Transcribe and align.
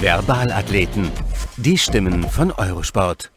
Verbalathleten. 0.00 1.10
Die 1.56 1.76
Stimmen 1.76 2.22
von 2.30 2.52
Eurosport. 2.52 3.32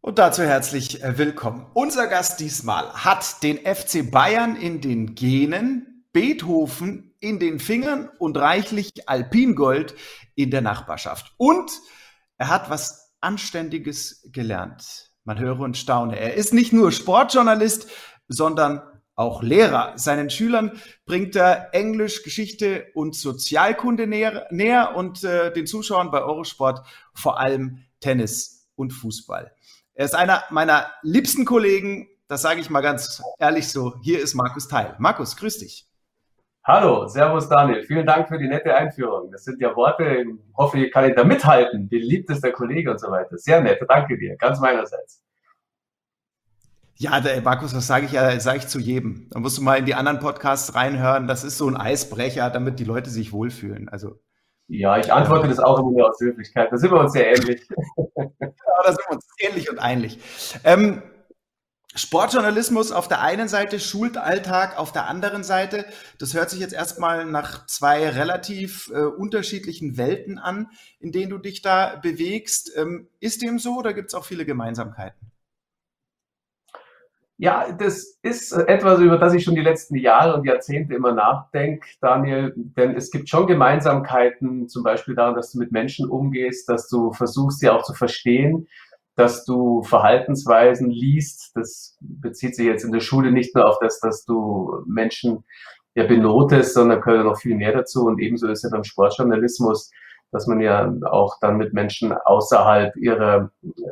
Und 0.00 0.20
dazu 0.20 0.44
herzlich 0.44 1.02
äh, 1.02 1.18
willkommen. 1.18 1.66
Unser 1.74 2.06
Gast 2.06 2.38
diesmal 2.38 2.92
hat 2.92 3.42
den 3.42 3.56
FC 3.58 4.08
Bayern 4.08 4.54
in 4.54 4.80
den 4.80 5.16
Genen, 5.16 6.04
Beethoven 6.12 7.12
in 7.18 7.40
den 7.40 7.58
Fingern 7.58 8.08
und 8.20 8.36
reichlich 8.36 9.08
Alpingold 9.08 9.96
in 10.36 10.52
der 10.52 10.60
Nachbarschaft. 10.60 11.34
Und 11.38 11.72
er 12.38 12.46
hat 12.46 12.70
was 12.70 13.16
Anständiges 13.20 14.28
gelernt. 14.32 15.10
Man 15.24 15.40
höre 15.40 15.58
und 15.58 15.76
staune. 15.76 16.16
Er 16.20 16.34
ist 16.34 16.54
nicht 16.54 16.72
nur 16.72 16.92
Sportjournalist, 16.92 17.88
sondern 18.28 18.80
auch 19.14 19.42
Lehrer. 19.42 19.92
Seinen 19.96 20.30
Schülern 20.30 20.80
bringt 21.04 21.36
er 21.36 21.74
Englisch, 21.74 22.22
Geschichte 22.22 22.86
und 22.94 23.14
Sozialkunde 23.14 24.06
näher, 24.06 24.46
näher 24.50 24.96
und 24.96 25.24
äh, 25.24 25.52
den 25.52 25.66
Zuschauern 25.66 26.10
bei 26.10 26.22
Eurosport 26.22 26.86
vor 27.14 27.38
allem 27.38 27.84
Tennis 28.00 28.70
und 28.74 28.92
Fußball. 28.92 29.52
Er 29.94 30.04
ist 30.04 30.14
einer 30.14 30.42
meiner 30.50 30.90
liebsten 31.02 31.44
Kollegen, 31.44 32.08
das 32.28 32.42
sage 32.42 32.60
ich 32.60 32.70
mal 32.70 32.80
ganz 32.80 33.22
ehrlich 33.38 33.68
so. 33.68 33.94
Hier 34.02 34.20
ist 34.20 34.34
Markus 34.34 34.68
Teil. 34.68 34.96
Markus, 34.98 35.36
grüß 35.36 35.58
dich. 35.58 35.86
Hallo, 36.64 37.08
Servus 37.08 37.48
Daniel. 37.48 37.82
Vielen 37.82 38.06
Dank 38.06 38.28
für 38.28 38.38
die 38.38 38.46
nette 38.46 38.72
Einführung. 38.74 39.32
Das 39.32 39.44
sind 39.44 39.60
ja 39.60 39.74
Worte, 39.74 40.22
ich 40.22 40.56
hoffe, 40.56 40.78
ich 40.78 40.92
kann 40.92 41.12
da 41.14 41.24
mithalten. 41.24 41.88
Beliebtester 41.88 42.52
Kollege 42.52 42.92
und 42.92 43.00
so 43.00 43.10
weiter. 43.10 43.36
Sehr 43.36 43.60
nett. 43.60 43.80
Danke 43.88 44.16
dir. 44.16 44.36
Ganz 44.36 44.60
meinerseits. 44.60 45.20
Ja, 47.02 47.18
der 47.18 47.42
Markus, 47.42 47.72
das 47.72 47.88
sage 47.88 48.06
ich 48.06 48.12
ja, 48.12 48.38
sage 48.38 48.58
ich 48.58 48.68
zu 48.68 48.78
jedem. 48.78 49.26
Da 49.30 49.40
musst 49.40 49.58
du 49.58 49.62
mal 49.62 49.76
in 49.76 49.86
die 49.86 49.96
anderen 49.96 50.20
Podcasts 50.20 50.76
reinhören. 50.76 51.26
Das 51.26 51.42
ist 51.42 51.58
so 51.58 51.66
ein 51.66 51.76
Eisbrecher, 51.76 52.48
damit 52.48 52.78
die 52.78 52.84
Leute 52.84 53.10
sich 53.10 53.32
wohlfühlen. 53.32 53.88
Also. 53.88 54.20
Ja, 54.68 54.96
ich 54.96 55.12
antworte 55.12 55.48
das 55.48 55.58
auch 55.58 55.80
immer 55.80 56.06
aus 56.06 56.20
Höflichkeit. 56.20 56.70
Da 56.70 56.76
sind 56.76 56.92
wir 56.92 57.00
uns 57.00 57.12
sehr 57.12 57.26
ähnlich. 57.26 57.68
ja, 57.96 58.24
da 58.84 58.92
sind 58.92 59.00
wir 59.00 59.16
uns 59.16 59.26
ähnlich 59.40 59.68
und 59.68 59.80
ähnlich. 59.82 60.20
Ähm, 60.62 61.02
Sportjournalismus 61.92 62.92
auf 62.92 63.08
der 63.08 63.20
einen 63.20 63.48
Seite, 63.48 63.80
Schulalltag 63.80 64.78
auf 64.78 64.92
der 64.92 65.08
anderen 65.08 65.42
Seite. 65.42 65.84
Das 66.20 66.34
hört 66.34 66.50
sich 66.50 66.60
jetzt 66.60 66.72
erstmal 66.72 67.24
nach 67.24 67.66
zwei 67.66 68.10
relativ 68.10 68.92
äh, 68.94 69.00
unterschiedlichen 69.00 69.96
Welten 69.96 70.38
an, 70.38 70.68
in 71.00 71.10
denen 71.10 71.30
du 71.30 71.38
dich 71.38 71.62
da 71.62 71.96
bewegst. 71.96 72.70
Ähm, 72.76 73.08
ist 73.18 73.42
dem 73.42 73.58
so 73.58 73.76
oder 73.76 73.92
gibt 73.92 74.10
es 74.10 74.14
auch 74.14 74.24
viele 74.24 74.44
Gemeinsamkeiten? 74.44 75.31
Ja, 77.42 77.72
das 77.76 78.20
ist 78.22 78.52
etwas, 78.52 79.00
über 79.00 79.18
das 79.18 79.34
ich 79.34 79.42
schon 79.42 79.56
die 79.56 79.62
letzten 79.62 79.96
Jahre 79.96 80.36
und 80.36 80.46
Jahrzehnte 80.46 80.94
immer 80.94 81.10
nachdenke, 81.10 81.88
Daniel. 82.00 82.52
Denn 82.54 82.94
es 82.94 83.10
gibt 83.10 83.28
schon 83.28 83.48
Gemeinsamkeiten, 83.48 84.68
zum 84.68 84.84
Beispiel 84.84 85.16
daran, 85.16 85.34
dass 85.34 85.50
du 85.50 85.58
mit 85.58 85.72
Menschen 85.72 86.08
umgehst, 86.08 86.68
dass 86.68 86.88
du 86.88 87.12
versuchst, 87.12 87.58
sie 87.58 87.68
auch 87.68 87.82
zu 87.82 87.94
verstehen 87.94 88.68
dass 89.14 89.44
du 89.44 89.82
Verhaltensweisen 89.82 90.88
liest. 90.88 91.50
Das 91.54 91.98
bezieht 92.00 92.56
sich 92.56 92.64
jetzt 92.64 92.84
in 92.84 92.92
der 92.92 93.00
Schule 93.00 93.30
nicht 93.30 93.54
nur 93.54 93.68
auf 93.68 93.78
das, 93.78 94.00
dass 94.00 94.24
du 94.24 94.82
Menschen 94.86 95.44
ja 95.94 96.06
benotest, 96.06 96.72
sondern 96.72 97.02
gehört 97.02 97.26
noch 97.26 97.38
viel 97.38 97.56
mehr 97.56 97.72
dazu. 97.72 98.06
Und 98.06 98.20
ebenso 98.20 98.48
ist 98.48 98.62
ja 98.62 98.70
beim 98.70 98.84
Sportjournalismus, 98.84 99.90
dass 100.30 100.46
man 100.46 100.62
ja 100.62 100.90
auch 101.10 101.36
dann 101.40 101.58
mit 101.58 101.74
Menschen 101.74 102.12
außerhalb 102.12 102.96
ihrer 102.96 103.50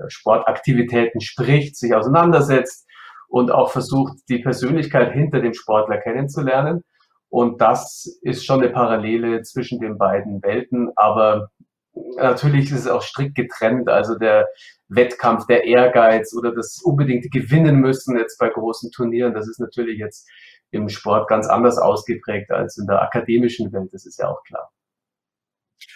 Sportaktivitäten 0.09 1.21
spricht, 1.21 1.77
sich 1.77 1.95
auseinandersetzt 1.95 2.87
und 3.31 3.51
auch 3.53 3.71
versucht, 3.71 4.19
die 4.29 4.41
Persönlichkeit 4.41 5.13
hinter 5.13 5.41
dem 5.41 5.55
Sportler 5.55 5.99
kennenzulernen. 5.99 6.83
Und 7.29 7.61
das 7.61 8.19
ist 8.23 8.45
schon 8.45 8.61
eine 8.61 8.71
Parallele 8.71 9.43
zwischen 9.43 9.79
den 9.79 9.97
beiden 9.97 10.43
Welten. 10.43 10.91
Aber 10.97 11.51
natürlich 12.17 12.73
ist 12.73 12.81
es 12.81 12.87
auch 12.89 13.03
strikt 13.03 13.37
getrennt. 13.37 13.89
Also 13.89 14.19
der 14.19 14.49
Wettkampf, 14.89 15.47
der 15.47 15.65
Ehrgeiz 15.65 16.35
oder 16.35 16.53
das 16.53 16.81
unbedingt 16.83 17.31
gewinnen 17.31 17.77
müssen 17.77 18.19
jetzt 18.19 18.37
bei 18.39 18.49
großen 18.49 18.91
Turnieren, 18.91 19.33
das 19.33 19.49
ist 19.49 19.61
natürlich 19.61 19.99
jetzt 19.99 20.29
im 20.73 20.89
Sport 20.89 21.29
ganz 21.29 21.47
anders 21.47 21.79
ausgeprägt 21.79 22.51
als 22.51 22.79
in 22.79 22.87
der 22.87 23.01
akademischen 23.01 23.73
Welt. 23.73 23.91
Das 23.93 24.07
ist 24.07 24.19
ja 24.19 24.29
auch 24.29 24.43
klar. 24.43 24.71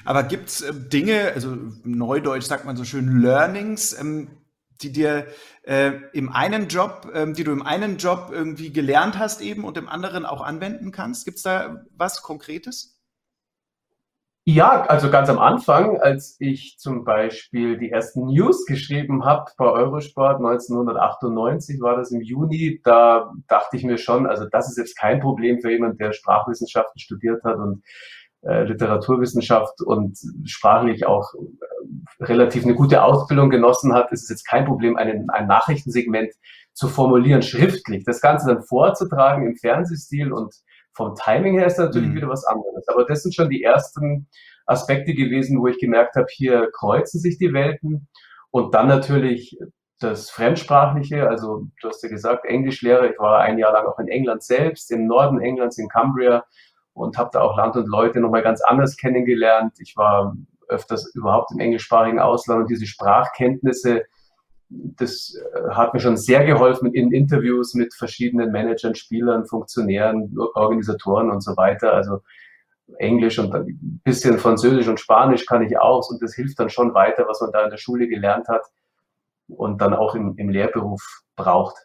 Aber 0.04 0.22
gibt 0.22 0.48
es 0.48 0.62
äh, 0.62 0.72
Dinge, 0.72 1.32
also 1.34 1.56
neudeutsch 1.84 2.44
sagt 2.44 2.64
man 2.64 2.76
so 2.76 2.84
schön 2.84 3.20
Learnings, 3.20 3.98
ähm, 3.98 4.28
die 4.82 4.92
dir 4.92 5.26
äh, 5.62 5.92
im 6.12 6.30
einen 6.30 6.68
Job, 6.68 7.10
ähm, 7.14 7.34
die 7.34 7.44
du 7.44 7.52
im 7.52 7.62
einen 7.62 7.96
Job 7.96 8.30
irgendwie 8.32 8.72
gelernt 8.72 9.18
hast 9.18 9.40
eben 9.40 9.64
und 9.64 9.76
im 9.76 9.88
anderen 9.88 10.26
auch 10.26 10.42
anwenden 10.42 10.92
kannst? 10.92 11.24
Gibt 11.24 11.38
es 11.38 11.42
da 11.42 11.84
was 11.96 12.22
Konkretes? 12.22 12.94
Ja, 14.46 14.82
also 14.82 15.10
ganz 15.10 15.30
am 15.30 15.38
Anfang, 15.38 15.96
als 16.02 16.36
ich 16.38 16.76
zum 16.78 17.04
Beispiel 17.04 17.78
die 17.78 17.90
ersten 17.90 18.26
News 18.26 18.66
geschrieben 18.66 19.24
habe 19.24 19.50
bei 19.56 19.64
Eurosport 19.64 20.36
1998, 20.36 21.80
war 21.80 21.96
das 21.96 22.10
im 22.10 22.20
Juni, 22.20 22.82
da 22.84 23.32
dachte 23.48 23.78
ich 23.78 23.84
mir 23.84 23.96
schon, 23.96 24.26
also 24.26 24.44
das 24.46 24.68
ist 24.68 24.76
jetzt 24.76 24.98
kein 24.98 25.20
Problem 25.20 25.60
für 25.62 25.70
jemand, 25.70 25.98
der 25.98 26.12
Sprachwissenschaften 26.12 27.00
studiert 27.00 27.42
hat 27.42 27.56
und 27.56 27.82
äh, 28.46 28.64
Literaturwissenschaft 28.64 29.80
und 29.80 30.18
sprachlich 30.44 31.06
auch 31.06 31.32
äh, 31.34 32.24
relativ 32.24 32.64
eine 32.64 32.74
gute 32.74 33.02
Ausbildung 33.02 33.50
genossen 33.50 33.94
hat, 33.94 34.12
ist 34.12 34.24
es 34.24 34.28
jetzt 34.28 34.48
kein 34.48 34.66
Problem, 34.66 34.96
einen, 34.96 35.30
ein 35.30 35.46
Nachrichtensegment 35.46 36.32
zu 36.74 36.88
formulieren, 36.88 37.42
schriftlich. 37.42 38.04
Das 38.04 38.20
Ganze 38.20 38.48
dann 38.48 38.62
vorzutragen 38.62 39.46
im 39.46 39.56
Fernsehstil 39.56 40.32
und 40.32 40.54
vom 40.92 41.14
Timing 41.14 41.58
her 41.58 41.66
ist 41.66 41.78
natürlich 41.78 42.10
mhm. 42.10 42.16
wieder 42.16 42.28
was 42.28 42.44
anderes. 42.44 42.86
Aber 42.88 43.04
das 43.04 43.22
sind 43.22 43.34
schon 43.34 43.48
die 43.48 43.62
ersten 43.62 44.28
Aspekte 44.66 45.14
gewesen, 45.14 45.60
wo 45.60 45.66
ich 45.66 45.78
gemerkt 45.78 46.16
habe, 46.16 46.26
hier 46.30 46.70
kreuzen 46.72 47.20
sich 47.20 47.38
die 47.38 47.52
Welten. 47.52 48.08
Und 48.50 48.74
dann 48.74 48.88
natürlich 48.88 49.58
das 50.00 50.30
Fremdsprachliche, 50.30 51.28
also 51.28 51.66
du 51.80 51.88
hast 51.88 52.02
ja 52.02 52.08
gesagt, 52.08 52.44
Englischlehrer, 52.44 53.10
ich 53.10 53.18
war 53.18 53.40
ein 53.40 53.58
Jahr 53.58 53.72
lang 53.72 53.86
auch 53.86 53.98
in 53.98 54.08
England 54.08 54.42
selbst, 54.42 54.90
im 54.90 55.06
Norden 55.06 55.40
Englands, 55.40 55.78
in 55.78 55.88
Cumbria 55.88 56.44
und 56.94 57.18
habe 57.18 57.30
da 57.32 57.42
auch 57.42 57.56
Land 57.56 57.76
und 57.76 57.86
Leute 57.86 58.20
nochmal 58.20 58.42
ganz 58.42 58.62
anders 58.62 58.96
kennengelernt. 58.96 59.74
Ich 59.78 59.96
war 59.96 60.36
öfters 60.68 61.14
überhaupt 61.14 61.52
im 61.52 61.60
englischsprachigen 61.60 62.18
Ausland 62.18 62.62
und 62.62 62.70
diese 62.70 62.86
Sprachkenntnisse 62.86 64.04
das 64.68 65.34
äh, 65.34 65.70
hat 65.70 65.94
mir 65.94 66.00
schon 66.00 66.16
sehr 66.16 66.44
geholfen 66.44 66.92
in 66.94 67.12
Interviews 67.12 67.74
mit 67.74 67.94
verschiedenen 67.94 68.52
Managern, 68.52 68.94
Spielern, 68.94 69.46
Funktionären, 69.46 70.34
Organisatoren 70.54 71.30
und 71.30 71.42
so 71.42 71.56
weiter. 71.56 71.92
Also 71.92 72.20
Englisch 72.98 73.38
und 73.38 73.54
ein 73.54 74.00
bisschen 74.04 74.38
Französisch 74.38 74.88
und 74.88 75.00
Spanisch 75.00 75.46
kann 75.46 75.62
ich 75.62 75.78
auch 75.78 76.08
und 76.10 76.22
das 76.22 76.34
hilft 76.34 76.58
dann 76.60 76.70
schon 76.70 76.92
weiter, 76.94 77.26
was 77.26 77.40
man 77.40 77.50
da 77.52 77.64
in 77.64 77.70
der 77.70 77.78
Schule 77.78 78.08
gelernt 78.08 78.48
hat 78.48 78.62
und 79.48 79.80
dann 79.80 79.94
auch 79.94 80.14
im, 80.14 80.34
im 80.36 80.50
Lehrberuf 80.50 81.22
braucht. 81.36 81.76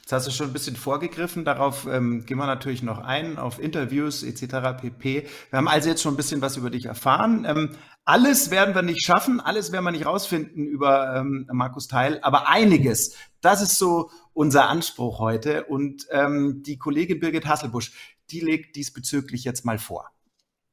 Jetzt 0.00 0.12
hast 0.12 0.26
du 0.26 0.30
schon 0.30 0.48
ein 0.48 0.52
bisschen 0.52 0.76
vorgegriffen, 0.76 1.44
darauf 1.44 1.86
ähm, 1.86 2.24
gehen 2.26 2.38
wir 2.38 2.46
natürlich 2.46 2.82
noch 2.82 2.98
ein, 2.98 3.38
auf 3.38 3.58
Interviews 3.58 4.22
etc. 4.22 4.80
pp. 4.80 5.26
Wir 5.50 5.56
haben 5.56 5.68
also 5.68 5.88
jetzt 5.88 6.02
schon 6.02 6.14
ein 6.14 6.16
bisschen 6.16 6.40
was 6.40 6.56
über 6.56 6.70
dich 6.70 6.86
erfahren. 6.86 7.44
Ähm, 7.48 7.76
alles 8.04 8.50
werden 8.50 8.74
wir 8.74 8.82
nicht 8.82 9.04
schaffen, 9.04 9.40
alles 9.40 9.72
werden 9.72 9.84
wir 9.84 9.90
nicht 9.90 10.06
rausfinden 10.06 10.64
über 10.66 11.16
ähm, 11.16 11.48
Markus 11.50 11.88
Teil, 11.88 12.20
aber 12.22 12.48
einiges, 12.48 13.16
das 13.40 13.62
ist 13.62 13.78
so 13.78 14.10
unser 14.32 14.68
Anspruch 14.68 15.18
heute. 15.18 15.64
Und 15.64 16.06
ähm, 16.10 16.62
die 16.64 16.78
Kollegin 16.78 17.18
Birgit 17.18 17.46
Hasselbusch, 17.46 17.92
die 18.30 18.40
legt 18.40 18.76
diesbezüglich 18.76 19.44
jetzt 19.44 19.64
mal 19.64 19.78
vor. 19.78 20.10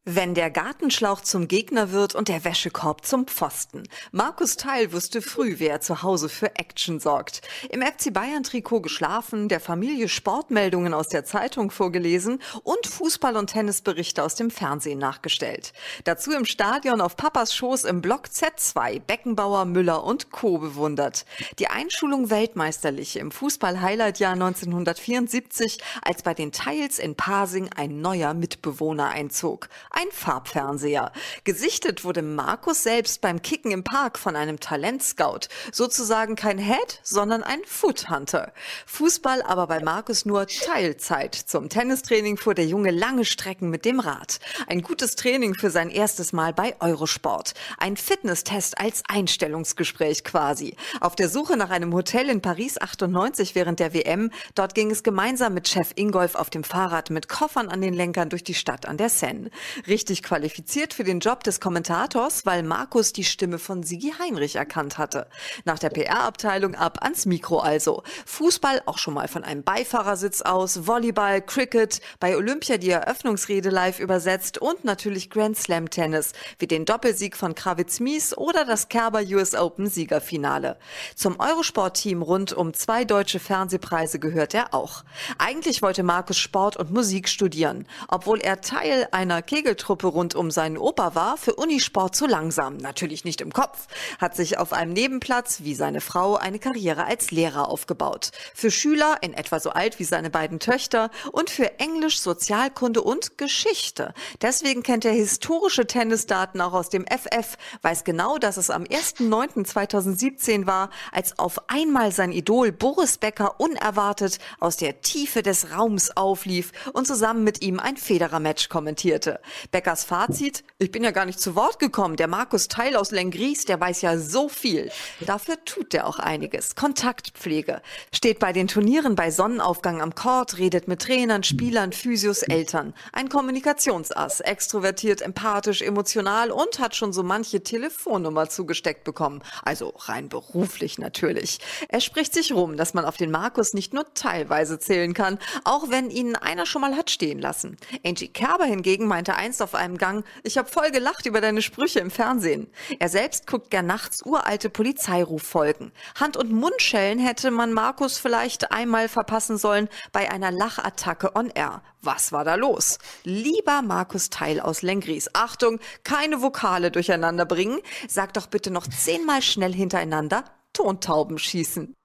Wenn 0.06 0.34
der 0.34 0.52
Gartenschlauch 0.52 1.22
zum 1.22 1.48
Gegner 1.48 1.94
wird 1.94 2.14
und 2.14 2.28
der 2.28 2.44
Wäschekorb 2.44 3.06
zum 3.06 3.26
Pfosten. 3.26 3.84
Markus 4.12 4.58
Teil 4.58 4.92
wusste 4.92 5.22
früh, 5.22 5.56
wer 5.60 5.80
zu 5.80 6.04
Hause 6.04 6.28
für 6.28 6.58
Action 6.58 7.00
sorgt. 7.00 7.42
Im 7.70 7.82
FC 7.82 8.12
Bayern 8.12 8.44
Trikot 8.44 8.82
geschlafen, 8.82 9.48
der 9.48 9.62
Familie 9.62 10.10
Sportmeldungen 10.10 10.94
aus 10.94 11.08
der 11.08 11.24
Zeitung 11.24 11.72
vorgelesen 11.72 12.42
und 12.64 12.86
Fußball- 12.86 13.38
und 13.38 13.52
Tennisberichte 13.52 14.22
aus 14.22 14.36
dem 14.36 14.52
Fernsehen 14.52 15.00
nachgestellt. 15.00 15.72
Dazu 16.04 16.34
im 16.34 16.44
Stadion 16.44 17.00
auf 17.00 17.16
Papas 17.16 17.56
Schoß 17.56 17.86
im 17.86 18.02
Block 18.02 18.26
Z2 18.26 19.00
Beckenbauer, 19.00 19.64
Müller 19.64 20.04
und 20.04 20.32
Co. 20.32 20.58
bewundert. 20.58 21.26
Die 21.60 21.68
Einschulung 21.68 22.30
weltmeisterlich 22.30 23.16
im 23.16 23.32
Fußball-Highlight-Jahr 23.32 24.34
1974, 24.34 25.78
als 26.02 26.24
bei 26.24 26.34
den 26.34 26.52
Teils 26.52 27.00
in 27.00 27.16
Pasing 27.16 27.70
ein 27.74 28.02
neuer 28.02 28.34
Mitbewohner 28.34 29.08
einzog 29.08 29.70
ein 29.94 30.07
Farbfernseher. 30.12 31.12
Gesichtet 31.44 32.04
wurde 32.04 32.22
Markus 32.22 32.84
selbst 32.84 33.22
beim 33.22 33.42
Kicken 33.42 33.72
im 33.72 33.84
Park 33.84 34.18
von 34.18 34.36
einem 34.36 34.60
Talentscout. 34.60 35.42
Sozusagen 35.72 36.36
kein 36.36 36.57
Head, 36.57 37.00
sondern 37.04 37.44
ein 37.44 37.62
Foothunter. 37.66 38.51
Fußball 38.88 39.44
aber 39.44 39.68
bei 39.68 39.80
Markus 39.81 40.25
nur 40.25 40.48
Teilzeit. 40.48 41.36
Zum 41.36 41.69
Tennistraining 41.69 42.38
fuhr 42.38 42.56
der 42.56 42.66
Junge 42.66 42.90
lange 42.90 43.24
Strecken 43.24 43.69
mit 43.69 43.86
dem 43.86 44.00
Rad. 44.00 44.40
Ein 44.68 44.81
gutes 44.81 45.16
Training 45.16 45.54
für 45.54 45.69
sein 45.69 45.90
erstes 45.90 46.34
Mal 46.34 46.54
bei 46.54 46.75
Eurosport. 46.80 47.54
Ein 47.78 47.95
Fitnesstest 47.95 48.80
als 48.80 49.04
Einstellungsgespräch 49.07 50.24
quasi. 50.24 50.75
Auf 51.01 51.16
der 51.16 51.30
Suche 51.30 51.56
nach 51.56 51.69
einem 51.69 51.94
Hotel 51.94 52.30
in 52.30 52.42
Paris 52.42 52.81
98 52.81 53.54
während 53.54 53.80
der 53.80 53.94
WM. 53.94 54.31
Dort 54.56 54.74
ging 54.74 54.90
es 54.90 55.04
gemeinsam 55.04 55.54
mit 55.54 55.68
Chef 55.68 55.92
Ingolf 55.95 56.34
auf 56.34 56.50
dem 56.50 56.63
Fahrrad 56.63 57.12
mit 57.12 57.30
Koffern 57.30 57.69
an 57.69 57.81
den 57.81 57.94
Lenkern 57.94 58.30
durch 58.30 58.44
die 58.44 58.56
Stadt 58.56 58.88
an 58.88 58.98
der 58.98 59.10
Seine 59.10 59.51
richtig 59.88 60.24
qualifiziert 60.24 60.94
für 60.94 61.03
den 61.03 61.19
Job 61.19 61.44
des 61.44 61.59
Kommentators, 61.59 62.45
weil 62.45 62.63
Markus 62.63 63.13
die 63.13 63.24
Stimme 63.24 63.59
von 63.59 63.83
Sigi 63.83 64.13
Heinrich 64.19 64.56
erkannt 64.56 64.97
hatte. 64.97 65.27
Nach 65.65 65.80
der 65.80 65.89
PR-Abteilung 65.89 66.75
ab 66.75 67.00
ans 67.01 67.25
Mikro 67.25 67.59
also. 67.59 68.03
Fußball 68.25 68.81
auch 68.85 68.97
schon 68.97 69.13
mal 69.13 69.27
von 69.27 69.44
einem 69.44 69.63
Beifahrersitz 69.63 70.41
aus, 70.41 70.88
Volleyball, 70.88 71.41
Cricket, 71.41 72.01
bei 72.19 72.35
Olympia 72.38 72.77
die 72.77 72.89
Eröffnungsrede 72.89 73.69
live 73.69 74.00
übersetzt 74.00 74.57
und 74.57 74.85
natürlich 74.85 75.30
Grand 75.30 75.57
Slam 75.57 75.89
Tennis, 75.89 76.33
wie 76.59 76.68
den 76.68 76.85
Doppelsieg 76.85 77.35
von 77.35 77.56
Kravitz 77.56 78.00
Mies 78.00 78.38
oder 78.38 78.65
das 78.65 78.89
Kerber 78.89 79.21
US 79.21 79.56
Open 79.56 79.88
Siegerfinale. 79.88 80.77
Zum 81.15 81.39
Eurosport-Team 81.39 82.21
rund 82.21 82.53
um 82.53 82.74
zwei 82.74 83.06
deutsche 83.06 83.39
Fernsehpreise 83.39 84.19
gehört 84.19 84.53
er 84.53 84.74
auch. 84.74 85.03
Eigentlich 85.38 85.81
wollte 85.81 86.03
Markus 86.03 86.38
Sport 86.38 86.77
und 86.77 86.91
Musik 86.91 87.27
studieren, 87.27 87.88
obwohl 88.07 88.39
er 88.39 88.62
Teil 88.62 89.07
einer 89.12 89.41
Kegel 89.41 89.73
Kegeltruppe 89.74 90.08
rund 90.08 90.36
um 90.36 90.52
seinen 90.52 90.78
Opa 90.78 91.16
war, 91.16 91.36
für 91.36 91.56
Unisport 91.56 92.16
zu 92.16 92.28
langsam. 92.28 92.78
Natürlich 92.78 93.25
nicht 93.25 93.42
im 93.42 93.52
Kopf. 93.52 93.88
Hat 94.20 94.36
sich 94.36 94.60
auf 94.60 94.72
einem 94.72 94.94
Nebenplatz, 94.94 95.62
wie 95.64 95.74
seine 95.74 96.00
Frau, 96.00 96.36
eine 96.36 96.60
Karriere 96.60 97.06
als 97.06 97.31
Lehrer 97.31 97.70
aufgebaut. 97.70 98.30
Für 98.54 98.70
Schüler, 98.70 99.18
in 99.22 99.34
etwa 99.34 99.60
so 99.60 99.72
alt 99.72 99.98
wie 99.98 100.04
seine 100.04 100.30
beiden 100.30 100.60
Töchter, 100.60 101.10
und 101.31 101.50
für 101.50 101.80
Englisch, 101.80 102.20
Sozialkunde 102.20 103.02
und 103.02 103.40
Geschichte. 103.40 104.14
Deswegen 104.44 104.84
kennt 104.84 105.06
er 105.06 105.14
historische 105.14 105.88
Tennisdaten 105.88 106.62
auch 106.62 106.74
aus 106.74 106.90
dem 106.90 107.06
FF, 107.08 107.58
weiß 107.81 108.04
genau, 108.04 108.38
dass 108.38 108.58
es 108.58 108.69
am 108.69 108.84
1.9.2017 108.84 110.68
war, 110.68 110.92
als 111.12 111.40
auf 111.40 111.68
einmal 111.68 112.12
sein 112.12 112.31
Idol 112.31 112.72
Boris 112.72 113.18
Becker 113.18 113.60
unerwartet 113.60 114.38
aus 114.60 114.78
der 114.78 115.02
Tiefe 115.02 115.42
des 115.42 115.72
Raums 115.72 116.16
auflief 116.16 116.72
und 116.94 117.08
zusammen 117.08 117.44
mit 117.44 117.64
ihm 117.64 117.80
ein 117.80 117.98
Federer-Match 117.98 118.69
kommentierte. 118.69 119.40
Beckers 119.71 120.04
Fazit, 120.04 120.63
ich 120.77 120.92
bin 120.92 121.04
ja 121.04 121.12
gar 121.12 121.25
nicht 121.25 121.39
zu 121.39 121.56
Wort 121.56 121.80
gekommen. 121.80 122.15
Der 122.15 122.27
Markus 122.27 122.68
Teil 122.68 122.95
aus 122.95 123.12
Lengries, 123.12 123.65
der 123.65 123.80
weiß 123.80 124.01
ja 124.01 124.18
so 124.18 124.50
viel. 124.50 124.92
Dafür 125.21 125.63
tut 125.65 125.94
er 125.94 126.07
auch 126.07 126.19
einiges. 126.19 126.75
Kontaktpflege. 126.75 127.81
Steht 128.12 128.39
bei 128.39 128.54
den 128.54 128.68
Turnieren 128.68 129.15
bei 129.15 129.31
Sonnenaufgang 129.31 130.01
am 130.01 130.15
Court, 130.15 130.57
redet 130.57 130.88
mit 130.88 131.01
Trainern, 131.01 131.44
Spielern, 131.44 131.94
Physios, 131.94 132.44
Eltern. 132.44 132.94
Ein 133.12 133.30
Kommunikationsass, 133.30 134.42
extrovertiert, 134.42 135.21
empathisch, 135.21 135.81
emotional 135.81 136.51
und 136.51 136.80
hat 136.80 136.95
schon 136.95 137.13
so 137.13 137.24
manche 137.24 137.63
Telefonnummer 137.63 138.50
zugesteckt 138.50 139.04
bekommen. 139.04 139.42
Also 139.63 139.94
rein 139.98 140.30
beruflich 140.30 140.98
natürlich. 140.98 141.59
Er 141.89 142.01
spricht 142.01 142.33
sich 142.33 142.54
rum, 142.54 142.77
dass 142.77 142.94
man 142.94 143.06
auf 143.06 143.18
den 143.18 143.31
Markus 143.31 143.74
nicht 143.74 143.94
nur 143.94 144.13
teilweise 144.13 144.80
zählen 144.80 145.13
kann, 145.13 145.39
auch 145.63 145.89
wenn 145.89 146.09
ihn 146.09 146.36
einer 146.36 146.66
schon 146.66 146.81
mal 146.81 146.95
hat 146.95 147.09
stehen 147.09 147.39
lassen. 147.39 147.77
Angie 148.06 148.27
Kerber 148.27 148.66
hingegen 148.66 149.07
meinte 149.07 149.36
einst 149.36 149.53
auf 149.62 149.76
einem 149.76 149.98
Gang, 149.98 150.26
ich 150.44 150.58
habe 150.58 150.70
voll 150.70 150.92
gelacht 150.92 151.26
über 151.26 151.42
deine 151.42 151.62
Sprüche 151.62 152.00
im 152.00 152.12
Fernsehen. 152.12 152.68
Er 153.00 153.10
selbst 153.10 153.48
guckt 153.48 153.70
gern 153.70 153.86
nachts 153.86 154.26
uralte 154.26 154.70
Polizeiruffolgen. 154.70 155.92
Hand- 156.20 156.38
und 156.38 156.52
Mundschellen 156.52 157.20
hätte 157.20 157.52
man 157.52 157.74
Markus 157.74 158.18
vielleicht 158.18 158.72
einmal 158.72 159.10
verpassen 159.10 159.58
sollen 159.58 159.90
bei 160.12 160.32
einer 160.32 160.52
Lachattacke 160.52 161.36
on 161.36 161.50
air. 161.50 161.82
Was 162.02 162.32
war 162.32 162.44
da 162.44 162.56
los? 162.56 162.98
Lieber 163.24 163.82
Markus 163.82 164.30
Teil 164.30 164.60
aus 164.60 164.82
Lengries, 164.82 165.30
Achtung, 165.34 165.80
keine 166.04 166.42
Vokale 166.42 166.92
durcheinander 166.92 167.46
bringen. 167.46 167.80
Sag 168.08 168.34
doch 168.34 168.48
bitte 168.48 168.72
noch 168.72 168.88
zehnmal 168.88 169.42
schnell 169.42 169.74
hintereinander 169.74 170.44
Tontauben 170.74 171.38
schießen. 171.38 171.96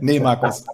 Nee, 0.00 0.20
Markus, 0.20 0.64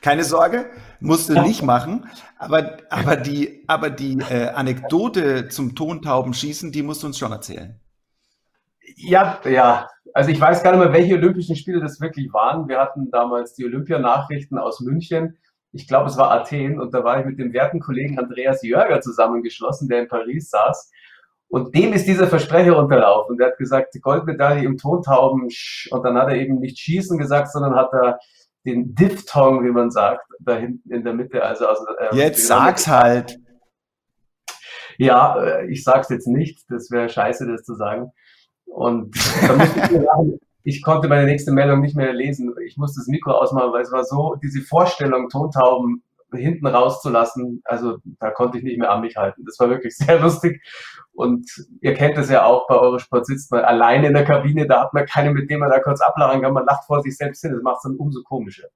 keine 0.00 0.24
Sorge, 0.24 0.70
musst 1.00 1.28
du 1.28 1.40
nicht 1.42 1.62
machen. 1.62 2.06
Aber, 2.38 2.76
aber 2.90 3.16
die, 3.16 3.64
aber 3.66 3.90
die 3.90 4.18
äh, 4.30 4.48
Anekdote 4.48 5.48
zum 5.48 5.74
Tontaubenschießen, 5.74 6.72
die 6.72 6.82
musst 6.82 7.02
du 7.02 7.08
uns 7.08 7.18
schon 7.18 7.32
erzählen. 7.32 7.80
Ja, 8.96 9.38
ja. 9.44 9.88
Also 10.14 10.30
ich 10.30 10.40
weiß 10.40 10.62
gar 10.62 10.72
nicht 10.72 10.80
mehr, 10.80 10.92
welche 10.92 11.14
Olympischen 11.14 11.56
Spiele 11.56 11.80
das 11.80 12.00
wirklich 12.00 12.32
waren. 12.32 12.68
Wir 12.68 12.78
hatten 12.78 13.10
damals 13.10 13.54
die 13.54 13.64
Olympianachrichten 13.64 14.58
aus 14.58 14.80
München. 14.80 15.36
Ich 15.72 15.86
glaube, 15.86 16.08
es 16.08 16.16
war 16.16 16.30
Athen 16.30 16.80
und 16.80 16.94
da 16.94 17.04
war 17.04 17.20
ich 17.20 17.26
mit 17.26 17.38
dem 17.38 17.52
werten 17.52 17.80
Kollegen 17.80 18.18
Andreas 18.18 18.62
Jörger 18.62 19.00
zusammengeschlossen, 19.00 19.88
der 19.88 20.00
in 20.02 20.08
Paris 20.08 20.48
saß. 20.48 20.90
Und 21.48 21.74
dem 21.74 21.92
ist 21.92 22.06
dieser 22.06 22.26
Versprecher 22.26 22.78
unterlaufen. 22.78 23.36
Der 23.36 23.48
hat 23.48 23.58
gesagt, 23.58 23.94
Goldmedaille 24.00 24.64
im 24.64 24.78
Tontauben. 24.78 25.48
Und 25.90 26.02
dann 26.02 26.16
hat 26.16 26.28
er 26.28 26.36
eben 26.36 26.58
nicht 26.58 26.78
schießen 26.78 27.18
gesagt, 27.18 27.52
sondern 27.52 27.74
hat 27.74 27.92
er 27.92 28.18
den 28.66 28.94
Diphthong, 28.94 29.64
wie 29.64 29.70
man 29.70 29.90
sagt, 29.90 30.26
da 30.40 30.56
hinten 30.56 30.92
in 30.92 31.04
der 31.04 31.14
Mitte. 31.14 31.42
Also, 31.42 31.66
also 31.66 31.84
ähm, 32.00 32.18
jetzt 32.18 32.46
sag's 32.46 32.88
halt. 32.88 33.38
Ja, 34.98 35.42
äh, 35.42 35.70
ich 35.70 35.84
sag's 35.84 36.08
jetzt 36.10 36.26
nicht. 36.26 36.64
Das 36.68 36.90
wäre 36.90 37.08
scheiße, 37.08 37.46
das 37.46 37.62
zu 37.62 37.74
sagen. 37.74 38.12
Und 38.66 39.16
ich 40.64 40.82
konnte 40.82 41.08
meine 41.08 41.26
nächste 41.26 41.52
Meldung 41.52 41.80
nicht 41.80 41.96
mehr 41.96 42.12
lesen. 42.12 42.52
Ich 42.66 42.76
musste 42.76 43.00
das 43.00 43.06
Mikro 43.06 43.32
ausmachen, 43.32 43.72
weil 43.72 43.82
es 43.82 43.92
war 43.92 44.04
so, 44.04 44.36
diese 44.42 44.60
Vorstellung, 44.62 45.28
Tontauben 45.28 46.02
hinten 46.34 46.66
rauszulassen, 46.66 47.62
also 47.64 47.98
da 48.18 48.30
konnte 48.30 48.58
ich 48.58 48.64
nicht 48.64 48.78
mehr 48.78 48.90
an 48.90 49.00
mich 49.00 49.16
halten. 49.16 49.44
Das 49.44 49.58
war 49.60 49.70
wirklich 49.70 49.96
sehr 49.96 50.18
lustig. 50.20 50.60
Und 51.16 51.50
ihr 51.80 51.94
kennt 51.94 52.18
es 52.18 52.28
ja 52.28 52.44
auch, 52.44 52.66
bei 52.68 52.76
Eurosport 52.76 53.26
sitzt 53.26 53.50
man 53.50 53.64
alleine 53.64 54.08
in 54.08 54.14
der 54.14 54.24
Kabine, 54.24 54.66
da 54.66 54.82
hat 54.82 54.92
man 54.94 55.06
keinen, 55.06 55.32
mit 55.32 55.50
dem 55.50 55.60
man 55.60 55.70
da 55.70 55.80
kurz 55.80 56.00
ablachen 56.00 56.42
kann, 56.42 56.52
man 56.52 56.66
lacht 56.66 56.84
vor 56.84 57.02
sich 57.02 57.16
selbst 57.16 57.40
hin, 57.40 57.52
das 57.52 57.62
macht 57.62 57.78
es 57.78 57.82
dann 57.84 57.96
umso 57.96 58.22
komischer. 58.22 58.68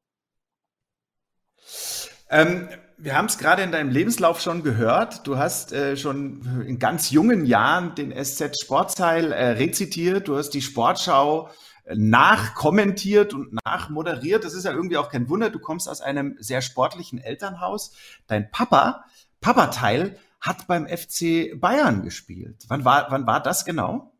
Ähm, 2.31 2.69
wir 2.97 3.17
haben 3.17 3.27
es 3.27 3.39
gerade 3.39 3.63
in 3.63 3.73
deinem 3.73 3.91
Lebenslauf 3.91 4.41
schon 4.41 4.63
gehört. 4.63 5.27
Du 5.27 5.37
hast 5.37 5.73
äh, 5.73 5.97
schon 5.97 6.65
in 6.67 6.79
ganz 6.79 7.11
jungen 7.11 7.45
Jahren 7.45 7.95
den 7.95 8.13
SZ 8.13 8.59
Sportteil 8.59 9.33
äh, 9.33 9.51
rezitiert. 9.53 10.29
Du 10.29 10.37
hast 10.37 10.51
die 10.51 10.63
Sportschau 10.63 11.51
nachkommentiert 11.95 13.35
und 13.35 13.53
nachmoderiert. 13.65 14.45
Das 14.45 14.55
ist 14.55 14.65
ja 14.65 14.73
irgendwie 14.73 14.97
auch 14.97 15.11
kein 15.11 15.29
Wunder. 15.29 15.51
Du 15.51 15.59
kommst 15.59 15.89
aus 15.89 16.01
einem 16.01 16.37
sehr 16.39 16.63
sportlichen 16.63 17.19
Elternhaus. 17.19 17.93
Dein 18.27 18.51
Papa, 18.51 19.05
Papateil, 19.41 20.17
hat 20.41 20.67
beim 20.67 20.87
FC 20.87 21.59
Bayern 21.61 22.03
gespielt. 22.03 22.65
Wann 22.69 22.85
war, 22.85 23.07
wann 23.11 23.27
war 23.27 23.43
das 23.43 23.65
genau? 23.65 24.13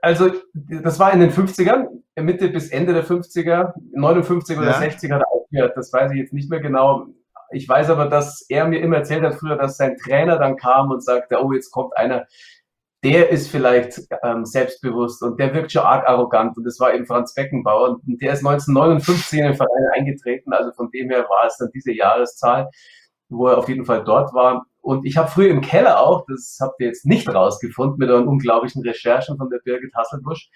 Also, 0.00 0.32
das 0.54 0.98
war 0.98 1.12
in 1.12 1.20
den 1.20 1.30
50ern, 1.30 1.88
Mitte 2.16 2.48
bis 2.48 2.70
Ende 2.70 2.94
der 2.94 3.04
50er, 3.04 3.72
59 3.92 4.58
oder 4.58 4.68
ja. 4.68 4.78
60 4.78 5.10
hat 5.10 5.20
er 5.20 5.32
aufgehört. 5.32 5.76
Das 5.76 5.92
weiß 5.92 6.12
ich 6.12 6.18
jetzt 6.18 6.32
nicht 6.32 6.50
mehr 6.50 6.60
genau. 6.60 7.06
Ich 7.50 7.68
weiß 7.68 7.90
aber, 7.90 8.06
dass 8.06 8.46
er 8.48 8.66
mir 8.66 8.80
immer 8.80 8.96
erzählt 8.96 9.22
hat 9.22 9.34
früher, 9.34 9.56
dass 9.56 9.76
sein 9.76 9.96
Trainer 9.96 10.38
dann 10.38 10.56
kam 10.56 10.90
und 10.90 11.04
sagte, 11.04 11.42
oh, 11.42 11.52
jetzt 11.52 11.70
kommt 11.70 11.96
einer, 11.96 12.26
der 13.04 13.30
ist 13.30 13.48
vielleicht 13.48 14.00
ähm, 14.22 14.44
selbstbewusst 14.44 15.22
und 15.22 15.38
der 15.38 15.52
wirkt 15.54 15.72
schon 15.72 15.82
arg 15.82 16.08
arrogant. 16.08 16.56
Und 16.56 16.64
das 16.64 16.78
war 16.78 16.94
eben 16.94 17.04
Franz 17.04 17.34
Beckenbauer. 17.34 18.00
Und 18.06 18.22
der 18.22 18.32
ist 18.32 18.46
1959 18.46 19.38
in 19.38 19.44
den 19.46 19.54
Verein 19.54 19.88
eingetreten. 19.94 20.52
Also 20.52 20.72
von 20.72 20.90
dem 20.90 21.10
her 21.10 21.26
war 21.28 21.46
es 21.46 21.56
dann 21.58 21.70
diese 21.74 21.92
Jahreszahl, 21.92 22.70
wo 23.32 23.48
er 23.48 23.58
auf 23.58 23.68
jeden 23.68 23.84
Fall 23.84 24.04
dort 24.04 24.34
war. 24.34 24.66
Und 24.80 25.06
ich 25.06 25.16
habe 25.16 25.30
früher 25.30 25.50
im 25.50 25.60
Keller 25.60 26.00
auch, 26.00 26.24
das 26.26 26.58
habt 26.60 26.80
ihr 26.80 26.88
jetzt 26.88 27.06
nicht 27.06 27.28
rausgefunden, 27.28 27.98
mit 27.98 28.10
euren 28.10 28.26
unglaublichen 28.26 28.82
Recherchen 28.82 29.36
von 29.36 29.48
der 29.48 29.60
Birgit 29.64 29.94
Hasselbusch, 29.94 30.50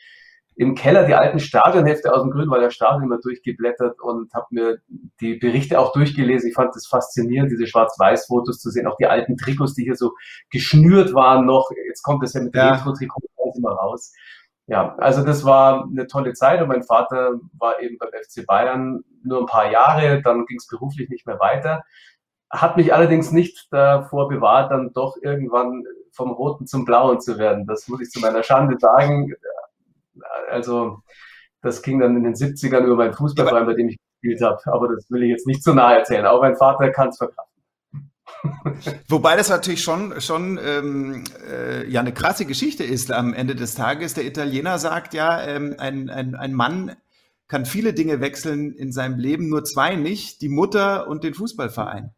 im 0.58 0.74
Keller 0.74 1.04
die 1.04 1.14
alten 1.14 1.38
Stadionhefte 1.38 2.12
aus 2.12 2.22
dem 2.22 2.30
Grünwalder 2.30 2.70
Stadion 2.70 3.04
immer 3.04 3.18
durchgeblättert 3.18 4.00
und 4.00 4.32
habe 4.32 4.46
mir 4.50 4.78
die 5.20 5.34
Berichte 5.34 5.78
auch 5.78 5.92
durchgelesen. 5.92 6.48
Ich 6.48 6.54
fand 6.54 6.74
es 6.74 6.86
faszinierend, 6.86 7.52
diese 7.52 7.66
Schwarz-Weiß-Fotos 7.66 8.60
zu 8.60 8.70
sehen, 8.70 8.86
auch 8.86 8.96
die 8.96 9.06
alten 9.06 9.36
Trikots, 9.36 9.74
die 9.74 9.84
hier 9.84 9.96
so 9.96 10.12
geschnürt 10.50 11.12
waren 11.12 11.44
noch. 11.44 11.70
Jetzt 11.86 12.02
kommt 12.02 12.24
es 12.24 12.32
ja 12.32 12.40
mit 12.40 12.54
ja. 12.54 12.72
Retro-Trikots 12.72 13.26
immer 13.58 13.72
raus. 13.72 14.12
Ja, 14.66 14.96
also 14.96 15.22
das 15.22 15.44
war 15.44 15.84
eine 15.84 16.06
tolle 16.06 16.32
Zeit 16.32 16.60
und 16.60 16.68
mein 16.68 16.82
Vater 16.82 17.38
war 17.58 17.80
eben 17.80 17.98
beim 17.98 18.08
FC 18.08 18.44
Bayern 18.46 19.04
nur 19.22 19.40
ein 19.40 19.46
paar 19.46 19.70
Jahre, 19.70 20.20
dann 20.22 20.44
ging 20.46 20.56
es 20.56 20.66
beruflich 20.66 21.08
nicht 21.08 21.26
mehr 21.26 21.38
weiter. 21.38 21.84
Hat 22.50 22.76
mich 22.76 22.94
allerdings 22.94 23.32
nicht 23.32 23.68
davor 23.70 24.28
bewahrt, 24.28 24.70
dann 24.70 24.92
doch 24.92 25.16
irgendwann 25.20 25.84
vom 26.12 26.30
Roten 26.30 26.66
zum 26.66 26.84
Blauen 26.84 27.20
zu 27.20 27.38
werden. 27.38 27.66
Das 27.66 27.88
muss 27.88 28.00
ich 28.00 28.10
zu 28.10 28.20
meiner 28.20 28.42
Schande 28.42 28.76
sagen 28.78 29.34
also 30.50 31.02
das 31.62 31.82
ging 31.82 31.98
dann 31.98 32.16
in 32.16 32.24
den 32.24 32.34
70ern 32.34 32.84
über 32.84 32.96
meinen 32.96 33.14
Fußballverein, 33.14 33.66
bei 33.66 33.74
dem 33.74 33.88
ich 33.88 33.98
gespielt 34.20 34.40
habe. 34.42 34.60
Aber 34.66 34.88
das 34.94 35.10
will 35.10 35.22
ich 35.24 35.30
jetzt 35.30 35.46
nicht 35.46 35.62
zu 35.62 35.74
nahe 35.74 35.98
erzählen. 35.98 36.26
Auch 36.26 36.40
mein 36.40 36.56
Vater 36.56 36.90
kann 36.90 37.08
es 37.08 37.18
verkraften. 37.18 38.12
Wobei 39.08 39.36
das 39.36 39.48
natürlich 39.48 39.82
schon, 39.82 40.20
schon 40.20 40.58
ähm, 40.62 41.24
äh, 41.50 41.88
ja 41.88 42.00
eine 42.00 42.12
krasse 42.12 42.44
Geschichte 42.44 42.84
ist 42.84 43.10
am 43.10 43.34
Ende 43.34 43.54
des 43.54 43.74
Tages. 43.74 44.14
Der 44.14 44.24
Italiener 44.24 44.78
sagt 44.78 45.14
ja, 45.14 45.42
ähm, 45.42 45.74
ein, 45.78 46.10
ein, 46.10 46.34
ein 46.34 46.52
Mann 46.52 46.96
kann 47.48 47.64
viele 47.64 47.92
Dinge 47.92 48.20
wechseln 48.20 48.72
in 48.74 48.92
seinem 48.92 49.18
Leben, 49.18 49.48
nur 49.48 49.64
zwei 49.64 49.94
nicht, 49.94 50.40
die 50.42 50.48
Mutter 50.48 51.08
und 51.08 51.24
den 51.24 51.34
Fußballverein. 51.34 52.10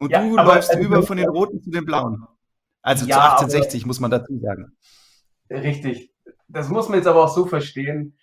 Und 0.00 0.10
ja, 0.10 0.20
du 0.20 0.36
läufst 0.36 0.70
also, 0.70 0.82
über 0.82 1.02
von 1.02 1.16
den 1.16 1.28
Roten 1.28 1.62
zu 1.62 1.70
den 1.70 1.84
Blauen. 1.84 2.26
Also 2.82 3.06
ja, 3.06 3.14
zu 3.14 3.44
1860, 3.44 3.82
aber, 3.82 3.86
muss 3.86 4.00
man 4.00 4.10
dazu 4.10 4.38
sagen. 4.40 4.76
Richtig 5.48 6.12
das 6.52 6.68
muss 6.68 6.88
man 6.88 6.98
jetzt 6.98 7.06
aber 7.06 7.24
auch 7.24 7.34
so 7.34 7.46
verstehen. 7.46 8.16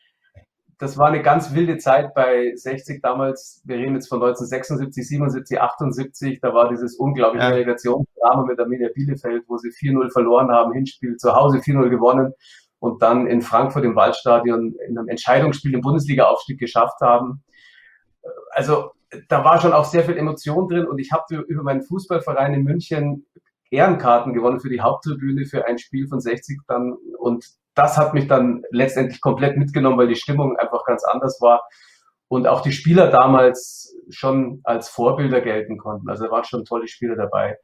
Das 0.78 0.98
war 0.98 1.08
eine 1.08 1.22
ganz 1.22 1.54
wilde 1.54 1.78
Zeit 1.78 2.14
bei 2.14 2.54
60 2.56 3.02
damals. 3.02 3.62
Wir 3.66 3.78
reden 3.78 3.96
jetzt 3.96 4.08
von 4.08 4.22
1976, 4.22 5.08
77, 5.08 5.60
78. 5.60 6.40
Da 6.40 6.54
war 6.54 6.70
dieses 6.70 6.96
unglaubliche 6.96 7.46
ja. 7.46 7.52
Relegationsdrama 7.52 8.46
mit 8.46 8.60
Arminia 8.60 8.88
Bielefeld, 8.94 9.44
wo 9.48 9.58
sie 9.58 9.70
4-0 9.70 10.12
verloren 10.12 10.50
haben, 10.52 10.72
Hinspiel 10.72 11.18
zu 11.18 11.34
Hause 11.34 11.58
4-0 11.58 11.90
gewonnen 11.90 12.34
und 12.80 13.02
dann 13.02 13.28
in 13.28 13.42
Frankfurt 13.42 13.84
im 13.84 13.96
Waldstadion 13.96 14.76
in 14.88 14.98
einem 14.98 15.10
Entscheidungsspiel 15.10 15.74
im 15.74 15.82
Bundesliga-Aufstieg 15.82 16.60
geschafft 16.60 17.02
haben. 17.02 17.44
Also 18.52 18.92
da 19.28 19.44
war 19.44 19.60
schon 19.60 19.74
auch 19.74 19.86
sehr 19.86 20.04
viel 20.04 20.18
Emotion 20.18 20.68
drin 20.68 20.88
und 20.88 21.00
ich 21.00 21.12
habe 21.12 21.36
über 21.48 21.64
meinen 21.64 21.84
Fußballverein 21.84 22.54
in 22.54 22.64
München 22.64 23.26
Ehrenkarten 23.72 24.34
gewonnen 24.34 24.60
für 24.60 24.70
die 24.70 24.82
Haupttribüne 24.82 25.46
für 25.46 25.66
ein 25.66 25.78
Spiel 25.78 26.08
von 26.08 26.20
60 26.20 26.62
dann 26.68 26.94
und 27.18 27.46
das 27.76 27.98
hat 27.98 28.14
mich 28.14 28.28
dann 28.28 28.64
letztendlich 28.72 29.22
komplett 29.22 29.58
mitgenommen, 29.58 29.98
weil 29.98 30.08
die 30.08 30.16
Stimmung 30.16 30.58
einfach 30.58 30.84
ganz 30.86 31.04
anders 31.04 31.40
war 31.42 31.62
und 32.28 32.48
auch 32.48 32.62
die 32.62 32.72
Spieler 32.72 33.10
damals 33.10 33.96
schon 34.10 34.62
als 34.64 34.90
Vorbilder 34.90 35.42
gelten 35.42 35.78
konnten. 35.78 36.10
Also 36.10 36.26
da 36.26 36.32
waren 36.32 36.44
schon 36.44 36.66
tolle 36.66 36.88
Spieler 36.88 37.16
dabei. 37.16 37.58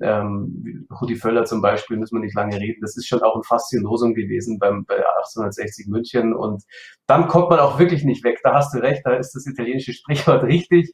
Ähm, 0.00 0.86
Rudi 1.00 1.16
Völler 1.16 1.44
zum 1.44 1.62
Beispiel, 1.62 1.96
müssen 1.96 2.16
wir 2.16 2.24
nicht 2.24 2.34
lange 2.34 2.58
reden. 2.58 2.80
Das 2.80 2.96
ist 2.96 3.06
schon 3.06 3.22
auch 3.22 3.36
ein 3.36 3.42
Faszinosum 3.42 4.14
gewesen 4.14 4.58
beim, 4.58 4.84
bei 4.84 4.96
1860 4.96 5.86
München. 5.86 6.34
Und 6.34 6.64
dann 7.06 7.28
kommt 7.28 7.50
man 7.50 7.60
auch 7.60 7.78
wirklich 7.78 8.04
nicht 8.04 8.24
weg. 8.24 8.40
Da 8.42 8.54
hast 8.54 8.74
du 8.74 8.78
recht, 8.78 9.02
da 9.04 9.14
ist 9.14 9.32
das 9.34 9.46
italienische 9.46 9.92
Sprichwort 9.92 10.42
richtig. 10.44 10.92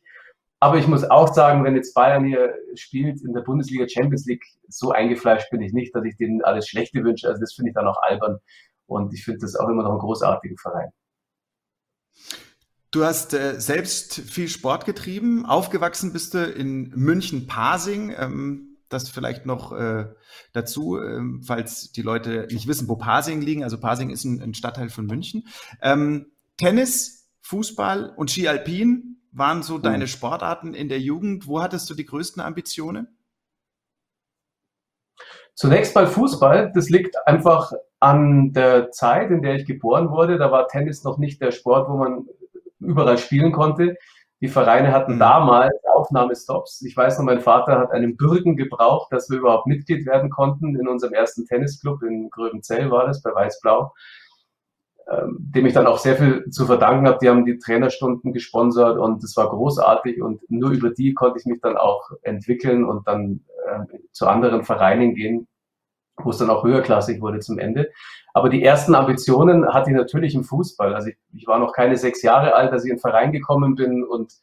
Aber 0.60 0.76
ich 0.76 0.88
muss 0.88 1.08
auch 1.08 1.32
sagen, 1.32 1.64
wenn 1.64 1.76
jetzt 1.76 1.94
Bayern 1.94 2.24
hier 2.24 2.54
spielt 2.74 3.22
in 3.22 3.32
der 3.32 3.42
Bundesliga 3.42 3.88
Champions 3.88 4.26
League, 4.26 4.44
so 4.68 4.90
eingefleischt 4.90 5.50
bin 5.50 5.62
ich 5.62 5.72
nicht, 5.72 5.94
dass 5.94 6.04
ich 6.04 6.16
denen 6.16 6.42
alles 6.42 6.66
Schlechte 6.66 7.04
wünsche. 7.04 7.28
Also 7.28 7.40
das 7.40 7.54
finde 7.54 7.70
ich 7.70 7.74
dann 7.74 7.86
auch 7.86 8.02
albern. 8.02 8.38
Und 8.86 9.14
ich 9.14 9.24
finde 9.24 9.40
das 9.40 9.54
auch 9.54 9.68
immer 9.68 9.84
noch 9.84 9.92
ein 9.92 9.98
großartiger 9.98 10.56
Verein. 10.60 10.90
Du 12.90 13.04
hast 13.04 13.34
äh, 13.34 13.60
selbst 13.60 14.14
viel 14.14 14.48
Sport 14.48 14.86
getrieben. 14.86 15.44
Aufgewachsen 15.44 16.12
bist 16.12 16.34
du 16.34 16.44
in 16.44 16.88
München-Pasing. 16.90 18.14
Ähm, 18.18 18.67
das 18.88 19.08
vielleicht 19.08 19.46
noch 19.46 19.72
äh, 19.72 20.06
dazu, 20.52 20.98
ähm, 20.98 21.42
falls 21.46 21.92
die 21.92 22.02
Leute 22.02 22.46
nicht 22.50 22.66
wissen, 22.66 22.88
wo 22.88 22.96
Pasing 22.96 23.40
liegen. 23.40 23.64
Also 23.64 23.78
Pasing 23.78 24.10
ist 24.10 24.24
ein, 24.24 24.40
ein 24.42 24.54
Stadtteil 24.54 24.88
von 24.88 25.06
München. 25.06 25.46
Ähm, 25.82 26.32
Tennis, 26.56 27.28
Fußball 27.42 28.14
und 28.16 28.30
Ski 28.30 28.48
Alpin 28.48 29.22
waren 29.32 29.62
so 29.62 29.78
deine 29.78 30.04
hm. 30.04 30.08
Sportarten 30.08 30.74
in 30.74 30.88
der 30.88 31.00
Jugend? 31.00 31.46
Wo 31.46 31.62
hattest 31.62 31.88
du 31.90 31.94
die 31.94 32.06
größten 32.06 32.42
Ambitionen? 32.42 33.08
Zunächst 35.54 35.94
mal 35.94 36.06
Fußball. 36.06 36.72
Das 36.74 36.88
liegt 36.88 37.16
einfach 37.26 37.72
an 38.00 38.52
der 38.52 38.90
Zeit, 38.90 39.30
in 39.30 39.42
der 39.42 39.56
ich 39.56 39.66
geboren 39.66 40.10
wurde. 40.10 40.38
Da 40.38 40.52
war 40.52 40.68
Tennis 40.68 41.04
noch 41.04 41.18
nicht 41.18 41.40
der 41.42 41.50
Sport, 41.50 41.88
wo 41.88 41.96
man 41.96 42.26
überall 42.80 43.18
spielen 43.18 43.52
konnte. 43.52 43.96
Die 44.40 44.48
Vereine 44.48 44.92
hatten 44.92 45.14
mhm. 45.14 45.20
damals 45.20 45.74
Aufnahmestops. 45.94 46.82
Ich 46.82 46.96
weiß 46.96 47.18
noch, 47.18 47.24
mein 47.24 47.40
Vater 47.40 47.78
hat 47.78 47.90
einen 47.90 48.16
Bürgen 48.16 48.56
gebraucht, 48.56 49.12
dass 49.12 49.28
wir 49.30 49.38
überhaupt 49.38 49.66
Mitglied 49.66 50.06
werden 50.06 50.30
konnten. 50.30 50.78
In 50.78 50.88
unserem 50.88 51.12
ersten 51.12 51.44
Tennisclub 51.44 52.02
in 52.02 52.30
Gröbenzell 52.30 52.90
war 52.90 53.06
das, 53.06 53.22
bei 53.22 53.34
Weiß-Blau. 53.34 53.92
Ähm, 55.10 55.38
dem 55.40 55.64
ich 55.64 55.72
dann 55.72 55.86
auch 55.86 55.96
sehr 55.96 56.16
viel 56.16 56.50
zu 56.50 56.66
verdanken 56.66 57.08
habe. 57.08 57.18
Die 57.22 57.30
haben 57.30 57.46
die 57.46 57.58
Trainerstunden 57.58 58.34
gesponsert 58.34 58.98
und 58.98 59.24
es 59.24 59.38
war 59.38 59.48
großartig 59.48 60.20
und 60.20 60.42
nur 60.50 60.70
über 60.70 60.90
die 60.90 61.14
konnte 61.14 61.38
ich 61.38 61.46
mich 61.46 61.62
dann 61.62 61.78
auch 61.78 62.10
entwickeln 62.20 62.84
und 62.84 63.08
dann 63.08 63.40
äh, 63.66 63.98
zu 64.12 64.26
anderen 64.26 64.64
Vereinen 64.64 65.14
gehen, 65.14 65.48
wo 66.22 66.30
es 66.30 66.38
dann 66.38 66.50
auch 66.50 66.64
höherklassig 66.64 67.20
wurde 67.20 67.40
zum 67.40 67.58
Ende. 67.58 67.90
Aber 68.34 68.48
die 68.48 68.62
ersten 68.62 68.94
Ambitionen 68.94 69.66
hatte 69.66 69.90
ich 69.90 69.96
natürlich 69.96 70.34
im 70.34 70.44
Fußball. 70.44 70.94
Also 70.94 71.08
ich, 71.08 71.16
ich 71.34 71.46
war 71.46 71.58
noch 71.58 71.72
keine 71.72 71.96
sechs 71.96 72.22
Jahre 72.22 72.54
alt, 72.54 72.72
als 72.72 72.84
ich 72.84 72.90
in 72.90 72.96
den 72.96 73.00
Verein 73.00 73.32
gekommen 73.32 73.74
bin 73.74 74.04
und 74.04 74.34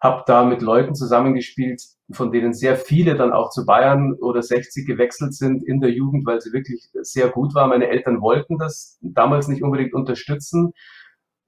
habe 0.00 0.22
da 0.26 0.44
mit 0.44 0.62
Leuten 0.62 0.94
zusammengespielt, 0.94 1.82
von 2.12 2.30
denen 2.30 2.54
sehr 2.54 2.76
viele 2.76 3.16
dann 3.16 3.32
auch 3.32 3.50
zu 3.50 3.66
Bayern 3.66 4.14
oder 4.14 4.42
60 4.42 4.86
gewechselt 4.86 5.34
sind 5.34 5.64
in 5.64 5.80
der 5.80 5.90
Jugend, 5.90 6.24
weil 6.24 6.40
sie 6.40 6.52
wirklich 6.52 6.88
sehr 7.02 7.28
gut 7.28 7.54
waren. 7.54 7.70
Meine 7.70 7.88
Eltern 7.88 8.20
wollten 8.20 8.58
das 8.58 8.98
damals 9.02 9.48
nicht 9.48 9.62
unbedingt 9.62 9.94
unterstützen. 9.94 10.72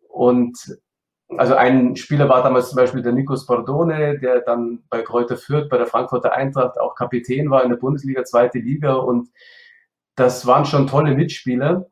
Und 0.09 0.59
also 1.37 1.55
ein 1.55 1.97
Spieler 1.97 2.29
war 2.29 2.43
damals 2.43 2.71
zum 2.71 2.77
Beispiel 2.77 3.03
der 3.03 3.13
Nico 3.13 3.37
Spordone, 3.37 4.19
der 4.19 4.41
dann 4.41 4.83
bei 4.89 5.03
Kräuter 5.03 5.37
Fürth, 5.37 5.69
bei 5.69 5.79
der 5.79 5.87
Frankfurter 5.87 6.33
Eintracht 6.33 6.79
auch 6.79 6.95
Kapitän 6.95 7.51
war 7.51 7.63
in 7.63 7.71
der 7.71 7.77
Bundesliga, 7.77 8.25
zweite 8.25 8.59
Liga. 8.59 8.95
Und 8.95 9.29
das 10.17 10.47
waren 10.47 10.65
schon 10.65 10.87
tolle 10.87 11.15
Mitspieler. 11.15 11.87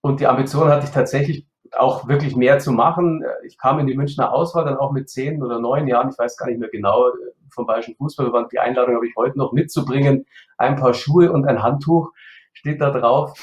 Und 0.00 0.20
die 0.20 0.26
Ambition 0.26 0.68
hatte 0.68 0.86
ich 0.86 0.92
tatsächlich 0.92 1.46
auch 1.72 2.08
wirklich 2.08 2.34
mehr 2.36 2.58
zu 2.58 2.72
machen. 2.72 3.22
Ich 3.46 3.58
kam 3.58 3.78
in 3.78 3.86
die 3.86 3.96
Münchner 3.96 4.32
Auswahl 4.32 4.64
dann 4.64 4.76
auch 4.76 4.92
mit 4.92 5.08
zehn 5.08 5.42
oder 5.42 5.60
neun 5.60 5.86
Jahren, 5.86 6.10
ich 6.10 6.18
weiß 6.18 6.36
gar 6.36 6.46
nicht 6.46 6.58
mehr 6.58 6.70
genau, 6.70 7.12
vom 7.50 7.66
Bayerischen 7.66 7.94
Fußballverband. 7.96 8.52
Die 8.52 8.58
Einladung 8.58 8.96
habe 8.96 9.06
ich 9.06 9.14
heute 9.16 9.38
noch 9.38 9.52
mitzubringen. 9.52 10.26
Ein 10.56 10.76
paar 10.76 10.94
Schuhe 10.94 11.30
und 11.30 11.46
ein 11.46 11.62
Handtuch 11.62 12.10
steht 12.52 12.80
da 12.80 12.90
drauf. 12.90 13.38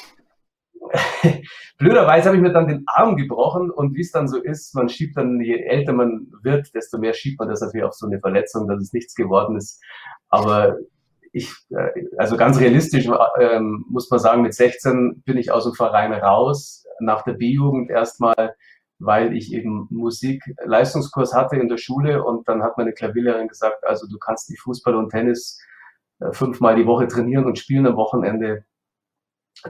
Blöderweise 1.78 2.26
habe 2.26 2.36
ich 2.36 2.42
mir 2.42 2.52
dann 2.52 2.68
den 2.68 2.84
Arm 2.86 3.16
gebrochen 3.16 3.70
und 3.70 3.94
wie 3.94 4.00
es 4.00 4.10
dann 4.10 4.28
so 4.28 4.38
ist, 4.42 4.74
man 4.74 4.88
schiebt 4.88 5.16
dann, 5.16 5.40
je 5.40 5.62
älter 5.62 5.92
man 5.92 6.28
wird, 6.42 6.74
desto 6.74 6.98
mehr 6.98 7.14
schiebt 7.14 7.38
man 7.38 7.48
das 7.48 7.60
natürlich 7.60 7.84
auf 7.84 7.94
so 7.94 8.06
eine 8.06 8.20
Verletzung, 8.20 8.66
dass 8.68 8.82
es 8.82 8.92
nichts 8.92 9.14
geworden 9.14 9.56
ist. 9.56 9.82
Aber 10.28 10.76
ich, 11.32 11.52
äh, 11.70 12.04
also 12.16 12.36
ganz 12.36 12.58
realistisch 12.58 13.08
ähm, 13.40 13.84
muss 13.88 14.10
man 14.10 14.20
sagen, 14.20 14.42
mit 14.42 14.54
16 14.54 15.22
bin 15.24 15.36
ich 15.36 15.50
aus 15.50 15.64
dem 15.64 15.74
Verein 15.74 16.12
raus, 16.12 16.84
nach 17.00 17.22
der 17.22 17.34
B-Jugend 17.34 17.90
erstmal, 17.90 18.54
weil 18.98 19.36
ich 19.36 19.52
eben 19.52 19.86
Musik-Leistungskurs 19.90 21.34
hatte 21.34 21.56
in 21.56 21.68
der 21.68 21.76
Schule 21.76 22.24
und 22.24 22.48
dann 22.48 22.62
hat 22.62 22.76
meine 22.76 22.92
Klavierlehrerin 22.92 23.48
gesagt, 23.48 23.86
also 23.86 24.06
du 24.08 24.18
kannst 24.18 24.50
nicht 24.50 24.60
Fußball 24.60 24.96
und 24.96 25.10
Tennis 25.10 25.60
äh, 26.20 26.32
fünfmal 26.32 26.76
die 26.76 26.86
Woche 26.86 27.06
trainieren 27.06 27.44
und 27.44 27.58
spielen 27.58 27.86
am 27.86 27.96
Wochenende. 27.96 28.64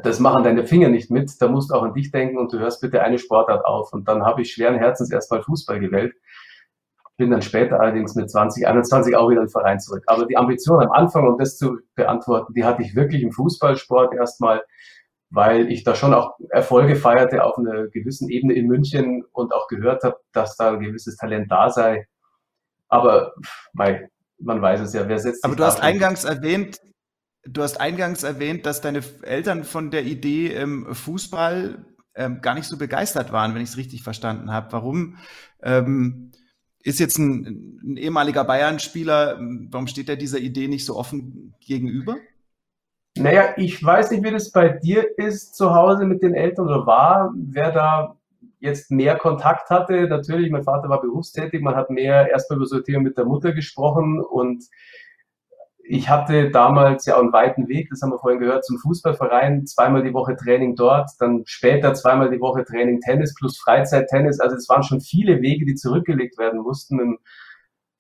Das 0.03 0.21
machen 0.21 0.45
deine 0.45 0.67
Finger 0.67 0.89
nicht 0.89 1.11
mit, 1.11 1.31
da 1.41 1.49
musst 1.49 1.71
du 1.71 1.75
auch 1.75 1.83
an 1.83 1.95
dich 1.95 2.11
denken 2.11 2.39
und 2.39 2.53
du 2.53 2.59
hörst 2.59 2.81
bitte 2.81 3.03
eine 3.03 3.19
Sportart 3.19 3.65
auf. 3.65 3.93
Und 3.93 4.07
dann 4.07 4.23
habe 4.23 4.43
ich 4.43 4.53
schweren 4.53 4.77
Herzens 4.77 5.11
erstmal 5.11 5.43
Fußball 5.43 5.81
gewählt 5.81 6.15
bin 7.19 7.31
dann 7.33 7.43
später 7.43 7.81
allerdings 7.81 8.15
mit 8.15 8.31
2021 8.31 9.17
auch 9.17 9.29
wieder 9.29 9.43
im 9.43 9.49
Verein 9.49 9.81
zurück. 9.81 10.05
Aber 10.07 10.25
die 10.25 10.37
Ambition 10.37 10.81
am 10.81 10.93
Anfang, 10.93 11.29
um 11.29 11.37
das 11.37 11.59
zu 11.59 11.79
beantworten, 11.97 12.55
die 12.55 12.65
hatte 12.65 12.83
ich 12.83 12.95
wirklich 12.95 13.23
im 13.23 13.33
Fußballsport 13.33 14.15
erstmal, 14.15 14.63
weil 15.29 15.71
ich 15.71 15.83
da 15.83 15.97
schon 15.97 16.15
auch 16.15 16.39
Erfolge 16.51 16.95
feierte 16.95 17.43
auf 17.43 17.59
einer 17.59 17.89
gewissen 17.89 18.31
Ebene 18.31 18.55
in 18.55 18.69
München 18.69 19.25
und 19.33 19.53
auch 19.53 19.67
gehört 19.67 20.05
habe, 20.05 20.17
dass 20.33 20.57
da 20.57 20.71
ein 20.71 20.81
gewisses 20.81 21.17
Talent 21.17 21.51
da 21.51 21.71
sei. 21.71 22.07
Aber 22.89 23.35
weil, 23.73 24.11
man 24.39 24.63
weiß 24.63 24.81
es 24.81 24.95
ja, 24.95 25.09
wer 25.09 25.19
setzt 25.19 25.45
Aber 25.45 25.57
du 25.57 25.65
hast 25.65 25.83
eingangs 25.83 26.23
erwähnt, 26.23 26.79
du 27.53 27.63
hast 27.63 27.81
eingangs 27.81 28.23
erwähnt, 28.23 28.67
dass 28.67 28.81
deine 28.81 29.03
Eltern 29.23 29.65
von 29.65 29.91
der 29.91 30.05
Idee 30.05 30.53
ähm, 30.53 30.95
Fußball 30.95 31.85
ähm, 32.15 32.41
gar 32.41 32.55
nicht 32.55 32.67
so 32.67 32.77
begeistert 32.77 33.33
waren, 33.33 33.55
wenn 33.55 33.63
ich 33.63 33.71
es 33.71 33.77
richtig 33.77 34.03
verstanden 34.03 34.53
habe. 34.53 34.73
Warum? 34.73 35.17
Ähm, 35.63 36.33
ist 36.83 37.01
jetzt 37.01 37.19
ein, 37.19 37.81
ein 37.83 37.97
ehemaliger 37.97 38.45
Bayern-Spieler, 38.45 39.39
warum 39.71 39.87
steht 39.87 40.09
er 40.09 40.17
dieser 40.17 40.39
Idee 40.39 40.69
nicht 40.69 40.85
so 40.85 40.97
offen 40.97 41.55
gegenüber? 41.61 42.17
Naja, 43.17 43.55
ich 43.57 43.83
weiß 43.83 44.13
nicht, 44.13 44.23
wie 44.23 44.31
das 44.31 44.53
bei 44.53 44.69
dir 44.69 45.19
ist 45.19 45.57
zu 45.57 45.75
Hause 45.75 46.07
mit 46.07 46.23
den 46.23 46.35
Eltern 46.35 46.67
oder 46.67 46.87
war, 46.87 47.35
wer 47.37 47.73
da 47.73 48.17
jetzt 48.61 48.91
mehr 48.91 49.17
Kontakt 49.17 49.71
hatte. 49.71 50.07
Natürlich, 50.09 50.51
mein 50.51 50.63
Vater 50.63 50.89
war 50.89 51.01
berufstätig, 51.01 51.61
man 51.63 51.75
hat 51.75 51.91
mehr 51.91 52.31
erstmal 52.31 52.59
über 52.59 52.67
so 52.67 52.81
Themen 52.81 53.05
mit 53.05 53.19
der 53.19 53.25
Mutter 53.25 53.53
gesprochen 53.53 54.21
und 54.21 54.65
ich 55.91 56.11
hatte 56.11 56.51
damals 56.51 57.07
ja 57.07 57.19
einen 57.19 57.33
weiten 57.33 57.67
Weg, 57.69 57.89
das 57.89 58.03
haben 58.03 58.11
wir 58.11 58.19
vorhin 58.19 58.41
gehört, 58.41 58.65
zum 58.65 58.79
Fußballverein, 58.79 59.67
zweimal 59.67 60.03
die 60.03 60.13
Woche 60.13 60.37
Training 60.37 60.77
dort, 60.77 61.11
dann 61.19 61.45
später 61.47 61.95
zweimal 61.95 62.31
die 62.31 62.41
Woche 62.41 62.63
Training 62.65 63.01
Tennis 63.01 63.35
plus 63.35 63.59
Freizeit-Tennis. 63.59 64.39
Also 64.39 64.57
es 64.57 64.69
waren 64.69 64.83
schon 64.83 65.01
viele 65.01 65.41
Wege, 65.41 65.65
die 65.65 65.75
zurückgelegt 65.75 66.37
werden 66.37 66.61
mussten, 66.61 66.99
dem 66.99 67.19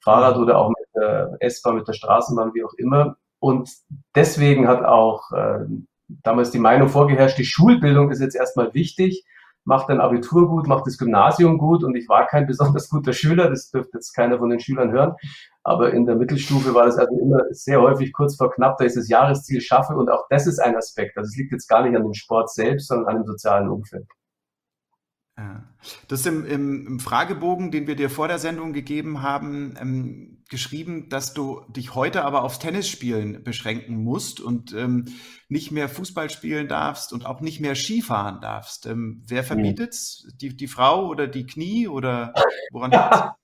Fahrrad 0.04 0.36
oder 0.36 0.58
auch 0.58 0.68
mit 0.68 0.86
der 0.94 1.36
S-Bahn, 1.40 1.76
mit 1.76 1.88
der 1.88 1.94
Straßenbahn, 1.94 2.52
wie 2.52 2.62
auch 2.62 2.74
immer. 2.74 3.16
Und 3.38 3.70
deswegen 4.14 4.68
hat 4.68 4.84
auch 4.84 5.32
äh, 5.32 5.64
damals 6.08 6.50
die 6.50 6.58
Meinung 6.58 6.88
vorgeherrscht, 6.88 7.38
die 7.38 7.44
Schulbildung 7.44 8.10
ist 8.10 8.20
jetzt 8.20 8.36
erstmal 8.36 8.74
wichtig 8.74 9.24
macht 9.68 9.90
dein 9.90 10.00
Abitur 10.00 10.48
gut, 10.48 10.66
macht 10.66 10.86
das 10.86 10.96
Gymnasium 10.96 11.58
gut 11.58 11.84
und 11.84 11.94
ich 11.94 12.08
war 12.08 12.26
kein 12.26 12.46
besonders 12.52 12.88
guter 12.88 13.12
Schüler, 13.12 13.50
das 13.50 13.70
dürfte 13.70 13.98
jetzt 13.98 14.14
keiner 14.14 14.38
von 14.38 14.48
den 14.48 14.60
Schülern 14.60 14.90
hören, 14.90 15.14
aber 15.62 15.92
in 15.92 16.06
der 16.06 16.16
Mittelstufe 16.16 16.74
war 16.74 16.86
das 16.86 16.96
also 16.96 17.14
immer 17.18 17.42
sehr 17.50 17.80
häufig 17.80 18.12
kurz 18.14 18.36
vor 18.36 18.50
knapp, 18.50 18.78
da 18.78 18.86
ich 18.86 18.94
das 18.94 19.08
Jahresziel 19.08 19.60
schaffe 19.60 19.94
und 19.94 20.10
auch 20.10 20.24
das 20.30 20.46
ist 20.46 20.58
ein 20.58 20.74
Aspekt, 20.74 21.18
also 21.18 21.28
es 21.28 21.36
liegt 21.36 21.52
jetzt 21.52 21.68
gar 21.68 21.82
nicht 21.82 21.94
an 21.94 22.02
dem 22.02 22.14
Sport 22.14 22.50
selbst, 22.50 22.88
sondern 22.88 23.08
an 23.08 23.22
dem 23.22 23.26
sozialen 23.26 23.68
Umfeld. 23.68 24.08
Ja. 25.38 25.62
Das 26.08 26.20
ist 26.20 26.26
im, 26.26 26.44
im, 26.44 26.86
im, 26.86 27.00
Fragebogen, 27.00 27.70
den 27.70 27.86
wir 27.86 27.94
dir 27.94 28.10
vor 28.10 28.26
der 28.26 28.40
Sendung 28.40 28.72
gegeben 28.72 29.22
haben, 29.22 29.76
ähm, 29.80 30.42
geschrieben, 30.50 31.08
dass 31.10 31.32
du 31.32 31.60
dich 31.68 31.94
heute 31.94 32.24
aber 32.24 32.42
aufs 32.42 32.58
Tennisspielen 32.58 33.44
beschränken 33.44 34.02
musst 34.02 34.40
und 34.40 34.74
ähm, 34.74 35.04
nicht 35.48 35.70
mehr 35.70 35.88
Fußball 35.88 36.28
spielen 36.28 36.66
darfst 36.66 37.12
und 37.12 37.24
auch 37.24 37.40
nicht 37.40 37.60
mehr 37.60 37.76
Skifahren 37.76 38.40
darfst. 38.40 38.86
Ähm, 38.86 39.22
wer 39.28 39.44
verbietet's? 39.44 40.24
Mhm. 40.26 40.38
Die, 40.38 40.56
die 40.56 40.66
Frau 40.66 41.06
oder 41.06 41.28
die 41.28 41.46
Knie 41.46 41.86
oder 41.86 42.34
woran 42.72 42.90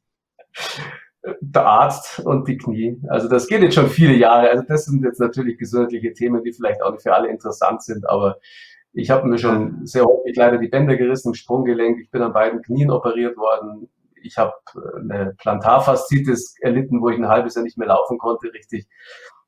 Der 1.41 1.65
Arzt 1.65 2.19
und 2.19 2.49
die 2.49 2.59
Knie. 2.59 3.01
Also 3.09 3.29
das 3.29 3.47
geht 3.47 3.63
jetzt 3.63 3.77
schon 3.77 3.89
viele 3.89 4.15
Jahre. 4.15 4.51
Also 4.51 4.65
das 4.67 4.85
sind 4.85 5.03
jetzt 5.05 5.21
natürlich 5.21 5.57
gesundheitliche 5.59 6.13
Themen, 6.13 6.43
die 6.43 6.53
vielleicht 6.53 6.83
auch 6.83 6.93
nicht 6.93 7.03
für 7.03 7.15
alle 7.15 7.31
interessant 7.31 7.83
sind, 7.83 8.07
aber 8.07 8.41
ich 8.95 9.11
habe 9.11 9.27
mir 9.27 9.39
schon 9.39 9.85
sehr 9.87 10.05
häufig 10.05 10.37
leider 10.37 10.59
die 10.59 10.69
Bänder 10.69 10.97
gerissen 10.97 11.31
im 11.31 11.35
Sprunggelenk. 11.35 12.01
Ich 12.01 12.11
bin 12.11 12.23
an 12.23 12.33
beiden 12.33 12.63
Knien 12.63 12.91
operiert 12.91 13.37
worden. 13.37 13.89
Ich 14.23 14.39
habe 14.39 14.53
äh, 14.77 15.01
eine 15.01 15.35
Plantarfaszitis 15.37 16.55
erlitten, 16.61 17.03
wo 17.03 17.11
ich 17.11 17.19
ein 17.19 17.29
halbes 17.29 17.57
Jahr 17.57 17.65
nicht 17.65 17.77
mehr 17.77 17.89
laufen 17.89 18.19
konnte, 18.19 18.53
richtig. 18.53 18.87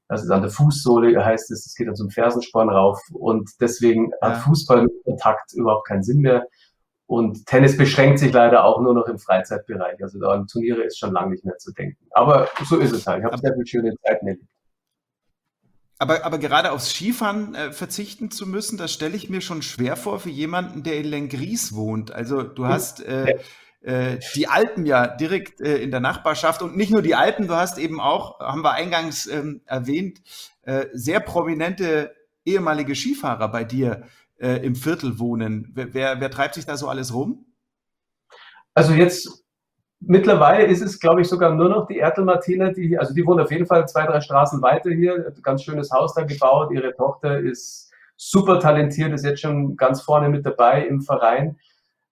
Also 0.09 0.33
an 0.33 0.43
der 0.43 0.50
Fußsohle 0.50 1.25
heißt 1.25 1.50
es, 1.50 1.67
es 1.67 1.75
geht 1.75 1.87
dann 1.87 1.95
zum 1.95 2.11
Fersensporn 2.11 2.69
rauf. 2.69 3.00
Und 3.12 3.50
deswegen 3.61 4.11
ja. 4.21 4.29
hat 4.29 4.38
Fußball 4.38 4.83
mit 4.83 5.05
Kontakt 5.05 5.53
überhaupt 5.55 5.87
keinen 5.87 6.03
Sinn 6.03 6.21
mehr. 6.21 6.47
Und 7.07 7.47
Tennis 7.47 7.76
beschränkt 7.76 8.19
sich 8.19 8.33
leider 8.33 8.65
auch 8.65 8.81
nur 8.81 8.95
noch 8.95 9.07
im 9.07 9.19
Freizeitbereich. 9.19 10.03
Also 10.03 10.19
da 10.19 10.31
an 10.31 10.49
Turniere 10.49 10.83
ist 10.83 10.99
schon 10.99 11.12
lange 11.12 11.31
nicht 11.31 11.45
mehr 11.45 11.57
zu 11.57 11.73
denken. 11.73 12.05
Aber 12.11 12.49
so 12.65 12.79
ist 12.79 12.93
es 12.93 13.07
halt. 13.07 13.21
Ich 13.21 13.25
habe 13.25 13.38
sehr 13.38 13.53
viele 13.53 13.67
schöne 13.67 13.95
Zeiten 14.05 14.26
erlebt. 14.26 14.55
Aber, 15.99 16.25
aber 16.25 16.38
gerade 16.38 16.73
aufs 16.73 16.91
Skifahren 16.91 17.55
äh, 17.55 17.73
verzichten 17.73 18.31
zu 18.31 18.47
müssen, 18.47 18.76
das 18.76 18.93
stelle 18.93 19.17
ich 19.17 19.31
mir 19.31 19.41
schon 19.41 19.62
schwer 19.62 19.97
vor 19.97 20.21
für 20.21 20.31
jemanden, 20.31 20.83
der 20.83 20.99
in 20.99 21.07
Lengries 21.07 21.75
wohnt. 21.75 22.12
Also 22.12 22.43
du 22.43 22.67
hast 22.67 23.03
äh, 23.03 23.38
äh, 23.81 24.19
die 24.35 24.49
Alpen 24.49 24.85
ja 24.85 25.07
direkt 25.07 25.61
äh, 25.61 25.79
in 25.79 25.91
der 25.91 26.00
Nachbarschaft 26.00 26.61
und 26.61 26.76
nicht 26.76 26.91
nur 26.91 27.03
die 27.03 27.15
Alpen, 27.15 27.47
du 27.47 27.55
hast 27.55 27.79
eben 27.79 28.00
auch, 28.00 28.41
haben 28.41 28.62
wir 28.62 28.73
eingangs 28.73 29.26
ähm, 29.26 29.62
erwähnt, 29.65 30.21
äh, 30.62 30.87
sehr 30.93 31.21
prominente 31.21 32.15
ehemalige 32.45 32.95
Skifahrer 32.95 33.49
bei 33.49 33.65
dir 33.65 34.07
äh, 34.38 34.65
im 34.65 34.76
Viertel 34.76 35.19
wohnen. 35.19 35.71
Wer, 35.73 35.95
wer, 35.95 36.21
wer 36.21 36.31
treibt 36.31 36.57
sich 36.57 36.67
da 36.67 36.76
so 36.76 36.88
alles 36.88 37.15
rum? 37.15 37.47
Also 38.75 38.93
jetzt 38.93 39.46
Mittlerweile 40.00 40.67
ist 40.67 40.83
es, 40.83 41.00
glaube 41.00 41.23
ich, 41.23 41.29
sogar 41.29 41.55
nur 41.55 41.69
noch 41.69 41.87
die 41.87 41.99
Ertel-Martina, 41.99 42.71
die, 42.71 42.99
also 42.99 43.15
die 43.15 43.25
wohnt 43.25 43.41
auf 43.41 43.50
jeden 43.50 43.67
Fall 43.67 43.88
zwei, 43.88 44.07
drei 44.07 44.21
Straßen 44.21 44.62
weiter 44.62 44.91
hier, 44.91 45.33
ganz 45.43 45.62
schönes 45.62 45.91
Haus 45.91 46.15
da 46.15 46.25
gebaut. 46.25 46.71
Ihre 46.73 46.95
Tochter 46.95 47.38
ist 47.38 47.91
super 48.17 48.61
talentiert, 48.61 49.12
ist 49.12 49.25
jetzt 49.25 49.41
schon 49.41 49.76
ganz 49.76 50.03
vorne 50.03 50.29
mit 50.29 50.45
dabei 50.45 50.87
im 50.87 51.00
Verein. 51.00 51.59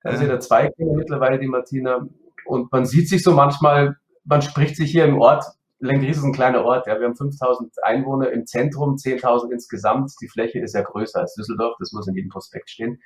Also 0.02 0.26
hat 0.26 0.42
zwei 0.42 0.68
Kinder 0.68 0.94
mittlerweile, 0.94 1.38
die 1.38 1.46
Martina. 1.46 2.06
Und 2.46 2.70
man 2.72 2.84
sieht 2.84 3.08
sich 3.08 3.22
so 3.22 3.32
manchmal, 3.32 3.96
man 4.24 4.42
spricht 4.42 4.76
sich 4.76 4.90
hier 4.90 5.04
im 5.04 5.18
Ort, 5.18 5.44
Lengries 5.80 6.18
ist 6.18 6.24
ein 6.24 6.32
kleiner 6.32 6.64
Ort, 6.64 6.86
ja, 6.86 6.98
wir 6.98 7.06
haben 7.06 7.16
5000 7.16 7.72
Einwohner 7.82 8.30
im 8.30 8.46
Zentrum, 8.46 8.96
10.000 8.96 9.52
insgesamt. 9.52 10.12
Die 10.20 10.28
Fläche 10.28 10.60
ist 10.60 10.74
ja 10.74 10.82
größer 10.82 11.20
als 11.20 11.34
Düsseldorf, 11.34 11.76
das 11.78 11.92
muss 11.92 12.08
in 12.08 12.14
jedem 12.14 12.30
Prospekt 12.30 12.70
stehen. 12.70 13.00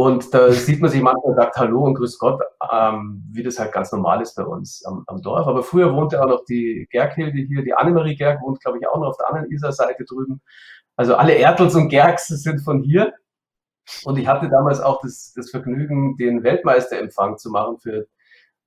Und 0.00 0.32
da 0.32 0.50
sieht 0.50 0.80
man 0.80 0.90
sich 0.90 1.02
manchmal 1.02 1.32
und 1.32 1.36
sagt 1.36 1.56
Hallo 1.56 1.84
und 1.84 1.92
Grüß 1.92 2.18
Gott, 2.18 2.40
ähm, 2.72 3.22
wie 3.32 3.42
das 3.42 3.58
halt 3.58 3.70
ganz 3.70 3.92
normal 3.92 4.22
ist 4.22 4.34
bei 4.34 4.44
uns 4.44 4.82
am, 4.86 5.04
am, 5.06 5.20
Dorf. 5.20 5.46
Aber 5.46 5.62
früher 5.62 5.94
wohnte 5.94 6.22
auch 6.22 6.28
noch 6.28 6.42
die 6.46 6.88
Gerghilde 6.90 7.38
hier, 7.42 7.62
die 7.62 7.74
Annemarie 7.74 8.16
Gerg 8.16 8.40
wohnt, 8.40 8.62
glaube 8.62 8.78
ich, 8.78 8.88
auch 8.88 8.98
noch 8.98 9.08
auf 9.08 9.18
der 9.18 9.28
anderen 9.28 9.50
Isar-Seite 9.50 10.06
drüben. 10.06 10.40
Also 10.96 11.16
alle 11.16 11.34
Ertels 11.34 11.74
und 11.74 11.90
Gergs 11.90 12.28
sind 12.28 12.60
von 12.62 12.82
hier. 12.82 13.12
Und 14.04 14.18
ich 14.18 14.26
hatte 14.26 14.48
damals 14.48 14.80
auch 14.80 15.02
das, 15.02 15.34
das 15.36 15.50
Vergnügen, 15.50 16.16
den 16.16 16.44
Weltmeisterempfang 16.44 17.36
zu 17.36 17.50
machen 17.50 17.78
für 17.78 18.06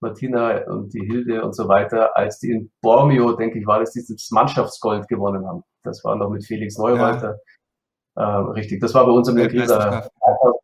Martina 0.01 0.65
und 0.67 0.93
die 0.93 1.03
Hilde 1.03 1.43
und 1.43 1.55
so 1.55 1.67
weiter, 1.67 2.15
als 2.15 2.37
die 2.37 2.51
in 2.51 2.71
Bormio, 2.79 3.33
denke 3.33 3.57
ich, 3.57 3.65
war 3.65 3.79
das 3.79 3.93
dieses 3.93 4.29
Mannschaftsgold 4.29 5.07
gewonnen 5.07 5.47
haben. 5.47 5.63
Das 5.81 6.03
war 6.03 6.15
noch 6.15 6.29
mit 6.29 6.45
Felix 6.45 6.77
Neuwalter. 6.77 7.29
Ja. 7.29 7.37
Äh, 8.15 8.21
richtig, 8.21 8.79
das 8.81 8.93
war 8.93 9.05
bei 9.05 9.11
uns 9.11 9.27
im 9.27 9.35
Grieser 9.35 10.09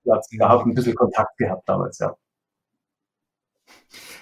Platz. 0.04 0.30
Da 0.38 0.50
habe 0.50 0.70
ein 0.70 0.74
bisschen 0.74 0.96
Kontakt 0.96 1.38
gehabt 1.38 1.68
damals, 1.68 2.00
ja. 2.00 2.16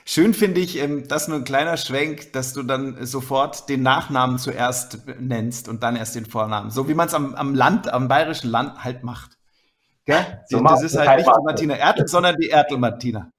Schön 0.06 0.34
finde 0.34 0.62
ich, 0.62 0.78
ähm, 0.78 1.08
das 1.08 1.28
nur 1.28 1.38
ein 1.38 1.44
kleiner 1.44 1.76
Schwenk, 1.76 2.32
dass 2.32 2.54
du 2.54 2.64
dann 2.64 3.06
sofort 3.06 3.68
den 3.68 3.84
Nachnamen 3.84 4.38
zuerst 4.38 5.00
nennst 5.20 5.68
und 5.68 5.84
dann 5.84 5.98
erst 5.98 6.16
den 6.16 6.26
Vornamen. 6.26 6.70
So 6.70 6.88
wie 6.88 6.94
man 6.94 7.08
es 7.08 7.14
am, 7.14 7.36
am 7.36 7.54
Land, 7.54 7.92
am 7.92 8.08
bayerischen 8.08 8.50
Land 8.50 8.86
halt 8.86 9.04
macht. 9.04 9.38
Gell? 10.06 10.42
So 10.48 10.64
das 10.64 10.84
ist 10.84 10.98
halt 10.98 11.18
nicht 11.18 11.30
die 11.30 11.44
Martina 11.44 11.76
Ertel, 11.76 12.08
sondern 12.08 12.38
die 12.38 12.50
Ertel 12.50 12.78
Martina. 12.78 13.32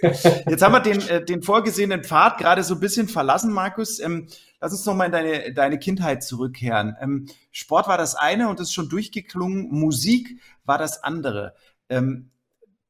Jetzt 0.00 0.62
haben 0.62 0.72
wir 0.72 0.80
den, 0.80 1.00
äh, 1.08 1.24
den 1.24 1.42
vorgesehenen 1.42 2.02
Pfad 2.02 2.38
gerade 2.38 2.64
so 2.64 2.74
ein 2.74 2.80
bisschen 2.80 3.08
verlassen, 3.08 3.52
Markus. 3.52 4.00
Ähm, 4.00 4.28
lass 4.60 4.72
uns 4.72 4.86
noch 4.86 4.94
mal 4.94 5.06
in 5.06 5.12
deine, 5.12 5.52
deine 5.54 5.78
Kindheit 5.78 6.24
zurückkehren. 6.24 6.96
Ähm, 7.00 7.26
Sport 7.50 7.88
war 7.88 7.98
das 7.98 8.14
eine 8.14 8.48
und 8.48 8.58
das 8.58 8.68
ist 8.68 8.74
schon 8.74 8.88
durchgeklungen. 8.88 9.68
Musik 9.70 10.40
war 10.64 10.78
das 10.78 11.04
andere. 11.04 11.54
Ähm, 11.88 12.30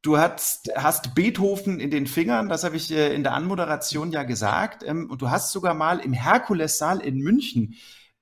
du 0.02 0.18
hast, 0.18 0.70
hast 0.76 1.14
Beethoven 1.14 1.80
in 1.80 1.90
den 1.90 2.06
Fingern, 2.06 2.48
das 2.48 2.64
habe 2.64 2.76
ich 2.76 2.90
äh, 2.90 3.14
in 3.14 3.22
der 3.22 3.34
Anmoderation 3.34 4.12
ja 4.12 4.22
gesagt. 4.22 4.82
Ähm, 4.84 5.10
und 5.10 5.22
du 5.22 5.30
hast 5.30 5.52
sogar 5.52 5.74
mal 5.74 5.98
im 5.98 6.12
Herkulessaal 6.12 7.00
in 7.00 7.18
München 7.18 7.74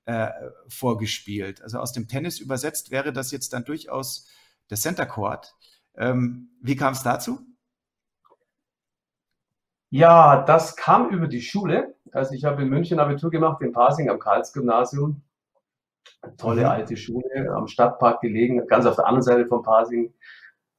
äh, 0.05 0.29
vorgespielt. 0.67 1.61
Also 1.61 1.79
aus 1.79 1.93
dem 1.93 2.07
Tennis 2.07 2.39
übersetzt 2.39 2.91
wäre 2.91 3.13
das 3.13 3.31
jetzt 3.31 3.53
dann 3.53 3.63
durchaus 3.63 4.27
der 4.69 4.77
Center 4.77 5.05
Court. 5.05 5.55
Ähm, 5.95 6.49
wie 6.61 6.75
kam 6.75 6.93
es 6.93 7.03
dazu? 7.03 7.45
Ja, 9.91 10.43
das 10.43 10.77
kam 10.77 11.09
über 11.09 11.27
die 11.27 11.41
Schule. 11.41 11.93
Also 12.13 12.33
ich 12.33 12.45
habe 12.45 12.61
in 12.61 12.69
München 12.69 12.99
Abitur 12.99 13.29
gemacht, 13.29 13.61
in 13.61 13.73
Pasing 13.73 14.09
am 14.09 14.19
Karls-Gymnasium. 14.19 15.21
Tolle 16.37 16.61
mhm. 16.61 16.67
alte 16.67 16.95
Schule, 16.95 17.51
am 17.53 17.67
Stadtpark 17.67 18.21
gelegen, 18.21 18.65
ganz 18.67 18.85
auf 18.85 18.95
der 18.95 19.05
anderen 19.05 19.23
Seite 19.23 19.47
von 19.47 19.63
Pasing. 19.63 20.13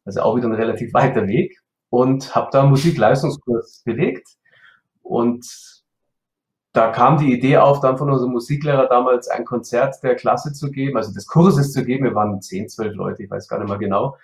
Also 0.06 0.22
auch 0.22 0.34
wieder 0.34 0.48
ein 0.48 0.54
relativ 0.54 0.94
weiter 0.94 1.26
Weg. 1.26 1.60
Und 1.90 2.34
habe 2.34 2.48
da 2.52 2.64
Musikleistungskurs 2.64 3.82
belegt. 3.84 4.26
Und 5.02 5.46
da 6.72 6.90
kam 6.90 7.18
die 7.18 7.34
Idee 7.34 7.58
auf, 7.58 7.80
dann 7.80 7.98
von 7.98 8.10
unserem 8.10 8.32
Musiklehrer 8.32 8.88
damals 8.88 9.28
ein 9.28 9.44
Konzert 9.44 10.02
der 10.02 10.16
Klasse 10.16 10.54
zu 10.54 10.70
geben, 10.70 10.96
also 10.96 11.12
des 11.12 11.26
Kurses 11.26 11.72
zu 11.72 11.84
geben. 11.84 12.04
Wir 12.04 12.14
waren 12.14 12.40
zehn, 12.40 12.66
zwölf 12.66 12.94
Leute, 12.94 13.22
ich 13.22 13.30
weiß 13.30 13.46
gar 13.46 13.58
nicht 13.58 13.68
mehr 13.68 13.76
genau. 13.76 14.16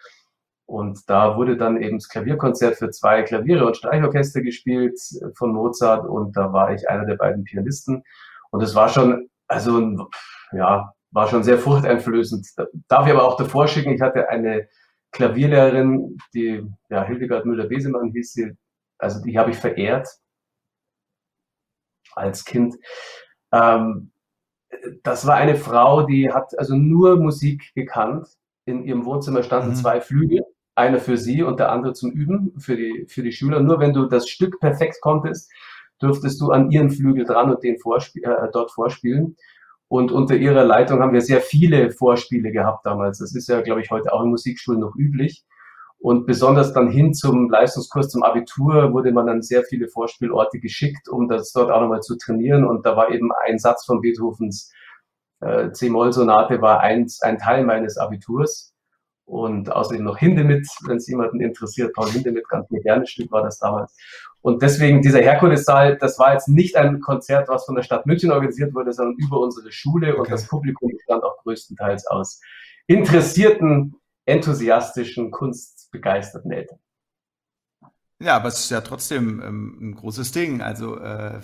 Und 0.68 1.08
da 1.08 1.38
wurde 1.38 1.56
dann 1.56 1.80
eben 1.80 1.96
das 1.96 2.10
Klavierkonzert 2.10 2.76
für 2.76 2.90
zwei 2.90 3.22
Klaviere 3.22 3.64
und 3.64 3.78
Streichorchester 3.78 4.42
gespielt 4.42 5.00
von 5.34 5.54
Mozart 5.54 6.06
und 6.06 6.36
da 6.36 6.52
war 6.52 6.74
ich 6.74 6.86
einer 6.90 7.06
der 7.06 7.16
beiden 7.16 7.42
Pianisten. 7.44 8.04
Und 8.50 8.62
es 8.62 8.74
war 8.74 8.90
schon, 8.90 9.30
also 9.46 10.10
ja, 10.52 10.92
war 11.10 11.26
schon 11.26 11.42
sehr 11.42 11.56
furchteinflößend. 11.58 12.46
Darf 12.86 13.06
ich 13.06 13.14
aber 13.14 13.26
auch 13.26 13.38
davor 13.38 13.66
schicken, 13.66 13.94
ich 13.94 14.02
hatte 14.02 14.28
eine 14.28 14.68
Klavierlehrerin, 15.12 16.18
die 16.34 16.62
ja, 16.90 17.02
Hildegard 17.02 17.46
Müller-Besemann 17.46 18.10
hieß 18.10 18.32
sie, 18.34 18.52
also 18.98 19.22
die 19.24 19.38
habe 19.38 19.52
ich 19.52 19.56
verehrt 19.56 20.06
als 22.14 22.44
Kind. 22.44 22.74
Ähm, 23.52 24.12
das 25.02 25.26
war 25.26 25.36
eine 25.36 25.56
Frau, 25.56 26.02
die 26.02 26.30
hat 26.30 26.58
also 26.58 26.76
nur 26.76 27.16
Musik 27.16 27.72
gekannt. 27.74 28.28
In 28.66 28.84
ihrem 28.84 29.06
Wohnzimmer 29.06 29.42
standen 29.42 29.70
mhm. 29.70 29.76
zwei 29.76 30.02
Flügel 30.02 30.44
einer 30.78 30.98
für 30.98 31.16
sie 31.16 31.42
und 31.42 31.60
der 31.60 31.70
andere 31.70 31.92
zum 31.92 32.10
Üben 32.12 32.52
für 32.58 32.76
die, 32.76 33.06
für 33.08 33.22
die 33.22 33.32
Schüler. 33.32 33.60
Nur 33.60 33.80
wenn 33.80 33.92
du 33.92 34.06
das 34.06 34.28
Stück 34.28 34.60
perfekt 34.60 34.98
konntest, 35.00 35.50
dürftest 36.00 36.40
du 36.40 36.50
an 36.50 36.70
ihren 36.70 36.90
Flügel 36.90 37.24
dran 37.24 37.50
und 37.50 37.62
den 37.62 37.78
vorspiel, 37.78 38.24
äh, 38.24 38.48
dort 38.52 38.70
vorspielen. 38.70 39.36
Und 39.88 40.12
unter 40.12 40.36
ihrer 40.36 40.64
Leitung 40.64 41.00
haben 41.00 41.12
wir 41.12 41.22
sehr 41.22 41.40
viele 41.40 41.90
Vorspiele 41.90 42.52
gehabt 42.52 42.86
damals. 42.86 43.18
Das 43.18 43.34
ist 43.34 43.48
ja, 43.48 43.60
glaube 43.62 43.80
ich, 43.80 43.90
heute 43.90 44.12
auch 44.12 44.22
in 44.22 44.30
Musikschulen 44.30 44.80
noch 44.80 44.94
üblich. 44.96 45.44
Und 45.98 46.26
besonders 46.26 46.72
dann 46.72 46.90
hin 46.90 47.12
zum 47.12 47.50
Leistungskurs, 47.50 48.08
zum 48.08 48.22
Abitur, 48.22 48.92
wurde 48.92 49.12
man 49.12 49.26
dann 49.26 49.42
sehr 49.42 49.64
viele 49.64 49.88
Vorspielorte 49.88 50.60
geschickt, 50.60 51.08
um 51.08 51.26
das 51.28 51.52
dort 51.52 51.70
auch 51.70 51.80
nochmal 51.80 52.02
zu 52.02 52.16
trainieren. 52.16 52.64
Und 52.64 52.86
da 52.86 52.96
war 52.96 53.10
eben 53.10 53.30
ein 53.46 53.58
Satz 53.58 53.84
von 53.84 54.00
Beethovens 54.00 54.72
äh, 55.40 55.70
C-Moll-Sonate 55.72 56.60
war 56.60 56.80
eins, 56.80 57.22
ein 57.22 57.38
Teil 57.38 57.64
meines 57.64 57.96
Abiturs. 57.96 58.67
Und 59.28 59.70
außerdem 59.70 60.04
noch 60.04 60.16
Hindemith, 60.16 60.66
wenn 60.86 60.96
es 60.96 61.06
jemanden 61.06 61.40
interessiert. 61.42 61.94
Paul 61.94 62.08
Hindemith, 62.08 62.48
ganz 62.48 62.70
modernes 62.70 63.10
Stück 63.10 63.30
war 63.30 63.42
das 63.42 63.58
damals. 63.58 63.94
Und 64.40 64.62
deswegen 64.62 65.02
dieser 65.02 65.20
Herkulessaal, 65.20 65.98
das 65.98 66.18
war 66.18 66.32
jetzt 66.32 66.48
nicht 66.48 66.76
ein 66.76 67.00
Konzert, 67.00 67.46
was 67.48 67.66
von 67.66 67.74
der 67.74 67.82
Stadt 67.82 68.06
München 68.06 68.30
organisiert 68.30 68.74
wurde, 68.74 68.94
sondern 68.94 69.16
über 69.18 69.38
unsere 69.38 69.70
Schule 69.70 70.12
okay. 70.12 70.20
und 70.20 70.30
das 70.30 70.48
Publikum 70.48 70.90
bestand 70.92 71.22
auch 71.24 71.36
größtenteils 71.42 72.06
aus 72.06 72.40
interessierten, 72.86 73.96
enthusiastischen, 74.24 75.30
kunstbegeisterten 75.30 76.50
Eltern. 76.50 76.78
Ja, 78.20 78.36
aber 78.36 78.48
es 78.48 78.60
ist 78.60 78.70
ja 78.70 78.80
trotzdem 78.80 79.42
ähm, 79.44 79.78
ein 79.80 79.94
großes 79.94 80.32
Ding. 80.32 80.62
Also 80.62 80.98
äh, 80.98 81.40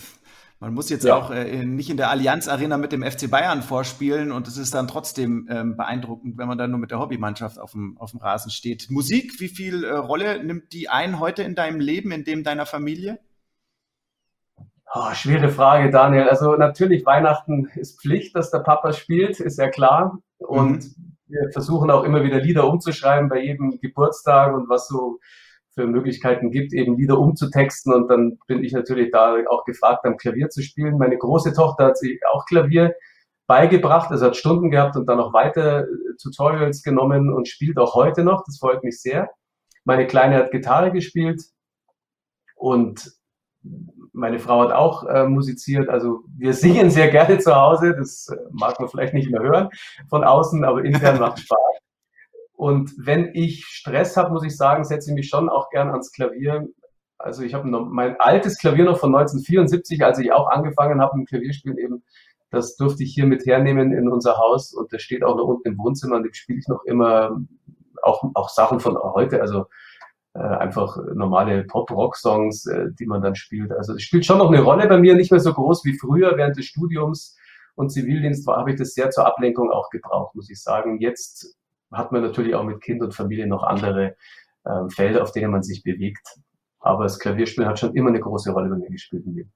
man 0.61 0.73
muss 0.73 0.89
jetzt 0.89 1.05
ja. 1.05 1.17
auch 1.17 1.31
äh, 1.31 1.65
nicht 1.65 1.91
in 1.91 1.97
der 1.97 2.11
Allianz 2.11 2.49
Arena 2.49 2.79
mit 2.79 2.93
dem 2.93 3.03
FC 3.03 3.31
Bayern 3.31 3.63
vorspielen 3.63 4.33
und 4.33 4.49
es 4.49 4.57
ist 4.57 4.75
dann 4.75 4.89
trotzdem 4.89 5.47
ähm, 5.51 5.77
beeindruckend, 5.77 6.39
wenn 6.39 6.49
man 6.49 6.57
dann 6.57 6.71
nur 6.71 6.81
mit 6.81 6.91
der 6.91 7.01
Hobbymannschaft 7.01 7.59
auf 7.59 7.73
dem, 7.73 7.99
auf 7.99 8.13
dem 8.13 8.21
Rasen 8.21 8.51
steht. 8.51 8.87
Musik, 8.91 9.41
wie 9.41 9.49
viel 9.49 9.85
äh, 9.85 9.93
Rolle 9.93 10.43
nimmt 10.43 10.73
die 10.73 10.89
ein 10.89 11.21
heute 11.21 11.43
in 11.43 11.55
deinem 11.55 11.81
Leben, 11.81 12.13
in 12.13 12.25
dem 12.25 12.45
deiner 12.45 12.67
Familie? 12.67 13.19
Oh, 14.97 15.13
schwere 15.13 15.49
Frage, 15.49 15.91
Daniel. 15.91 16.29
Also 16.29 16.55
natürlich, 16.55 17.05
Weihnachten 17.05 17.69
ist 17.75 18.01
Pflicht, 18.01 18.37
dass 18.37 18.53
der 18.53 18.61
Papa 18.61 18.93
spielt, 18.93 19.41
ist 19.41 19.59
ja 19.59 19.69
klar. 19.69 20.19
Und 20.39 20.85
mhm. 20.85 21.17
wir 21.27 21.51
versuchen 21.53 21.91
auch 21.91 22.05
immer 22.05 22.23
wieder 22.23 22.41
Lieder 22.41 22.69
umzuschreiben 22.69 23.29
bei 23.29 23.43
jedem 23.43 23.81
Geburtstag 23.81 24.55
und 24.55 24.69
was 24.69 24.87
so 24.87 25.19
für 25.75 25.87
Möglichkeiten 25.87 26.51
gibt, 26.51 26.73
eben 26.73 26.97
Lieder 26.97 27.19
umzutexten. 27.19 27.93
Und 27.93 28.09
dann 28.09 28.39
bin 28.47 28.63
ich 28.63 28.73
natürlich 28.73 29.11
da 29.11 29.37
auch 29.49 29.65
gefragt, 29.65 30.05
am 30.05 30.17
Klavier 30.17 30.49
zu 30.49 30.63
spielen. 30.63 30.99
Meine 30.99 31.19
große 31.19 31.53
Tochter 31.53 31.87
hat 31.87 31.99
sich 31.99 32.21
auch 32.33 32.47
Klavier 32.47 32.95
beigebracht, 33.47 34.11
also 34.11 34.27
hat 34.27 34.37
Stunden 34.37 34.71
gehabt 34.71 34.97
und 34.97 35.07
dann 35.07 35.21
auch 35.21 35.33
weiter 35.33 35.83
äh, 35.83 35.87
Tutorials 36.23 36.83
genommen 36.83 37.33
und 37.33 37.49
spielt 37.49 37.79
auch 37.79 37.95
heute 37.95 38.25
noch. 38.25 38.45
Das 38.47 38.59
freut 38.59 38.85
mich 38.85 39.01
sehr. 39.01 39.31
Meine 39.85 40.07
Kleine 40.07 40.37
hat 40.37 40.51
Gitarre 40.51 40.93
gespielt 40.93 41.43
und 42.57 43.13
meine 44.13 44.39
Frau 44.39 44.63
hat 44.63 44.73
auch 44.73 45.05
äh, 45.05 45.27
musiziert. 45.27 45.89
Also 45.89 46.21
wir 46.37 46.55
singen 46.55 46.91
sehr 46.91 47.11
gerne 47.11 47.39
zu 47.39 47.55
Hause. 47.55 47.95
Das 47.97 48.29
äh, 48.29 48.37
mag 48.53 48.79
man 48.79 48.89
vielleicht 48.89 49.13
nicht 49.13 49.31
mehr 49.31 49.43
hören 49.43 49.69
von 50.09 50.25
außen, 50.25 50.65
aber 50.65 50.85
intern 50.85 51.19
macht 51.19 51.41
Spaß. 51.41 51.59
Und 52.57 52.93
wenn 52.97 53.35
ich 53.35 53.67
Stress 53.67 54.17
habe, 54.17 54.33
muss 54.33 54.45
ich 54.45 54.57
sagen, 54.57 54.85
setze 54.85 55.11
ich 55.11 55.15
mich 55.15 55.29
schon 55.29 55.49
auch 55.49 55.71
gern 55.71 55.91
ans 55.91 56.13
Klavier. 56.13 56.69
Also 57.19 57.43
ich 57.43 57.55
habe 57.55 57.69
mein 57.69 58.17
altes 58.21 58.59
Klavier 58.59 58.85
noch 58.85 58.99
von 58.99 59.15
1974, 59.15 60.05
als 60.05 60.19
ich 60.19 60.33
auch 60.33 60.49
angefangen 60.49 61.01
habe 61.01 61.19
mit 61.19 61.29
Klavierspielen 61.29 61.79
eben, 61.79 62.05
das 62.51 62.77
durfte 62.77 63.03
ich 63.03 63.13
hier 63.13 63.27
mit 63.27 63.45
hernehmen 63.47 63.93
in 63.93 64.09
unser 64.09 64.39
Haus 64.39 64.73
und 64.73 64.93
das 64.93 65.03
steht 65.03 65.25
auch 65.25 65.37
noch 65.37 65.45
unten 65.45 65.69
im 65.69 65.79
Wohnzimmer 65.79 66.17
und 66.17 66.23
dem 66.23 66.33
spiele 66.33 66.61
ich 66.61 66.69
noch 66.69 66.85
immer 66.85 67.41
auch, 68.03 68.25
auch 68.35 68.49
Sachen 68.49 68.81
von 68.81 68.97
heute, 68.97 69.41
also 69.41 69.67
äh, 70.35 70.39
einfach 70.39 70.97
normale 71.15 71.65
Pop-Rock-Songs, 71.65 72.67
äh, 72.67 72.87
die 72.99 73.07
man 73.07 73.23
dann 73.23 73.35
spielt. 73.35 73.73
Also 73.73 73.95
es 73.95 74.03
spielt 74.03 74.25
schon 74.25 74.39
noch 74.39 74.53
eine 74.53 74.63
Rolle 74.63 74.87
bei 74.89 74.99
mir, 74.99 75.15
nicht 75.15 75.31
mehr 75.31 75.41
so 75.41 75.53
groß 75.53 75.85
wie 75.85 75.99
früher 75.99 76.37
während 76.37 76.57
des 76.57 76.67
Studiums 76.67 77.37
und 77.75 77.91
Zivildienst 77.91 78.47
war, 78.47 78.59
habe 78.59 78.71
ich 78.71 78.79
das 78.79 78.95
sehr 78.95 79.11
zur 79.11 79.27
Ablenkung 79.27 79.71
auch 79.71 79.91
gebraucht, 79.91 80.35
muss 80.35 80.51
ich 80.51 80.63
sagen. 80.63 81.01
Jetzt 81.01 81.57
hat 81.97 82.13
man 82.13 82.23
natürlich 82.23 82.55
auch 82.55 82.65
mit 82.65 82.81
Kind 82.81 83.03
und 83.03 83.15
Familie 83.15 83.47
noch 83.47 83.63
andere 83.63 84.17
ähm, 84.67 84.91
Felder, 84.91 85.23
auf 85.23 85.33
denen 85.33 85.51
man 85.51 85.63
sich 85.63 85.83
bewegt. 85.83 86.27
Aber 86.81 87.05
das 87.05 87.19
Klavierspielen 87.19 87.69
hat 87.69 87.79
schon 87.79 87.95
immer 87.95 88.11
eine 88.11 88.21
große 88.21 88.51
Rolle 88.53 88.69
bei 88.69 88.77
mir 88.77 88.91
gespielt 88.91 89.25
im 89.27 89.35
Leben. 89.35 89.53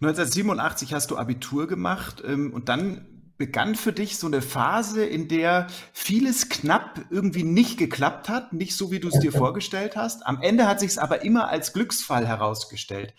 1987 0.00 0.94
hast 0.94 1.10
du 1.10 1.16
Abitur 1.16 1.66
gemacht 1.66 2.22
ähm, 2.24 2.52
und 2.52 2.68
dann 2.68 3.32
begann 3.36 3.76
für 3.76 3.92
dich 3.92 4.18
so 4.18 4.26
eine 4.26 4.42
Phase, 4.42 5.04
in 5.04 5.28
der 5.28 5.68
vieles 5.92 6.48
knapp 6.48 7.00
irgendwie 7.10 7.44
nicht 7.44 7.78
geklappt 7.78 8.28
hat, 8.28 8.52
nicht 8.52 8.76
so 8.76 8.90
wie 8.90 9.00
du 9.00 9.08
es 9.08 9.18
dir 9.20 9.32
vorgestellt 9.32 9.96
hast. 9.96 10.26
Am 10.26 10.42
Ende 10.42 10.66
hat 10.66 10.80
sich 10.80 10.90
es 10.90 10.98
aber 10.98 11.22
immer 11.24 11.48
als 11.48 11.72
Glücksfall 11.72 12.26
herausgestellt 12.26 13.14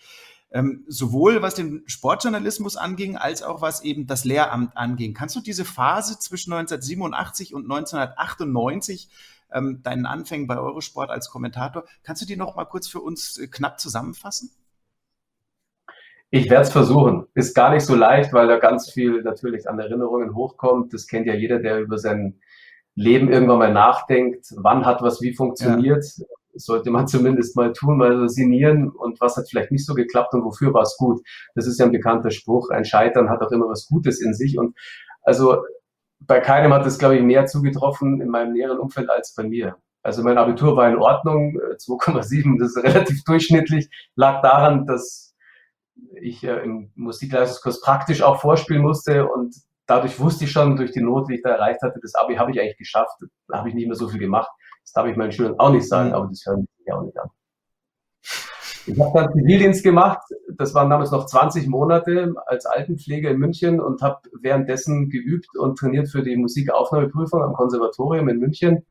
ähm, 0.52 0.84
sowohl 0.88 1.42
was 1.42 1.54
den 1.54 1.82
Sportjournalismus 1.86 2.76
anging, 2.76 3.16
als 3.16 3.42
auch 3.42 3.60
was 3.62 3.82
eben 3.82 4.06
das 4.06 4.24
Lehramt 4.24 4.76
anging. 4.76 5.14
Kannst 5.14 5.36
du 5.36 5.40
diese 5.40 5.64
Phase 5.64 6.18
zwischen 6.18 6.52
1987 6.52 7.54
und 7.54 7.70
1998 7.70 9.08
ähm, 9.52 9.82
deinen 9.82 10.06
Anfängen 10.06 10.46
bei 10.46 10.58
Eurosport 10.58 11.10
als 11.10 11.30
Kommentator, 11.30 11.84
kannst 12.02 12.22
du 12.22 12.26
die 12.26 12.36
noch 12.36 12.56
mal 12.56 12.64
kurz 12.64 12.88
für 12.88 13.00
uns 13.00 13.38
äh, 13.38 13.46
knapp 13.46 13.80
zusammenfassen? 13.80 14.50
Ich 16.32 16.48
werde 16.48 16.62
es 16.62 16.72
versuchen. 16.72 17.26
Ist 17.34 17.56
gar 17.56 17.72
nicht 17.72 17.84
so 17.84 17.96
leicht, 17.96 18.32
weil 18.32 18.46
da 18.46 18.58
ganz 18.58 18.90
viel 18.90 19.22
natürlich 19.22 19.68
an 19.68 19.80
Erinnerungen 19.80 20.34
hochkommt. 20.36 20.94
Das 20.94 21.08
kennt 21.08 21.26
ja 21.26 21.34
jeder, 21.34 21.58
der 21.58 21.80
über 21.80 21.98
sein 21.98 22.38
Leben 22.94 23.32
irgendwann 23.32 23.58
mal 23.58 23.72
nachdenkt. 23.72 24.46
Wann 24.56 24.86
hat 24.86 25.02
was 25.02 25.20
wie 25.20 25.34
funktioniert? 25.34 26.04
Ja 26.18 26.26
sollte 26.54 26.90
man 26.90 27.06
zumindest 27.08 27.56
mal 27.56 27.72
tun, 27.72 27.98
mal 27.98 28.28
sinnieren 28.28 28.88
und 28.88 29.20
was 29.20 29.36
hat 29.36 29.48
vielleicht 29.48 29.72
nicht 29.72 29.86
so 29.86 29.94
geklappt 29.94 30.34
und 30.34 30.44
wofür 30.44 30.72
war 30.74 30.82
es 30.82 30.96
gut. 30.96 31.22
Das 31.54 31.66
ist 31.66 31.78
ja 31.78 31.86
ein 31.86 31.92
bekannter 31.92 32.30
Spruch. 32.30 32.70
Ein 32.70 32.84
Scheitern 32.84 33.30
hat 33.30 33.42
auch 33.42 33.50
immer 33.52 33.68
was 33.68 33.86
Gutes 33.86 34.20
in 34.20 34.34
sich 34.34 34.58
und 34.58 34.76
also 35.22 35.62
bei 36.20 36.40
keinem 36.40 36.72
hat 36.72 36.86
es, 36.86 36.98
glaube 36.98 37.16
ich, 37.16 37.22
mehr 37.22 37.46
zugetroffen 37.46 38.20
in 38.20 38.28
meinem 38.28 38.52
näheren 38.52 38.78
Umfeld 38.78 39.08
als 39.08 39.34
bei 39.34 39.42
mir. 39.42 39.76
Also 40.02 40.22
mein 40.22 40.38
Abitur 40.38 40.76
war 40.76 40.88
in 40.88 40.96
Ordnung, 40.96 41.58
2,7, 41.76 42.58
das 42.58 42.76
ist 42.76 42.76
relativ 42.84 43.22
durchschnittlich, 43.24 43.88
lag 44.16 44.42
daran, 44.42 44.86
dass 44.86 45.34
ich 46.20 46.44
äh, 46.44 46.62
im 46.62 46.90
Musikleistungskurs 46.94 47.80
praktisch 47.80 48.22
auch 48.22 48.40
vorspielen 48.40 48.82
musste 48.82 49.26
und 49.26 49.54
dadurch 49.86 50.18
wusste 50.20 50.44
ich 50.44 50.52
schon 50.52 50.76
durch 50.76 50.92
die 50.92 51.02
Note, 51.02 51.26
die 51.28 51.36
ich 51.36 51.42
da 51.42 51.50
erreicht 51.50 51.82
hatte, 51.82 51.98
das 52.00 52.14
Abi 52.14 52.36
habe 52.36 52.52
ich 52.52 52.60
eigentlich 52.60 52.78
geschafft. 52.78 53.16
Da 53.48 53.58
habe 53.58 53.68
ich 53.68 53.74
nicht 53.74 53.86
mehr 53.86 53.96
so 53.96 54.08
viel 54.08 54.20
gemacht. 54.20 54.50
Das 54.90 54.94
darf 54.94 55.06
ich 55.06 55.16
meinen 55.16 55.30
Schülern 55.30 55.54
auch 55.60 55.70
nicht 55.70 55.88
sagen, 55.88 56.12
aber 56.12 56.26
das 56.26 56.44
hören 56.44 56.66
sie 56.84 56.92
auch 56.92 57.02
nicht 57.02 57.16
an. 57.16 57.30
Ich 58.86 58.98
habe 58.98 59.20
dann 59.20 59.32
Zivildienst 59.32 59.84
gemacht. 59.84 60.18
Das 60.56 60.74
waren 60.74 60.90
damals 60.90 61.12
noch 61.12 61.26
20 61.26 61.68
Monate 61.68 62.34
als 62.46 62.66
Altenpfleger 62.66 63.30
in 63.30 63.38
München 63.38 63.80
und 63.80 64.02
habe 64.02 64.18
währenddessen 64.40 65.08
geübt 65.08 65.56
und 65.56 65.78
trainiert 65.78 66.08
für 66.08 66.24
die 66.24 66.34
Musikaufnahmeprüfung 66.36 67.40
am 67.40 67.52
Konservatorium 67.52 68.28
in 68.30 68.40
München 68.40 68.84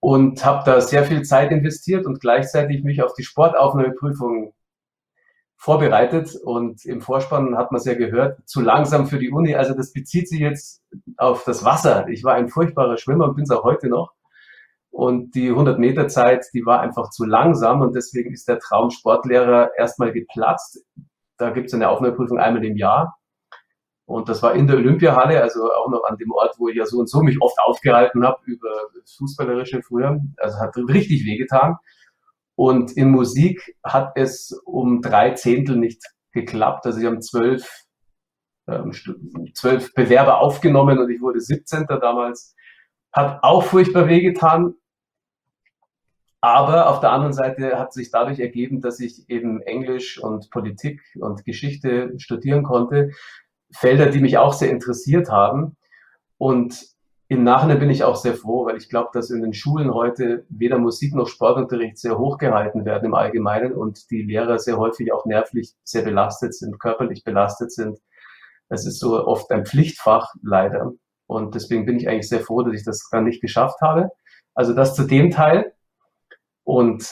und 0.00 0.42
habe 0.42 0.62
da 0.64 0.80
sehr 0.80 1.04
viel 1.04 1.20
Zeit 1.20 1.50
investiert 1.52 2.06
und 2.06 2.20
gleichzeitig 2.20 2.82
mich 2.82 3.02
auf 3.02 3.12
die 3.12 3.24
Sportaufnahmeprüfung 3.24 4.54
vorbereitet 5.56 6.34
und 6.34 6.86
im 6.86 7.02
Vorspann 7.02 7.58
hat 7.58 7.72
man 7.72 7.80
es 7.80 7.84
ja 7.84 7.92
gehört, 7.92 8.40
zu 8.48 8.62
langsam 8.62 9.06
für 9.06 9.18
die 9.18 9.30
Uni. 9.30 9.54
Also 9.54 9.74
das 9.74 9.92
bezieht 9.92 10.30
sich 10.30 10.40
jetzt 10.40 10.82
auf 11.18 11.44
das 11.44 11.62
Wasser. 11.62 12.08
Ich 12.08 12.24
war 12.24 12.36
ein 12.36 12.48
furchtbarer 12.48 12.96
Schwimmer 12.96 13.26
und 13.26 13.34
bin 13.34 13.44
es 13.44 13.50
auch 13.50 13.64
heute 13.64 13.88
noch. 13.88 14.14
Und 14.90 15.34
die 15.34 15.50
100 15.50 15.78
Meter 15.78 16.08
Zeit, 16.08 16.46
die 16.54 16.64
war 16.64 16.80
einfach 16.80 17.10
zu 17.10 17.24
langsam 17.24 17.82
und 17.82 17.94
deswegen 17.94 18.32
ist 18.32 18.48
der 18.48 18.58
Traum 18.58 18.90
Sportlehrer 18.90 19.70
erstmal 19.76 20.12
geplatzt. 20.12 20.84
Da 21.36 21.50
gibt 21.50 21.68
es 21.68 21.74
eine 21.74 21.88
Aufnahmeprüfung 21.88 22.38
einmal 22.38 22.64
im 22.64 22.76
Jahr. 22.76 23.18
Und 24.06 24.30
das 24.30 24.42
war 24.42 24.54
in 24.54 24.66
der 24.66 24.76
Olympiahalle, 24.76 25.42
also 25.42 25.70
auch 25.70 25.90
noch 25.90 26.02
an 26.04 26.16
dem 26.16 26.32
Ort, 26.32 26.54
wo 26.58 26.68
ich 26.68 26.76
ja 26.76 26.86
so 26.86 26.98
und 26.98 27.10
so 27.10 27.20
mich 27.20 27.40
oft 27.42 27.58
aufgehalten 27.60 28.24
habe 28.26 28.38
über 28.46 28.70
Fußballerische 29.18 29.82
früher. 29.82 30.18
Also 30.38 30.58
hat 30.58 30.74
richtig 30.76 31.26
wehgetan. 31.26 31.76
Und 32.54 32.96
in 32.96 33.10
Musik 33.10 33.76
hat 33.84 34.12
es 34.16 34.58
um 34.64 35.02
drei 35.02 35.32
Zehntel 35.32 35.76
nicht 35.76 36.02
geklappt. 36.32 36.86
Also 36.86 36.98
sie 36.98 37.06
haben 37.06 37.20
zwölf, 37.20 37.84
ähm, 38.66 38.92
zwölf 39.54 39.92
Bewerber 39.94 40.40
aufgenommen 40.40 40.98
und 40.98 41.10
ich 41.10 41.20
wurde 41.20 41.40
17. 41.40 41.86
damals. 42.00 42.56
Hat 43.12 43.40
auch 43.42 43.62
furchtbar 43.62 44.08
wehgetan. 44.08 44.74
Aber 46.40 46.88
auf 46.88 47.00
der 47.00 47.10
anderen 47.10 47.32
Seite 47.32 47.78
hat 47.78 47.92
sich 47.92 48.10
dadurch 48.10 48.38
ergeben, 48.38 48.80
dass 48.80 49.00
ich 49.00 49.28
eben 49.28 49.60
Englisch 49.62 50.22
und 50.22 50.50
Politik 50.50 51.02
und 51.18 51.44
Geschichte 51.44 52.12
studieren 52.18 52.62
konnte. 52.62 53.10
Felder, 53.72 54.06
die 54.06 54.20
mich 54.20 54.38
auch 54.38 54.52
sehr 54.52 54.70
interessiert 54.70 55.30
haben. 55.30 55.76
Und 56.38 56.86
im 57.30 57.44
Nachhinein 57.44 57.78
bin 57.78 57.90
ich 57.90 58.04
auch 58.04 58.16
sehr 58.16 58.34
froh, 58.34 58.64
weil 58.64 58.78
ich 58.78 58.88
glaube, 58.88 59.10
dass 59.12 59.30
in 59.30 59.42
den 59.42 59.52
Schulen 59.52 59.92
heute 59.92 60.46
weder 60.48 60.78
Musik 60.78 61.14
noch 61.14 61.28
Sportunterricht 61.28 61.98
sehr 61.98 62.18
hoch 62.18 62.38
gehalten 62.38 62.86
werden 62.86 63.06
im 63.06 63.14
Allgemeinen 63.14 63.72
und 63.72 64.10
die 64.10 64.22
Lehrer 64.22 64.58
sehr 64.58 64.78
häufig 64.78 65.12
auch 65.12 65.26
nervlich 65.26 65.74
sehr 65.84 66.02
belastet 66.02 66.54
sind, 66.54 66.80
körperlich 66.80 67.24
belastet 67.24 67.70
sind. 67.72 67.98
Es 68.70 68.86
ist 68.86 68.98
so 69.00 69.26
oft 69.26 69.50
ein 69.50 69.66
Pflichtfach 69.66 70.34
leider. 70.42 70.92
Und 71.26 71.54
deswegen 71.54 71.84
bin 71.84 71.98
ich 71.98 72.08
eigentlich 72.08 72.28
sehr 72.28 72.40
froh, 72.40 72.62
dass 72.62 72.74
ich 72.74 72.84
das 72.84 73.08
dann 73.10 73.24
nicht 73.24 73.42
geschafft 73.42 73.80
habe. 73.82 74.08
Also 74.54 74.72
das 74.72 74.94
zu 74.94 75.04
dem 75.04 75.30
Teil. 75.30 75.74
Und 76.68 77.10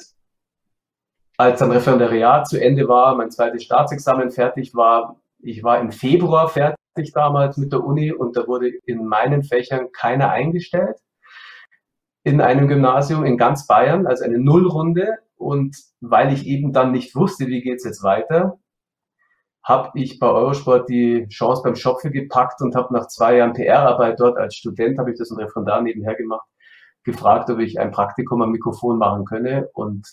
als 1.39 1.61
dann 1.61 1.73
Referendariat 1.73 2.47
zu 2.47 2.61
Ende 2.61 2.89
war, 2.89 3.15
mein 3.15 3.31
zweites 3.31 3.65
Staatsexamen 3.65 4.31
fertig 4.31 4.75
war, 4.75 5.19
ich 5.39 5.65
war 5.65 5.81
im 5.81 5.93
Februar 5.93 6.47
fertig 6.51 7.13
damals 7.15 7.57
mit 7.57 7.73
der 7.73 7.83
Uni 7.83 8.13
und 8.13 8.37
da 8.37 8.47
wurde 8.47 8.69
in 8.85 9.07
meinen 9.07 9.45
Fächern 9.45 9.93
keiner 9.93 10.29
eingestellt 10.29 10.99
in 12.23 12.43
einem 12.43 12.69
Gymnasium 12.69 13.25
in 13.25 13.39
ganz 13.39 13.67
Bayern, 13.67 14.07
also 14.07 14.25
eine 14.25 14.39
Nullrunde. 14.39 15.17
Und 15.37 15.75
weil 16.01 16.35
ich 16.35 16.47
eben 16.47 16.75
dann 16.75 16.93
nicht 16.93 17.17
wusste, 17.17 17.47
wie 17.47 17.63
geht's 17.63 17.85
jetzt 17.85 18.03
weiter, 18.03 18.59
habe 19.63 19.99
ich 19.99 20.19
bei 20.19 20.29
Eurosport 20.29 20.91
die 20.91 21.29
Chance 21.29 21.63
beim 21.65 21.77
Schopfe 21.77 22.11
gepackt 22.11 22.61
und 22.61 22.75
habe 22.75 22.93
nach 22.93 23.07
zwei 23.07 23.39
Jahren 23.39 23.55
PR-Arbeit 23.55 24.21
dort 24.21 24.37
als 24.37 24.55
Student, 24.55 24.99
habe 24.99 25.13
ich 25.13 25.19
das 25.19 25.31
ein 25.31 25.39
Referendar 25.39 25.81
nebenher 25.81 26.15
gemacht, 26.15 26.47
gefragt, 27.07 27.49
ob 27.49 27.61
ich 27.61 27.81
ein 27.81 27.91
Praktikum 27.91 28.43
am 28.43 28.51
Mikrofon 28.51 28.99
machen 28.99 29.25
könne. 29.25 29.71
Und 29.73 30.07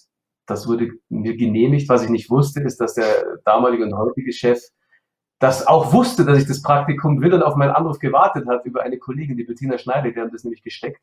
das 0.45 0.67
wurde 0.67 0.91
mir 1.09 1.35
genehmigt. 1.35 1.89
Was 1.89 2.03
ich 2.03 2.09
nicht 2.09 2.29
wusste, 2.29 2.61
ist, 2.61 2.79
dass 2.79 2.93
der 2.93 3.25
damalige 3.43 3.83
und 3.83 3.97
heutige 3.97 4.31
Chef 4.31 4.61
das 5.39 5.67
auch 5.67 5.91
wusste, 5.91 6.23
dass 6.23 6.37
ich 6.37 6.47
das 6.47 6.61
Praktikum 6.61 7.19
will 7.19 7.33
und 7.33 7.43
auf 7.43 7.57
meinen 7.57 7.71
Anruf 7.71 7.99
gewartet 7.99 8.47
hat 8.47 8.63
über 8.65 8.81
eine 8.83 8.97
Kollegin, 8.97 9.35
die 9.35 9.43
Bettina 9.43 9.77
Schneider, 9.77 10.09
die 10.09 10.19
haben 10.19 10.31
das 10.31 10.45
nämlich 10.45 10.63
gesteckt. 10.63 11.01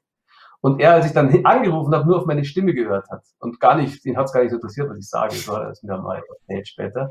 Und 0.62 0.80
er, 0.80 0.94
als 0.94 1.06
ich 1.06 1.12
dann 1.12 1.44
angerufen 1.44 1.94
habe, 1.94 2.06
nur 2.06 2.18
auf 2.18 2.26
meine 2.26 2.44
Stimme 2.44 2.72
gehört 2.72 3.08
hat 3.10 3.22
und 3.38 3.60
gar 3.60 3.76
nicht, 3.76 4.04
ihn 4.06 4.16
hat 4.16 4.26
es 4.26 4.32
gar 4.32 4.42
nicht 4.42 4.50
so 4.50 4.56
interessiert, 4.56 4.88
was 4.88 4.98
ich 4.98 5.08
sage, 5.08 5.34
so 5.34 5.54
hat 5.54 5.62
er 5.62 5.70
es 5.70 5.82
mir 5.82 5.98
mal 5.98 6.22
erzählt 6.28 6.68
später. 6.68 7.10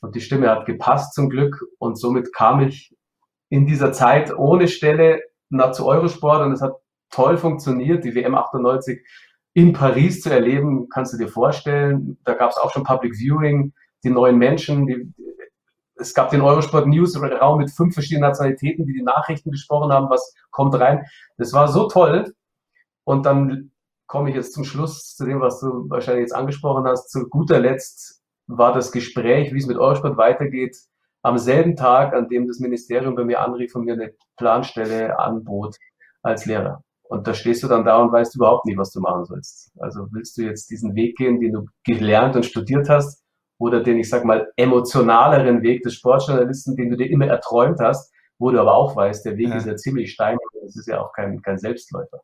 Und 0.00 0.14
die 0.14 0.20
Stimme 0.20 0.50
hat 0.50 0.66
gepasst 0.66 1.14
zum 1.14 1.30
Glück 1.30 1.56
und 1.78 1.96
somit 1.96 2.32
kam 2.32 2.60
ich 2.60 2.96
in 3.48 3.66
dieser 3.66 3.92
Zeit 3.92 4.36
ohne 4.36 4.66
Stelle 4.66 5.22
nach 5.48 5.72
zu 5.72 5.86
Eurosport 5.86 6.44
und 6.44 6.52
es 6.52 6.62
hat 6.62 6.74
toll 7.12 7.38
funktioniert. 7.38 8.04
Die 8.04 8.14
WM 8.14 8.34
98 8.34 9.00
in 9.54 9.72
Paris 9.72 10.22
zu 10.22 10.30
erleben, 10.30 10.88
kannst 10.88 11.12
du 11.12 11.18
dir 11.18 11.28
vorstellen. 11.28 12.18
Da 12.24 12.34
gab 12.34 12.50
es 12.50 12.56
auch 12.56 12.72
schon 12.72 12.84
Public 12.84 13.14
Viewing, 13.16 13.72
die 14.02 14.10
neuen 14.10 14.38
Menschen, 14.38 14.86
die, 14.86 15.12
es 15.96 16.14
gab 16.14 16.30
den 16.30 16.40
Eurosport 16.40 16.86
News 16.86 17.20
Raum 17.20 17.58
mit 17.58 17.70
fünf 17.70 17.94
verschiedenen 17.94 18.28
Nationalitäten, 18.28 18.86
die 18.86 18.94
die 18.94 19.02
Nachrichten 19.02 19.50
besprochen 19.50 19.92
haben, 19.92 20.10
was 20.10 20.34
kommt 20.50 20.74
rein. 20.74 21.04
Das 21.36 21.52
war 21.52 21.68
so 21.68 21.86
toll. 21.86 22.34
Und 23.04 23.26
dann 23.26 23.70
komme 24.06 24.30
ich 24.30 24.36
jetzt 24.36 24.52
zum 24.52 24.64
Schluss 24.64 25.14
zu 25.14 25.24
dem, 25.24 25.40
was 25.40 25.60
du 25.60 25.88
wahrscheinlich 25.88 26.22
jetzt 26.22 26.34
angesprochen 26.34 26.84
hast. 26.84 27.10
Zu 27.10 27.28
guter 27.28 27.60
Letzt 27.60 28.22
war 28.46 28.72
das 28.72 28.90
Gespräch, 28.90 29.52
wie 29.52 29.58
es 29.58 29.66
mit 29.66 29.78
Eurosport 29.78 30.16
weitergeht, 30.16 30.76
am 31.22 31.38
selben 31.38 31.76
Tag, 31.76 32.14
an 32.14 32.28
dem 32.28 32.48
das 32.48 32.58
Ministerium 32.58 33.14
bei 33.14 33.24
mir 33.24 33.40
anrief 33.40 33.74
und 33.74 33.84
mir 33.84 33.94
eine 33.94 34.12
Planstelle 34.36 35.18
anbot 35.18 35.76
als 36.22 36.46
Lehrer. 36.46 36.82
Und 37.12 37.26
da 37.26 37.34
stehst 37.34 37.62
du 37.62 37.68
dann 37.68 37.84
da 37.84 37.98
und 37.98 38.10
weißt 38.10 38.36
überhaupt 38.36 38.64
nicht, 38.64 38.78
was 38.78 38.90
du 38.90 39.00
machen 39.00 39.26
sollst. 39.26 39.70
Also 39.78 40.06
willst 40.12 40.38
du 40.38 40.42
jetzt 40.42 40.70
diesen 40.70 40.94
Weg 40.94 41.18
gehen, 41.18 41.40
den 41.40 41.52
du 41.52 41.66
gelernt 41.84 42.36
und 42.36 42.46
studiert 42.46 42.88
hast, 42.88 43.22
oder 43.58 43.82
den, 43.82 43.98
ich 43.98 44.08
sag 44.08 44.24
mal, 44.24 44.50
emotionaleren 44.56 45.62
Weg 45.62 45.82
des 45.82 45.94
Sportjournalisten, 45.94 46.74
den 46.74 46.88
du 46.88 46.96
dir 46.96 47.10
immer 47.10 47.26
erträumt 47.26 47.80
hast, 47.80 48.10
wo 48.38 48.50
du 48.50 48.58
aber 48.58 48.74
auch 48.74 48.96
weißt, 48.96 49.26
der 49.26 49.36
Weg 49.36 49.50
ja. 49.50 49.56
ist 49.56 49.66
ja 49.66 49.76
ziemlich 49.76 50.14
steinig, 50.14 50.40
das 50.62 50.74
ist 50.74 50.88
ja 50.88 51.02
auch 51.02 51.12
kein, 51.12 51.42
kein 51.42 51.58
Selbstläufer. 51.58 52.22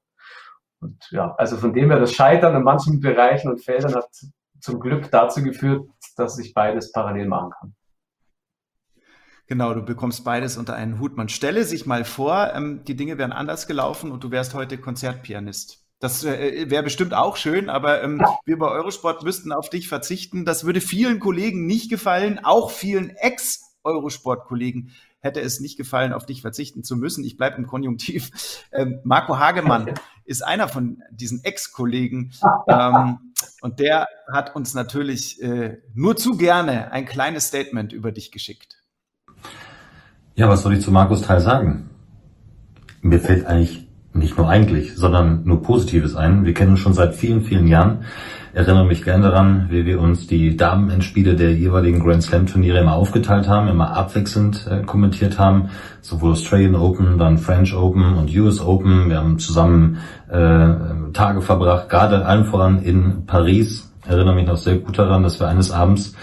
Und 0.80 1.06
ja, 1.10 1.34
also 1.36 1.58
von 1.58 1.74
dem 1.74 1.90
her, 1.90 2.00
das 2.00 2.14
Scheitern 2.14 2.56
in 2.56 2.62
manchen 2.62 2.98
Bereichen 3.00 3.50
und 3.50 3.62
Feldern 3.62 3.94
hat 3.94 4.08
zum 4.58 4.80
Glück 4.80 5.10
dazu 5.10 5.42
geführt, 5.42 5.86
dass 6.16 6.38
ich 6.38 6.54
beides 6.54 6.92
parallel 6.92 7.28
machen 7.28 7.50
kann. 7.50 7.74
Genau, 9.48 9.72
du 9.72 9.82
bekommst 9.82 10.24
beides 10.24 10.58
unter 10.58 10.74
einen 10.74 11.00
Hut. 11.00 11.16
Man 11.16 11.30
stelle 11.30 11.64
sich 11.64 11.86
mal 11.86 12.04
vor, 12.04 12.52
ähm, 12.54 12.84
die 12.86 12.96
Dinge 12.96 13.16
wären 13.16 13.32
anders 13.32 13.66
gelaufen 13.66 14.12
und 14.12 14.22
du 14.22 14.30
wärst 14.30 14.52
heute 14.52 14.76
Konzertpianist. 14.76 15.82
Das 16.00 16.22
äh, 16.22 16.68
wäre 16.68 16.82
bestimmt 16.82 17.14
auch 17.14 17.36
schön, 17.36 17.70
aber 17.70 18.02
ähm, 18.02 18.22
wir 18.44 18.58
bei 18.58 18.68
Eurosport 18.68 19.24
müssten 19.24 19.50
auf 19.50 19.70
dich 19.70 19.88
verzichten. 19.88 20.44
Das 20.44 20.64
würde 20.64 20.82
vielen 20.82 21.18
Kollegen 21.18 21.64
nicht 21.64 21.88
gefallen, 21.88 22.40
auch 22.44 22.70
vielen 22.70 23.08
Ex-Eurosport-Kollegen 23.08 24.92
hätte 25.20 25.40
es 25.40 25.60
nicht 25.60 25.78
gefallen, 25.78 26.12
auf 26.12 26.26
dich 26.26 26.42
verzichten 26.42 26.84
zu 26.84 26.96
müssen. 26.96 27.24
Ich 27.24 27.36
bleibe 27.36 27.56
im 27.56 27.66
Konjunktiv. 27.66 28.30
Ähm, 28.70 29.00
Marco 29.02 29.38
Hagemann 29.38 29.94
ist 30.26 30.42
einer 30.42 30.68
von 30.68 31.02
diesen 31.10 31.42
Ex-Kollegen 31.42 32.32
ähm, 32.68 33.32
und 33.62 33.80
der 33.80 34.06
hat 34.30 34.54
uns 34.54 34.74
natürlich 34.74 35.42
äh, 35.42 35.78
nur 35.94 36.16
zu 36.16 36.36
gerne 36.36 36.92
ein 36.92 37.06
kleines 37.06 37.46
Statement 37.46 37.94
über 37.94 38.12
dich 38.12 38.30
geschickt. 38.30 38.77
Ja, 40.38 40.48
was 40.48 40.62
soll 40.62 40.74
ich 40.74 40.82
zu 40.82 40.92
Markus 40.92 41.22
Teil 41.22 41.40
sagen? 41.40 41.90
Mir 43.02 43.18
fällt 43.18 43.44
eigentlich 43.46 43.88
nicht 44.12 44.38
nur 44.38 44.48
eigentlich, 44.48 44.94
sondern 44.94 45.42
nur 45.44 45.62
Positives 45.62 46.14
ein. 46.14 46.44
Wir 46.44 46.54
kennen 46.54 46.70
uns 46.70 46.80
schon 46.80 46.94
seit 46.94 47.14
vielen, 47.14 47.42
vielen 47.42 47.66
Jahren 47.66 48.04
erinnere 48.58 48.86
mich 48.86 49.04
gern 49.04 49.22
daran, 49.22 49.66
wie 49.70 49.86
wir 49.86 50.00
uns 50.00 50.26
die 50.26 50.56
Damenendspiele 50.56 51.36
der 51.36 51.52
jeweiligen 51.52 52.00
Grand 52.00 52.24
Slam 52.24 52.46
Turniere 52.46 52.80
immer 52.80 52.94
aufgeteilt 52.94 53.46
haben, 53.46 53.68
immer 53.68 53.96
abwechselnd 53.96 54.66
äh, 54.68 54.82
kommentiert 54.82 55.38
haben, 55.38 55.70
sowohl 56.00 56.32
Australian 56.32 56.74
Open, 56.74 57.18
dann 57.18 57.38
French 57.38 57.74
Open 57.74 58.14
und 58.14 58.36
US 58.36 58.60
Open. 58.60 59.08
Wir 59.08 59.18
haben 59.18 59.38
zusammen 59.38 59.98
äh, 60.28 61.12
Tage 61.12 61.40
verbracht, 61.40 61.88
gerade 61.88 62.26
allen 62.26 62.44
voran 62.44 62.82
in 62.82 63.26
Paris. 63.26 63.92
Erinnere 64.06 64.34
mich 64.34 64.46
noch 64.46 64.56
sehr 64.56 64.78
gut 64.78 64.98
daran, 64.98 65.22
dass 65.22 65.38
wir 65.38 65.46
eines 65.46 65.70
Abends 65.70 66.14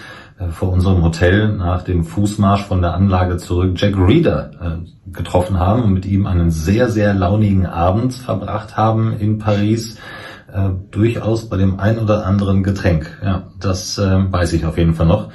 vor 0.50 0.70
unserem 0.70 1.02
Hotel 1.02 1.48
nach 1.48 1.82
dem 1.82 2.04
Fußmarsch 2.04 2.64
von 2.64 2.82
der 2.82 2.94
Anlage 2.94 3.38
zurück 3.38 3.72
Jack 3.76 3.96
Reeder 3.96 4.50
äh, 4.60 5.10
getroffen 5.12 5.58
haben 5.58 5.82
und 5.82 5.94
mit 5.94 6.04
ihm 6.04 6.26
einen 6.26 6.50
sehr, 6.50 6.90
sehr 6.90 7.14
launigen 7.14 7.64
Abend 7.64 8.12
verbracht 8.12 8.76
haben 8.76 9.14
in 9.18 9.38
Paris 9.38 9.98
äh, 10.52 10.70
durchaus 10.90 11.48
bei 11.48 11.56
dem 11.56 11.80
ein 11.80 11.98
oder 11.98 12.26
anderen 12.26 12.62
Getränk. 12.62 13.18
Ja, 13.22 13.44
das 13.58 13.98
äh, 13.98 14.32
weiß 14.32 14.52
ich 14.52 14.66
auf 14.66 14.76
jeden 14.78 14.94
Fall 14.94 15.06
noch. 15.06 15.30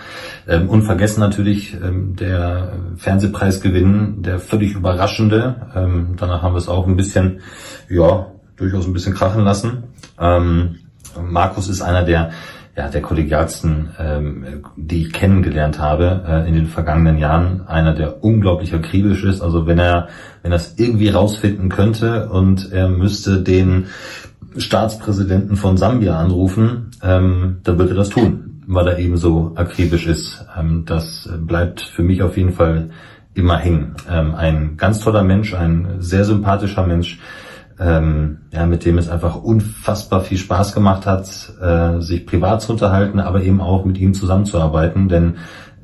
Ähm, 0.48 0.70
unvergessen 0.70 1.20
natürlich 1.20 1.74
ähm, 1.74 2.16
der 2.16 2.74
Fernsehpreisgewinn, 2.98 4.22
der 4.22 4.40
völlig 4.40 4.74
überraschende. 4.74 5.68
Ähm, 5.76 6.16
danach 6.18 6.42
haben 6.42 6.54
wir 6.54 6.60
es 6.60 6.70
auch 6.70 6.88
ein 6.88 6.96
bisschen, 6.96 7.42
ja, 7.90 8.28
durchaus 8.56 8.86
ein 8.86 8.94
bisschen 8.94 9.14
krachen 9.14 9.44
lassen. 9.44 9.84
Ähm, 10.20 10.78
Markus 11.22 11.68
ist 11.68 11.82
einer 11.82 12.04
der 12.04 12.32
ja, 12.76 12.88
der 12.88 13.02
kollegialsten, 13.02 13.90
ähm, 14.00 14.64
die 14.78 15.02
ich 15.02 15.14
kennengelernt 15.14 15.80
habe 15.80 16.24
äh, 16.28 16.48
in 16.48 16.54
den 16.54 16.68
vergangenen 16.68 17.18
Jahren. 17.18 17.68
Einer, 17.68 17.94
der 17.94 18.24
unglaublich 18.24 18.74
akribisch 18.74 19.24
ist. 19.24 19.42
Also 19.42 19.68
wenn 19.68 19.78
er, 19.78 20.08
wenn 20.42 20.52
er 20.52 20.56
es 20.56 20.76
irgendwie 20.78 21.10
rausfinden 21.10 21.70
könnte 21.70 22.30
und 22.30 22.72
er 22.72 22.88
müsste 22.88 23.42
den 23.42 23.88
Staatspräsidenten 24.58 25.58
von 25.58 25.78
Sambia 25.78 26.18
anrufen, 26.18 26.92
ähm, 27.04 27.58
dann 27.64 27.78
wird 27.78 27.90
er 27.90 27.96
das 27.96 28.10
tun, 28.10 28.62
weil 28.68 28.88
er 28.88 29.00
eben 29.00 29.18
so 29.18 29.52
akribisch 29.56 30.08
ist. 30.08 30.46
Ähm, 30.58 30.84
das 30.86 31.30
bleibt 31.40 31.82
für 31.82 32.04
mich 32.04 32.22
auf 32.24 32.38
jeden 32.38 32.54
Fall 32.54 32.90
immer 33.34 33.58
hängen. 33.58 33.96
Ähm, 34.10 34.36
ein 34.36 34.78
ganz 34.78 35.00
toller 35.00 35.24
Mensch, 35.24 35.54
ein 35.54 35.98
sehr 36.00 36.24
sympathischer 36.24 36.86
Mensch, 36.86 37.20
ähm, 37.80 38.40
ja, 38.52 38.66
mit 38.66 38.86
dem 38.86 38.98
es 38.98 39.10
einfach 39.10 39.36
unfassbar 39.36 40.22
viel 40.22 40.38
Spaß 40.38 40.74
gemacht 40.74 41.06
hat, 41.06 41.28
äh, 41.62 42.02
sich 42.02 42.26
privat 42.26 42.62
zu 42.62 42.74
unterhalten, 42.74 43.20
aber 43.20 43.42
eben 43.44 43.62
auch 43.62 43.86
mit 43.86 43.98
ihm 43.98 44.14
zusammenzuarbeiten, 44.14 45.10
denn 45.10 45.36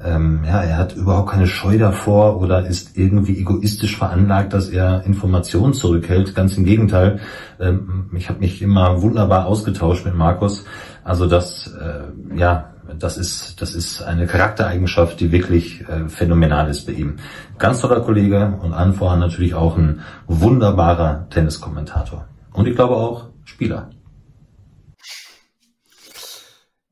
ähm, 0.03 0.41
ja, 0.45 0.61
er 0.61 0.77
hat 0.77 0.95
überhaupt 0.95 1.31
keine 1.31 1.47
Scheu 1.47 1.77
davor 1.77 2.39
oder 2.39 2.65
ist 2.67 2.97
irgendwie 2.97 3.39
egoistisch 3.39 3.97
veranlagt, 3.97 4.53
dass 4.53 4.69
er 4.69 5.03
Informationen 5.05 5.73
zurückhält. 5.73 6.35
Ganz 6.35 6.55
im 6.55 6.65
Gegenteil. 6.65 7.19
Ähm, 7.59 8.11
ich 8.15 8.29
habe 8.29 8.39
mich 8.39 8.61
immer 8.61 9.01
wunderbar 9.01 9.47
ausgetauscht 9.47 10.05
mit 10.05 10.15
Markus. 10.15 10.65
Also 11.03 11.25
das, 11.25 11.73
äh, 11.81 12.37
ja, 12.37 12.73
das 12.95 13.17
ist, 13.17 13.61
das 13.61 13.73
ist 13.73 14.01
eine 14.01 14.27
Charaktereigenschaft, 14.27 15.19
die 15.19 15.31
wirklich 15.31 15.81
äh, 15.87 16.09
phänomenal 16.09 16.69
ist 16.69 16.85
bei 16.85 16.93
ihm. 16.93 17.17
Ganz 17.57 17.81
toller 17.81 18.01
Kollege 18.01 18.59
und 18.61 18.73
allen 18.73 18.93
voran 18.93 19.19
natürlich 19.19 19.55
auch 19.55 19.77
ein 19.77 20.01
wunderbarer 20.27 21.27
Tenniskommentator. 21.29 22.27
Und 22.53 22.67
ich 22.67 22.75
glaube 22.75 22.95
auch 22.95 23.29
Spieler. 23.45 23.89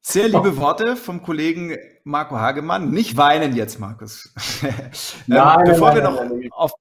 Sehr 0.01 0.27
liebe 0.29 0.55
Worte 0.57 0.95
vom 0.95 1.23
Kollegen 1.23 1.75
Marco 2.03 2.37
Hagemann. 2.37 2.91
Nicht 2.91 3.17
weinen 3.17 3.55
jetzt, 3.55 3.79
Markus. 3.79 4.33
Nein, 5.27 5.59
ähm, 5.59 5.65
bevor, 5.65 5.87
nein, 5.89 5.97
wir 5.97 6.03
nein, 6.03 6.13
noch 6.13 6.23
nein, 6.23 6.49
auf, 6.51 6.73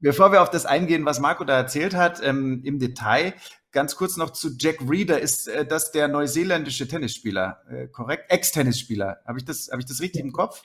bevor 0.00 0.32
wir 0.32 0.40
auf 0.42 0.50
das 0.50 0.64
eingehen, 0.64 1.04
was 1.04 1.20
Marco 1.20 1.44
da 1.44 1.54
erzählt 1.54 1.94
hat, 1.94 2.22
ähm, 2.24 2.62
im 2.64 2.78
Detail, 2.78 3.34
ganz 3.72 3.96
kurz 3.96 4.16
noch 4.16 4.30
zu 4.30 4.50
Jack 4.58 4.78
Reeder. 4.88 5.20
Ist 5.20 5.48
äh, 5.48 5.66
das 5.66 5.92
der 5.92 6.08
neuseeländische 6.08 6.86
Tennisspieler, 6.86 7.62
äh, 7.70 7.88
korrekt? 7.88 8.30
Ex-Tennisspieler. 8.30 9.18
Habe 9.26 9.38
ich, 9.38 9.44
das, 9.44 9.68
hab 9.72 9.78
ich 9.78 9.86
das 9.86 10.00
richtig 10.00 10.22
im 10.22 10.32
Kopf? 10.32 10.62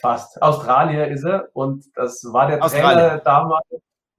Fast. 0.00 0.40
Australier 0.42 1.08
ist 1.08 1.24
er 1.24 1.48
und 1.52 1.84
das 1.94 2.24
war 2.32 2.48
der 2.48 2.62
Australien. 2.62 2.98
Trainer 2.98 3.18
damals. 3.18 3.66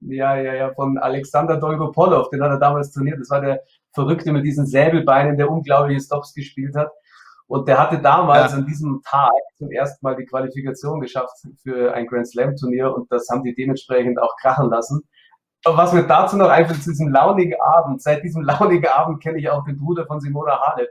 Ja, 0.00 0.36
ja, 0.36 0.54
ja, 0.54 0.72
von 0.74 0.96
Alexander 0.96 1.56
Dolgopolov, 1.56 2.30
den 2.30 2.40
hat 2.40 2.50
er 2.50 2.58
damals 2.60 2.92
trainiert. 2.92 3.18
Das 3.20 3.30
war 3.30 3.40
der 3.40 3.60
Verrückte 3.92 4.30
mit 4.32 4.44
diesen 4.44 4.64
Säbelbeinen, 4.64 5.36
der 5.36 5.50
unglaubliche 5.50 6.00
Stops 6.00 6.32
gespielt 6.32 6.76
hat. 6.76 6.92
Und 7.48 7.66
der 7.66 7.78
hatte 7.78 8.00
damals 8.00 8.52
Ja. 8.52 8.58
an 8.58 8.66
diesem 8.66 9.02
Tag 9.02 9.32
zum 9.56 9.72
ersten 9.72 10.06
Mal 10.06 10.14
die 10.14 10.26
Qualifikation 10.26 11.00
geschafft 11.00 11.34
für 11.62 11.92
ein 11.94 12.06
Grand 12.06 12.28
Slam 12.28 12.54
Turnier 12.54 12.94
und 12.94 13.10
das 13.10 13.28
haben 13.28 13.42
die 13.42 13.54
dementsprechend 13.54 14.20
auch 14.22 14.36
krachen 14.40 14.70
lassen. 14.70 15.02
Aber 15.64 15.76
was 15.76 15.92
mir 15.92 16.06
dazu 16.06 16.36
noch 16.36 16.48
einfällt, 16.48 16.82
zu 16.82 16.90
diesem 16.90 17.08
launigen 17.08 17.60
Abend, 17.60 18.02
seit 18.02 18.22
diesem 18.22 18.42
launigen 18.42 18.88
Abend 18.88 19.22
kenne 19.22 19.38
ich 19.38 19.50
auch 19.50 19.64
den 19.64 19.76
Bruder 19.76 20.06
von 20.06 20.20
Simona 20.20 20.60
Halep, 20.60 20.90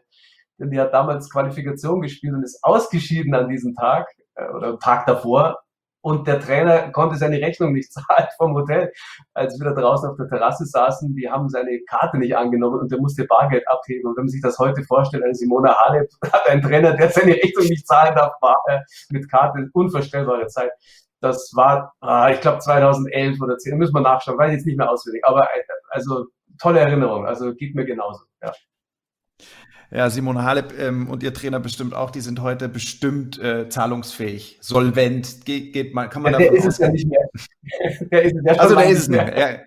denn 0.59 0.71
die 0.71 0.79
hat 0.79 0.93
damals 0.93 1.29
Qualifikation 1.29 2.01
gespielt 2.01 2.33
und 2.33 2.43
ist 2.43 2.63
ausgeschieden 2.63 3.33
an 3.33 3.47
diesem 3.47 3.75
Tag 3.75 4.07
äh, 4.35 4.47
oder 4.49 4.77
Tag 4.79 5.05
davor. 5.05 5.59
und 6.01 6.27
der 6.27 6.39
Trainer 6.39 6.91
konnte 6.91 7.17
seine 7.17 7.41
Rechnung 7.41 7.73
nicht 7.73 7.91
zahlen 7.93 8.27
vom 8.37 8.53
Hotel. 8.53 8.91
Als 9.33 9.59
wir 9.59 9.73
da 9.73 9.81
draußen 9.81 10.09
auf 10.09 10.17
der 10.17 10.27
Terrasse 10.27 10.65
saßen, 10.65 11.15
die 11.15 11.29
haben 11.29 11.49
seine 11.49 11.79
Karte 11.89 12.17
nicht 12.17 12.35
angenommen 12.35 12.79
und 12.79 12.91
der 12.91 12.99
musste 12.99 13.25
Bargeld 13.25 13.67
abheben. 13.67 14.09
Und 14.09 14.17
wenn 14.17 14.25
man 14.25 14.29
sich 14.29 14.41
das 14.41 14.59
heute 14.59 14.83
vorstellt, 14.83 15.23
eine 15.23 15.35
Simona 15.35 15.75
Halep 15.75 16.09
hat 16.31 16.47
einen 16.49 16.61
Trainer, 16.61 16.93
der 16.95 17.09
seine 17.09 17.33
Rechnung 17.33 17.65
nicht 17.65 17.87
zahlen 17.87 18.15
darf, 18.15 18.33
mit 19.09 19.29
Karte, 19.29 19.69
unvorstellbare 19.73 20.47
Zeit. 20.47 20.71
Das 21.19 21.51
war, 21.55 21.93
ah, 21.99 22.29
ich 22.29 22.41
glaube, 22.41 22.59
2011 22.59 23.41
oder 23.41 23.57
10, 23.57 23.77
müssen 23.77 23.93
wir 23.93 24.01
nachschauen, 24.01 24.37
weiß 24.37 24.49
ich 24.51 24.57
jetzt 24.57 24.65
nicht 24.65 24.77
mehr 24.77 24.89
auswendig. 24.89 25.23
Aber 25.25 25.43
äh, 25.43 25.63
also 25.89 26.27
tolle 26.59 26.79
Erinnerung, 26.79 27.25
also 27.25 27.53
geht 27.53 27.75
mir 27.75 27.85
genauso. 27.85 28.23
Ja. 28.41 28.53
Ja, 29.89 30.09
Simon 30.09 30.43
Halep 30.43 30.77
ähm, 30.77 31.09
und 31.09 31.23
ihr 31.23 31.33
Trainer 31.33 31.61
bestimmt 31.61 31.93
auch, 31.93 32.11
die 32.11 32.19
sind 32.19 32.41
heute 32.41 32.67
bestimmt 32.67 33.39
äh, 33.39 33.69
zahlungsfähig, 33.69 34.57
solvent. 34.59 35.45
Ge 35.45 35.71
geht 35.71 35.93
mal, 35.93 36.09
kann 36.09 36.23
man 36.23 36.33
ja, 36.33 36.39
der 36.39 36.51
ist 36.51 36.65
es 36.65 36.77
ja 36.77 36.89
nicht 36.89 37.07
mehr. 37.07 37.25
der 38.11 38.23
ist 38.23 38.35
es 38.35 38.43
ja 38.43 38.53
also 38.53 38.75
der 38.75 38.89
ist 38.89 38.99
es 38.99 39.07
nicht 39.07 39.25
mehr. 39.25 39.37
Ja. 39.37 39.59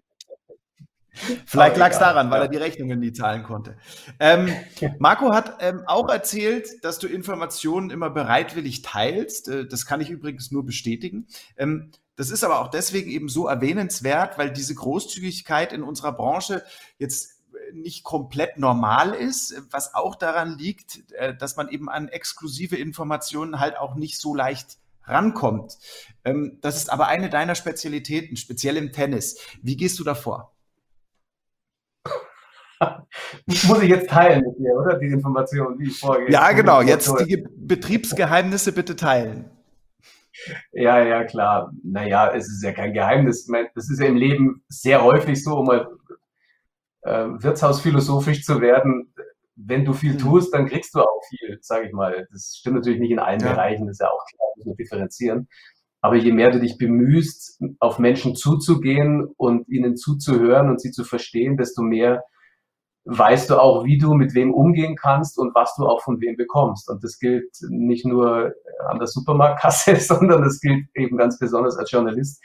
Vielleicht 1.46 1.76
lag 1.76 1.90
es 1.90 1.98
daran, 1.98 2.30
weil 2.30 2.42
er 2.42 2.48
die 2.48 2.56
Rechnungen 2.56 3.00
nie 3.00 3.12
zahlen 3.12 3.42
konnte. 3.42 3.76
Ähm, 4.18 4.48
Marco 4.98 5.34
hat 5.34 5.58
ähm, 5.60 5.82
auch 5.86 6.08
erzählt, 6.08 6.68
dass 6.82 6.98
du 6.98 7.06
Informationen 7.06 7.90
immer 7.90 8.10
bereitwillig 8.10 8.82
teilst. 8.82 9.48
Äh, 9.48 9.66
das 9.66 9.86
kann 9.86 10.00
ich 10.00 10.10
übrigens 10.10 10.50
nur 10.50 10.64
bestätigen. 10.64 11.26
Ähm, 11.56 11.90
das 12.16 12.30
ist 12.30 12.44
aber 12.44 12.60
auch 12.60 12.68
deswegen 12.68 13.10
eben 13.10 13.28
so 13.28 13.46
erwähnenswert, 13.46 14.36
weil 14.38 14.52
diese 14.52 14.74
Großzügigkeit 14.74 15.72
in 15.72 15.82
unserer 15.82 16.12
Branche 16.12 16.62
jetzt 16.98 17.40
nicht 17.72 18.04
komplett 18.04 18.58
normal 18.58 19.14
ist, 19.14 19.62
was 19.70 19.94
auch 19.94 20.14
daran 20.14 20.58
liegt, 20.58 21.10
äh, 21.12 21.34
dass 21.36 21.56
man 21.56 21.68
eben 21.68 21.88
an 21.88 22.08
exklusive 22.08 22.76
Informationen 22.76 23.60
halt 23.60 23.78
auch 23.78 23.94
nicht 23.94 24.20
so 24.20 24.34
leicht 24.34 24.78
rankommt. 25.04 25.78
Ähm, 26.24 26.58
das 26.60 26.76
ist 26.76 26.90
aber 26.90 27.08
eine 27.08 27.30
deiner 27.30 27.54
Spezialitäten, 27.54 28.36
speziell 28.36 28.76
im 28.76 28.92
Tennis. 28.92 29.38
Wie 29.62 29.76
gehst 29.76 29.98
du 29.98 30.04
davor? 30.04 30.52
Muss 33.46 33.82
ich 33.82 33.88
jetzt 33.88 34.08
teilen 34.08 34.42
mit 34.42 34.58
dir, 34.58 34.74
oder? 34.74 34.98
Die 34.98 35.06
Informationen, 35.06 35.78
die 35.78 35.88
ich 35.88 35.98
vorgehe. 35.98 36.30
Ja, 36.30 36.52
genau. 36.52 36.80
Jetzt 36.80 37.12
die 37.26 37.44
Betriebsgeheimnisse 37.56 38.72
bitte 38.72 38.96
teilen. 38.96 39.50
Ja, 40.72 41.02
ja, 41.02 41.24
klar. 41.24 41.72
Naja, 41.82 42.32
es 42.34 42.48
ist 42.48 42.62
ja 42.62 42.72
kein 42.72 42.92
Geheimnis. 42.92 43.46
Das 43.74 43.90
ist 43.90 44.00
ja 44.00 44.06
im 44.06 44.16
Leben 44.16 44.64
sehr 44.68 45.04
häufig 45.04 45.42
so, 45.42 45.58
um 45.58 45.66
mal 45.66 45.88
äh, 47.02 47.26
wirtshausphilosophisch 47.42 48.44
zu 48.44 48.60
werden, 48.60 49.12
wenn 49.56 49.84
du 49.84 49.92
viel 49.92 50.12
hm. 50.12 50.18
tust, 50.18 50.54
dann 50.54 50.66
kriegst 50.66 50.94
du 50.94 51.00
auch 51.00 51.22
viel, 51.28 51.58
sage 51.60 51.86
ich 51.86 51.92
mal. 51.92 52.26
Das 52.32 52.56
stimmt 52.58 52.76
natürlich 52.76 53.00
nicht 53.00 53.10
in 53.10 53.18
allen 53.18 53.40
ja. 53.40 53.52
Bereichen, 53.52 53.86
das 53.86 53.96
ist 53.96 54.00
ja 54.00 54.08
auch 54.08 54.24
klar, 54.26 54.48
muss 54.56 54.66
man 54.66 54.76
differenzieren. 54.76 55.48
Aber 56.02 56.16
je 56.16 56.32
mehr 56.32 56.50
du 56.50 56.60
dich 56.60 56.78
bemühst, 56.78 57.60
auf 57.78 57.98
Menschen 57.98 58.34
zuzugehen 58.34 59.26
und 59.36 59.68
ihnen 59.68 59.96
zuzuhören 59.96 60.70
und 60.70 60.80
sie 60.80 60.92
zu 60.92 61.04
verstehen, 61.04 61.58
desto 61.58 61.82
mehr 61.82 62.24
weißt 63.04 63.50
du 63.50 63.56
auch, 63.56 63.84
wie 63.84 63.98
du 63.98 64.14
mit 64.14 64.34
wem 64.34 64.52
umgehen 64.52 64.94
kannst 64.94 65.38
und 65.38 65.54
was 65.54 65.74
du 65.76 65.86
auch 65.86 66.02
von 66.02 66.20
wem 66.20 66.36
bekommst. 66.36 66.88
Und 66.90 67.02
das 67.02 67.18
gilt 67.18 67.50
nicht 67.68 68.04
nur 68.04 68.52
an 68.88 68.98
der 68.98 69.08
Supermarktkasse, 69.08 69.96
sondern 70.00 70.42
das 70.42 70.60
gilt 70.60 70.86
eben 70.94 71.16
ganz 71.16 71.38
besonders 71.38 71.76
als 71.76 71.90
Journalist. 71.90 72.42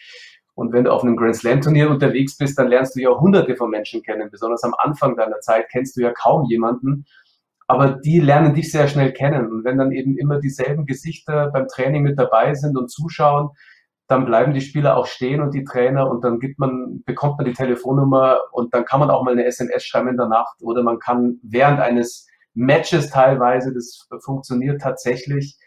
Und 0.56 0.72
wenn 0.72 0.86
du 0.86 0.92
auf 0.92 1.04
einem 1.04 1.18
Grand 1.18 1.36
Slam 1.36 1.60
Turnier 1.60 1.90
unterwegs 1.90 2.38
bist, 2.38 2.58
dann 2.58 2.70
lernst 2.70 2.96
du 2.96 3.02
ja 3.02 3.10
hunderte 3.10 3.58
von 3.58 3.70
Menschen 3.70 4.02
kennen. 4.02 4.30
Besonders 4.32 4.64
am 4.64 4.74
Anfang 4.78 5.18
deiner 5.18 5.42
Zeit 5.42 5.68
kennst 5.70 5.98
du 5.98 6.02
ja 6.02 6.14
kaum 6.14 6.46
jemanden. 6.50 7.06
Aber 7.68 7.90
die 7.90 8.20
lernen 8.20 8.54
dich 8.54 8.72
sehr 8.72 8.88
schnell 8.88 9.12
kennen. 9.12 9.52
Und 9.52 9.66
wenn 9.66 9.78
dann 9.78 9.92
eben 9.92 10.18
immer 10.18 10.40
dieselben 10.40 10.86
Gesichter 10.86 11.52
beim 11.52 11.68
Training 11.68 12.04
mit 12.04 12.18
dabei 12.18 12.54
sind 12.54 12.78
und 12.78 12.90
zuschauen, 12.90 13.50
dann 14.08 14.26
bleiben 14.26 14.54
die 14.54 14.62
Spieler 14.62 14.98
auch 14.98 15.08
stehen 15.08 15.42
und 15.42 15.54
die 15.54 15.64
Trainer 15.64 16.10
und 16.10 16.24
dann 16.24 16.40
gibt 16.40 16.60
man, 16.60 17.04
bekommt 17.06 17.38
man 17.38 17.46
die 17.46 17.54
Telefonnummer 17.54 18.40
und 18.52 18.74
dann 18.74 18.86
kann 18.86 19.00
man 19.00 19.10
auch 19.10 19.24
mal 19.24 19.32
eine 19.32 19.46
SMS 19.46 19.84
schreiben 19.84 20.10
in 20.10 20.18
der 20.18 20.28
Nacht 20.28 20.62
oder 20.62 20.84
man 20.84 21.00
kann 21.00 21.40
während 21.42 21.80
eines 21.80 22.28
Matches 22.54 23.10
teilweise, 23.10 23.74
das 23.74 24.08
funktioniert 24.24 24.82
tatsächlich, 24.82 25.58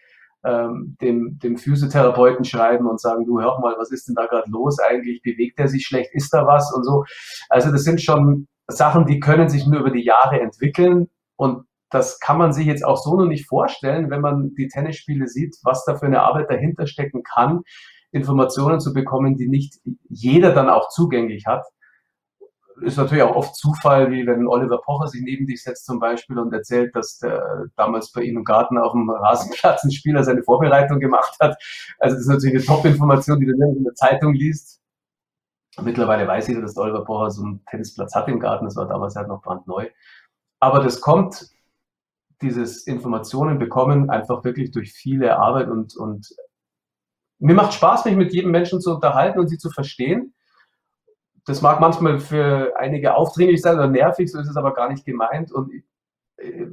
ähm, 0.45 0.97
dem, 1.01 1.39
dem 1.41 1.57
Physiotherapeuten 1.57 2.45
schreiben 2.45 2.87
und 2.87 3.01
sagen, 3.01 3.27
du 3.27 3.41
hör 3.41 3.59
mal, 3.61 3.75
was 3.77 3.91
ist 3.91 4.07
denn 4.07 4.15
da 4.15 4.27
gerade 4.27 4.49
los 4.51 4.79
eigentlich? 4.79 5.21
Bewegt 5.23 5.59
er 5.59 5.69
sich 5.69 5.85
schlecht? 5.85 6.11
Ist 6.15 6.33
da 6.33 6.47
was? 6.47 6.73
Und 6.73 6.85
so. 6.85 7.05
Also 7.49 7.73
das 7.73 7.83
sind 7.83 8.01
schon 8.01 8.47
Sachen, 8.69 9.07
die 9.07 9.19
können 9.19 9.49
sich 9.49 9.67
nur 9.67 9.81
über 9.81 9.91
die 9.91 10.05
Jahre 10.05 10.41
entwickeln 10.41 11.09
und 11.37 11.65
das 11.91 12.21
kann 12.21 12.39
man 12.39 12.53
sich 12.53 12.67
jetzt 12.67 12.85
auch 12.85 12.99
so 12.99 13.17
noch 13.17 13.27
nicht 13.27 13.47
vorstellen, 13.47 14.11
wenn 14.11 14.21
man 14.21 14.55
die 14.55 14.69
Tennisspiele 14.69 15.27
sieht, 15.27 15.57
was 15.63 15.85
da 15.85 15.97
für 15.97 16.07
eine 16.07 16.23
Arbeit 16.23 16.51
dahinter 16.51 16.87
stecken 16.87 17.23
kann, 17.23 17.63
Informationen 18.11 18.81
zu 18.81 18.93
bekommen, 18.93 19.37
die 19.37 19.49
nicht 19.49 19.81
jeder 20.09 20.53
dann 20.53 20.71
auch 20.71 20.89
zugänglich 20.89 21.47
hat 21.47 21.65
ist 22.83 22.97
natürlich 22.97 23.23
auch 23.23 23.35
oft 23.35 23.55
Zufall, 23.57 24.11
wie 24.11 24.27
wenn 24.27 24.47
Oliver 24.47 24.79
Pocher 24.79 25.09
sich 25.09 25.23
neben 25.23 25.47
dich 25.47 25.63
setzt 25.63 25.87
zum 25.87 25.99
Beispiel 25.99 26.39
und 26.39 26.53
erzählt, 26.53 26.95
dass 26.95 27.19
der 27.19 27.67
damals 27.77 28.13
bei 28.13 28.23
ihm 28.23 28.39
im 28.39 28.45
Garten 28.45 28.79
auf 28.79 28.93
dem 28.93 29.09
Rasenplatz 29.11 29.85
ein 29.85 29.91
Spieler 29.91 30.25
seine 30.25 30.43
Vorbereitung 30.43 31.01
gemacht 31.01 31.37
hat. 31.41 31.57
Also 31.99 32.15
das 32.15 32.23
ist 32.23 32.29
natürlich 32.29 32.57
eine 32.57 32.65
Top-Information, 32.65 33.41
die 33.41 33.47
du 33.47 33.53
in 33.53 33.85
der 33.85 33.95
Zeitung 33.95 34.35
liest. 34.35 34.81
Mittlerweile 35.81 36.27
weiß 36.27 36.49
jeder, 36.49 36.61
dass 36.61 36.77
Oliver 36.77 37.05
Pocher 37.05 37.31
so 37.31 37.45
einen 37.45 37.65
Tennisplatz 37.67 38.15
hat 38.15 38.29
im 38.29 38.41
Garten. 38.41 38.65
Das 38.65 38.77
war 38.77 38.89
damals 38.89 39.15
halt 39.15 39.29
noch 39.29 39.43
brandneu. 39.43 39.89
Aber 40.61 40.83
das 40.83 41.01
kommt, 41.01 41.51
dieses 42.43 42.87
Informationen 42.87 43.59
bekommen, 43.59 44.11
einfach 44.11 44.45
wirklich 44.45 44.71
durch 44.71 44.93
viele 44.93 45.39
Arbeit 45.39 45.69
und, 45.69 45.97
und 45.97 46.29
mir 47.39 47.55
macht 47.55 47.73
Spaß, 47.73 48.05
mich 48.05 48.17
mit 48.17 48.33
jedem 48.33 48.51
Menschen 48.51 48.81
zu 48.81 48.95
unterhalten 48.95 49.39
und 49.39 49.49
sie 49.49 49.59
zu 49.59 49.71
verstehen 49.71 50.35
das 51.49 51.63
mag 51.63 51.81
manchmal 51.81 52.19
für 52.19 52.75
einige 52.77 53.15
aufdringlich 53.15 53.63
sein 53.63 53.77
oder 53.77 53.89
nervig, 53.89 54.31
so 54.31 54.39
ist 54.39 54.49
es 54.49 54.57
aber 54.57 54.75
gar 54.75 54.91
nicht 54.91 55.07
gemeint. 55.07 55.51
Und 55.51 55.73
äh, 56.37 56.67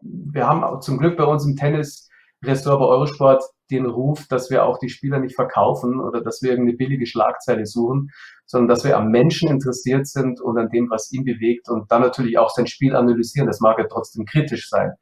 wir 0.00 0.46
haben 0.46 0.80
zum 0.82 0.98
Glück 0.98 1.16
bei 1.16 1.24
uns 1.24 1.44
im 1.44 1.56
Tennis-Ressort 1.56 2.78
bei 2.78 2.86
Eurosport 2.86 3.42
den 3.72 3.86
Ruf, 3.86 4.26
dass 4.28 4.48
wir 4.50 4.64
auch 4.64 4.78
die 4.78 4.88
Spieler 4.88 5.18
nicht 5.18 5.34
verkaufen 5.34 6.00
oder 6.00 6.20
dass 6.20 6.42
wir 6.42 6.50
irgendeine 6.50 6.76
billige 6.76 7.06
Schlagzeile 7.06 7.66
suchen, 7.66 8.10
sondern 8.46 8.68
dass 8.68 8.84
wir 8.84 8.96
am 8.96 9.10
Menschen 9.10 9.48
interessiert 9.48 10.06
sind 10.06 10.40
und 10.40 10.58
an 10.58 10.70
dem, 10.70 10.90
was 10.90 11.12
ihn 11.12 11.24
bewegt 11.24 11.68
und 11.68 11.90
dann 11.90 12.02
natürlich 12.02 12.38
auch 12.38 12.50
sein 12.50 12.68
Spiel 12.68 12.94
analysieren. 12.94 13.48
Das 13.48 13.60
mag 13.60 13.78
ja 13.78 13.86
trotzdem 13.88 14.26
kritisch 14.26 14.68
sein. 14.68 14.92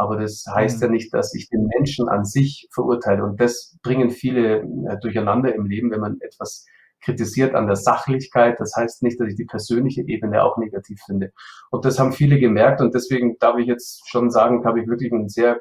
Aber 0.00 0.16
das 0.16 0.46
heißt 0.50 0.78
mhm. 0.78 0.82
ja 0.82 0.90
nicht, 0.92 1.12
dass 1.12 1.34
ich 1.34 1.50
den 1.50 1.66
Menschen 1.66 2.08
an 2.08 2.24
sich 2.24 2.66
verurteile. 2.72 3.22
Und 3.22 3.38
das 3.38 3.76
bringen 3.82 4.08
viele 4.08 4.60
äh, 4.62 4.98
durcheinander 5.02 5.54
im 5.54 5.66
Leben, 5.66 5.90
wenn 5.90 6.00
man 6.00 6.16
etwas 6.22 6.64
kritisiert 7.02 7.54
an 7.54 7.66
der 7.66 7.76
Sachlichkeit. 7.76 8.58
Das 8.58 8.72
heißt 8.74 9.02
nicht, 9.02 9.20
dass 9.20 9.28
ich 9.28 9.36
die 9.36 9.44
persönliche 9.44 10.00
Ebene 10.06 10.42
auch 10.42 10.56
negativ 10.56 11.02
finde. 11.04 11.32
Und 11.70 11.84
das 11.84 11.98
haben 11.98 12.14
viele 12.14 12.40
gemerkt 12.40 12.80
und 12.80 12.94
deswegen 12.94 13.36
darf 13.40 13.58
ich 13.58 13.66
jetzt 13.66 14.08
schon 14.08 14.30
sagen, 14.30 14.64
habe 14.64 14.80
ich 14.80 14.88
wirklich 14.88 15.12
ein 15.12 15.28
sehr 15.28 15.60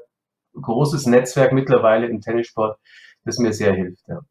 großes 0.54 1.06
Netzwerk 1.06 1.52
mittlerweile 1.52 2.08
im 2.08 2.21
Tennissport, 2.21 2.80
das 3.25 3.39
mir 3.39 3.52
sehr 3.52 3.73
hilft. 3.73 4.08
Ja. 4.08 4.21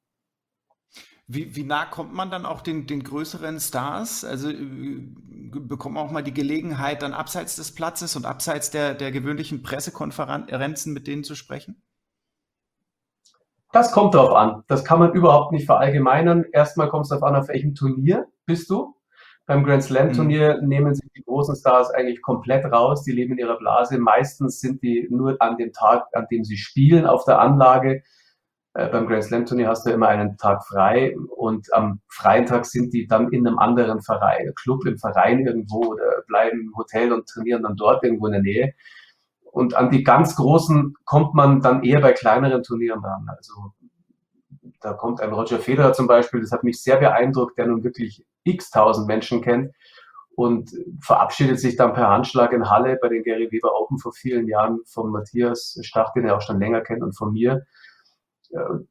Wie, 1.30 1.54
wie 1.54 1.64
nah 1.64 1.84
kommt 1.84 2.14
man 2.14 2.30
dann 2.30 2.46
auch 2.46 2.62
den, 2.62 2.86
den 2.86 3.04
größeren 3.04 3.60
Stars? 3.60 4.24
Also 4.24 4.48
äh, 4.50 5.02
bekommt 5.50 5.96
man 5.96 6.06
auch 6.06 6.10
mal 6.10 6.22
die 6.22 6.32
Gelegenheit, 6.32 7.02
dann 7.02 7.12
abseits 7.12 7.54
des 7.56 7.74
Platzes 7.74 8.16
und 8.16 8.24
abseits 8.24 8.70
der, 8.70 8.94
der 8.94 9.12
gewöhnlichen 9.12 9.62
Pressekonferenzen 9.62 10.94
mit 10.94 11.06
denen 11.06 11.24
zu 11.24 11.34
sprechen? 11.34 11.82
Das 13.72 13.92
kommt 13.92 14.14
drauf 14.14 14.34
an. 14.34 14.64
Das 14.68 14.84
kann 14.84 14.98
man 14.98 15.12
überhaupt 15.12 15.52
nicht 15.52 15.66
verallgemeinern. 15.66 16.46
Erstmal 16.52 16.88
kommt 16.88 17.04
es 17.04 17.10
darauf 17.10 17.24
an, 17.24 17.36
auf 17.36 17.48
welchem 17.48 17.74
Turnier 17.74 18.26
bist 18.46 18.70
du. 18.70 18.94
Beim 19.44 19.64
Grand 19.64 19.82
Slam 19.82 20.14
Turnier 20.14 20.58
mhm. 20.62 20.68
nehmen 20.68 20.94
sich 20.94 21.10
die 21.14 21.22
großen 21.22 21.56
Stars 21.56 21.90
eigentlich 21.90 22.22
komplett 22.22 22.64
raus. 22.64 23.02
Die 23.04 23.12
leben 23.12 23.32
in 23.32 23.38
ihrer 23.38 23.58
Blase. 23.58 23.98
Meistens 23.98 24.60
sind 24.60 24.82
die 24.82 25.06
nur 25.10 25.36
an 25.40 25.58
dem 25.58 25.74
Tag, 25.74 26.06
an 26.12 26.26
dem 26.30 26.44
sie 26.44 26.56
spielen, 26.56 27.06
auf 27.06 27.24
der 27.26 27.38
Anlage. 27.40 28.02
Äh, 28.74 28.88
beim 28.88 29.06
Grand 29.06 29.24
Slam 29.24 29.46
Turnier 29.46 29.68
hast 29.68 29.86
du 29.86 29.90
immer 29.90 30.08
einen 30.08 30.36
Tag 30.36 30.64
frei 30.66 31.16
und 31.36 31.72
am 31.72 32.00
freien 32.08 32.46
Tag 32.46 32.66
sind 32.66 32.92
die 32.92 33.06
dann 33.06 33.30
in 33.30 33.46
einem 33.46 33.58
anderen 33.58 34.02
Verein, 34.02 34.52
Club 34.54 34.86
im 34.86 34.98
Verein 34.98 35.40
irgendwo 35.46 35.92
oder 35.92 36.22
bleiben 36.26 36.60
im 36.60 36.76
Hotel 36.76 37.12
und 37.12 37.28
trainieren 37.28 37.62
dann 37.62 37.76
dort 37.76 38.04
irgendwo 38.04 38.26
in 38.26 38.32
der 38.32 38.42
Nähe. 38.42 38.74
Und 39.50 39.74
an 39.74 39.90
die 39.90 40.04
ganz 40.04 40.36
großen 40.36 40.94
kommt 41.04 41.34
man 41.34 41.60
dann 41.60 41.82
eher 41.82 42.00
bei 42.00 42.12
kleineren 42.12 42.62
Turnieren 42.62 43.04
ran. 43.04 43.26
Also 43.28 43.72
da 44.80 44.92
kommt 44.92 45.20
ein 45.20 45.32
Roger 45.32 45.58
Federer 45.58 45.92
zum 45.92 46.06
Beispiel, 46.06 46.40
das 46.40 46.52
hat 46.52 46.64
mich 46.64 46.82
sehr 46.82 46.98
beeindruckt, 46.98 47.58
der 47.58 47.66
nun 47.66 47.82
wirklich 47.82 48.24
x 48.44 48.70
tausend 48.70 49.08
Menschen 49.08 49.42
kennt 49.42 49.74
und 50.36 50.70
verabschiedet 51.00 51.58
sich 51.58 51.76
dann 51.76 51.94
per 51.94 52.08
Handschlag 52.08 52.52
in 52.52 52.70
Halle 52.70 52.96
bei 53.02 53.08
den 53.08 53.24
Gary 53.24 53.50
Weber 53.50 53.74
Open 53.74 53.98
vor 53.98 54.12
vielen 54.12 54.46
Jahren 54.46 54.78
von 54.86 55.10
Matthias 55.10 55.76
Stach, 55.82 56.12
den 56.12 56.26
er 56.26 56.36
auch 56.36 56.42
schon 56.42 56.60
länger 56.60 56.80
kennt 56.80 57.02
und 57.02 57.16
von 57.16 57.32
mir. 57.32 57.66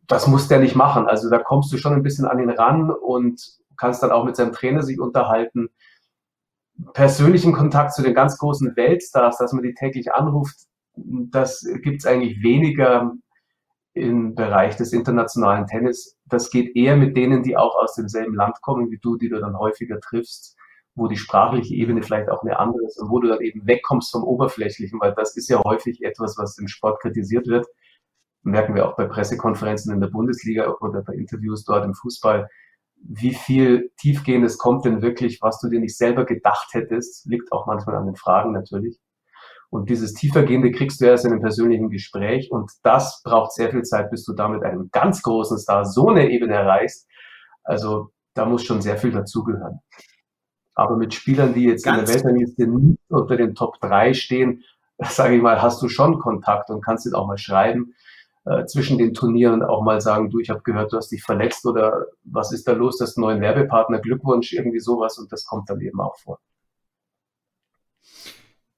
Das 0.05 0.27
muss 0.27 0.47
der 0.47 0.59
nicht 0.59 0.75
machen. 0.75 1.07
Also 1.07 1.29
da 1.29 1.39
kommst 1.39 1.73
du 1.73 1.77
schon 1.77 1.93
ein 1.93 2.03
bisschen 2.03 2.25
an 2.25 2.39
ihn 2.39 2.49
ran 2.49 2.91
und 2.91 3.41
kannst 3.77 4.03
dann 4.03 4.11
auch 4.11 4.23
mit 4.23 4.35
seinem 4.35 4.53
Trainer 4.53 4.83
sich 4.83 4.99
unterhalten 4.99 5.69
persönlichen 6.93 7.53
Kontakt 7.53 7.93
zu 7.93 8.03
den 8.03 8.13
ganz 8.13 8.37
großen 8.37 8.75
Weltstars, 8.75 9.37
dass 9.37 9.53
man 9.53 9.63
die 9.63 9.73
täglich 9.73 10.13
anruft, 10.13 10.55
das 10.95 11.65
gibt 11.81 11.99
es 11.99 12.05
eigentlich 12.05 12.41
weniger 12.41 13.13
im 13.93 14.35
Bereich 14.35 14.75
des 14.75 14.93
internationalen 14.93 15.65
Tennis. 15.65 16.17
Das 16.25 16.51
geht 16.51 16.75
eher 16.75 16.95
mit 16.95 17.17
denen, 17.17 17.43
die 17.43 17.57
auch 17.57 17.75
aus 17.75 17.95
demselben 17.95 18.35
Land 18.35 18.61
kommen 18.61 18.91
wie 18.91 18.99
du, 18.99 19.17
die 19.17 19.29
du 19.29 19.39
dann 19.39 19.57
häufiger 19.57 19.99
triffst, 19.99 20.55
wo 20.93 21.07
die 21.07 21.17
sprachliche 21.17 21.73
Ebene 21.75 22.03
vielleicht 22.03 22.29
auch 22.29 22.43
eine 22.43 22.59
andere 22.59 22.85
ist 22.85 22.99
und 22.99 23.09
wo 23.09 23.19
du 23.19 23.27
dann 23.27 23.41
eben 23.41 23.65
wegkommst 23.65 24.11
vom 24.11 24.23
Oberflächlichen, 24.23 24.99
weil 24.99 25.13
das 25.15 25.35
ist 25.35 25.49
ja 25.49 25.63
häufig 25.63 26.03
etwas, 26.03 26.37
was 26.37 26.57
im 26.59 26.67
Sport 26.67 27.01
kritisiert 27.01 27.47
wird. 27.47 27.65
Merken 28.47 28.75
wir 28.75 28.87
auch 28.87 28.95
bei 28.95 29.05
Pressekonferenzen 29.05 29.93
in 29.93 29.99
der 29.99 30.07
Bundesliga 30.07 30.73
oder 30.79 31.01
bei 31.01 31.13
Interviews 31.13 31.63
dort 31.65 31.85
im 31.85 31.93
Fußball. 31.93 32.49
Wie 33.03 33.33
viel 33.33 33.91
Tiefgehendes 33.99 34.57
kommt 34.57 34.85
denn 34.85 35.01
wirklich, 35.01 35.39
was 35.41 35.59
du 35.59 35.69
dir 35.69 35.79
nicht 35.79 35.97
selber 35.97 36.25
gedacht 36.25 36.69
hättest, 36.73 37.25
liegt 37.27 37.51
auch 37.51 37.67
manchmal 37.67 37.95
an 37.95 38.05
den 38.05 38.15
Fragen 38.15 38.53
natürlich. 38.53 38.99
Und 39.69 39.89
dieses 39.89 40.13
tiefergehende 40.13 40.71
kriegst 40.71 41.01
du 41.01 41.05
erst 41.05 41.25
in 41.25 41.31
einem 41.31 41.41
persönlichen 41.41 41.89
Gespräch. 41.89 42.49
Und 42.51 42.71
das 42.83 43.21
braucht 43.23 43.51
sehr 43.51 43.69
viel 43.69 43.83
Zeit, 43.83 44.09
bis 44.09 44.23
du 44.23 44.33
damit 44.33 44.63
einem 44.63 44.89
ganz 44.91 45.21
großen 45.21 45.57
Star 45.59 45.85
so 45.85 46.09
eine 46.09 46.29
Ebene 46.29 46.53
erreichst. 46.53 47.05
Also 47.63 48.11
da 48.33 48.45
muss 48.45 48.63
schon 48.63 48.81
sehr 48.81 48.97
viel 48.97 49.11
dazugehören. 49.11 49.79
Aber 50.73 50.95
mit 50.95 51.13
Spielern, 51.13 51.53
die 51.53 51.65
jetzt 51.65 51.83
ganz 51.83 51.99
in 51.99 52.05
der 52.05 52.13
Weltrangliste 52.15 52.67
nicht 52.67 52.99
unter 53.09 53.35
den 53.35 53.55
Top 53.55 53.79
3 53.81 54.13
stehen, 54.13 54.63
sage 54.99 55.35
ich 55.35 55.41
mal, 55.41 55.61
hast 55.61 55.81
du 55.81 55.89
schon 55.89 56.19
Kontakt 56.19 56.69
und 56.69 56.83
kannst 56.83 57.05
ihn 57.05 57.13
auch 57.13 57.27
mal 57.27 57.37
schreiben 57.37 57.93
äh, 58.49 58.65
zwischen 58.65 58.97
den 58.97 59.13
Turnieren 59.13 59.63
auch 59.63 59.83
mal 59.83 59.99
sagen, 59.99 60.29
du, 60.29 60.39
ich 60.39 60.49
habe 60.49 60.61
gehört, 60.61 60.93
du 60.93 60.97
hast 60.97 61.11
dich 61.11 61.23
verletzt 61.23 61.65
oder 61.65 62.05
was 62.23 62.51
ist 62.51 62.67
da 62.67 62.73
los, 62.73 62.97
das 62.97 63.17
neuer 63.17 63.41
Werbepartner, 63.41 63.99
Glückwunsch, 63.99 64.53
irgendwie 64.53 64.79
sowas 64.79 65.17
und 65.17 65.31
das 65.31 65.45
kommt 65.45 65.69
dann 65.69 65.81
eben 65.81 65.99
auch 65.99 66.17
vor. 66.17 66.39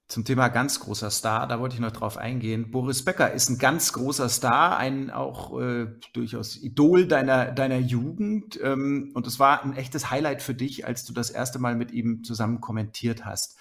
Zum 0.10 0.26
Thema 0.26 0.48
ganz 0.48 0.80
großer 0.80 1.12
Star, 1.12 1.46
da 1.46 1.60
wollte 1.60 1.76
ich 1.76 1.82
noch 1.82 1.92
drauf 1.92 2.18
eingehen. 2.18 2.72
Boris 2.72 3.06
Becker 3.06 3.32
ist 3.32 3.48
ein 3.50 3.60
ganz 3.60 3.94
großer 3.94 4.28
Star, 4.28 4.76
ein 4.78 5.12
auch 5.12 5.60
äh, 5.60 5.86
durchaus 6.14 6.58
Idol 6.58 7.06
deiner, 7.06 7.52
deiner 7.52 7.78
Jugend. 7.78 8.60
Ähm, 8.60 9.12
und 9.14 9.28
es 9.28 9.40
war 9.40 9.64
ein 9.64 9.76
echtes 9.76 10.10
Highlight 10.10 10.42
für 10.42 10.56
dich, 10.56 10.88
als 10.88 11.06
du 11.06 11.14
das 11.14 11.30
erste 11.30 11.60
Mal 11.60 11.76
mit 11.76 11.92
ihm 11.92 12.24
zusammen 12.24 12.60
kommentiert 12.60 13.24
hast. 13.24 13.60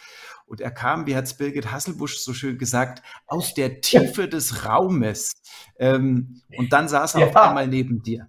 Und 0.49 0.61
er 0.63 0.71
kam, 0.71 1.07
wie 1.07 1.15
hat 1.15 1.25
es 1.25 1.35
Birgit 1.35 1.71
Hasselbusch 1.71 2.19
so 2.19 2.33
schön 2.33 2.57
gesagt, 2.57 3.03
aus 3.27 3.53
der 3.55 3.81
Tiefe 3.81 4.29
des 4.29 4.67
Raumes. 4.67 5.35
Ähm, 5.79 6.41
und 6.57 6.73
dann 6.73 6.89
saß 6.89 7.15
er 7.15 7.21
ja. 7.21 7.27
auf 7.29 7.37
einmal 7.37 7.69
neben 7.69 8.03
dir. 8.03 8.29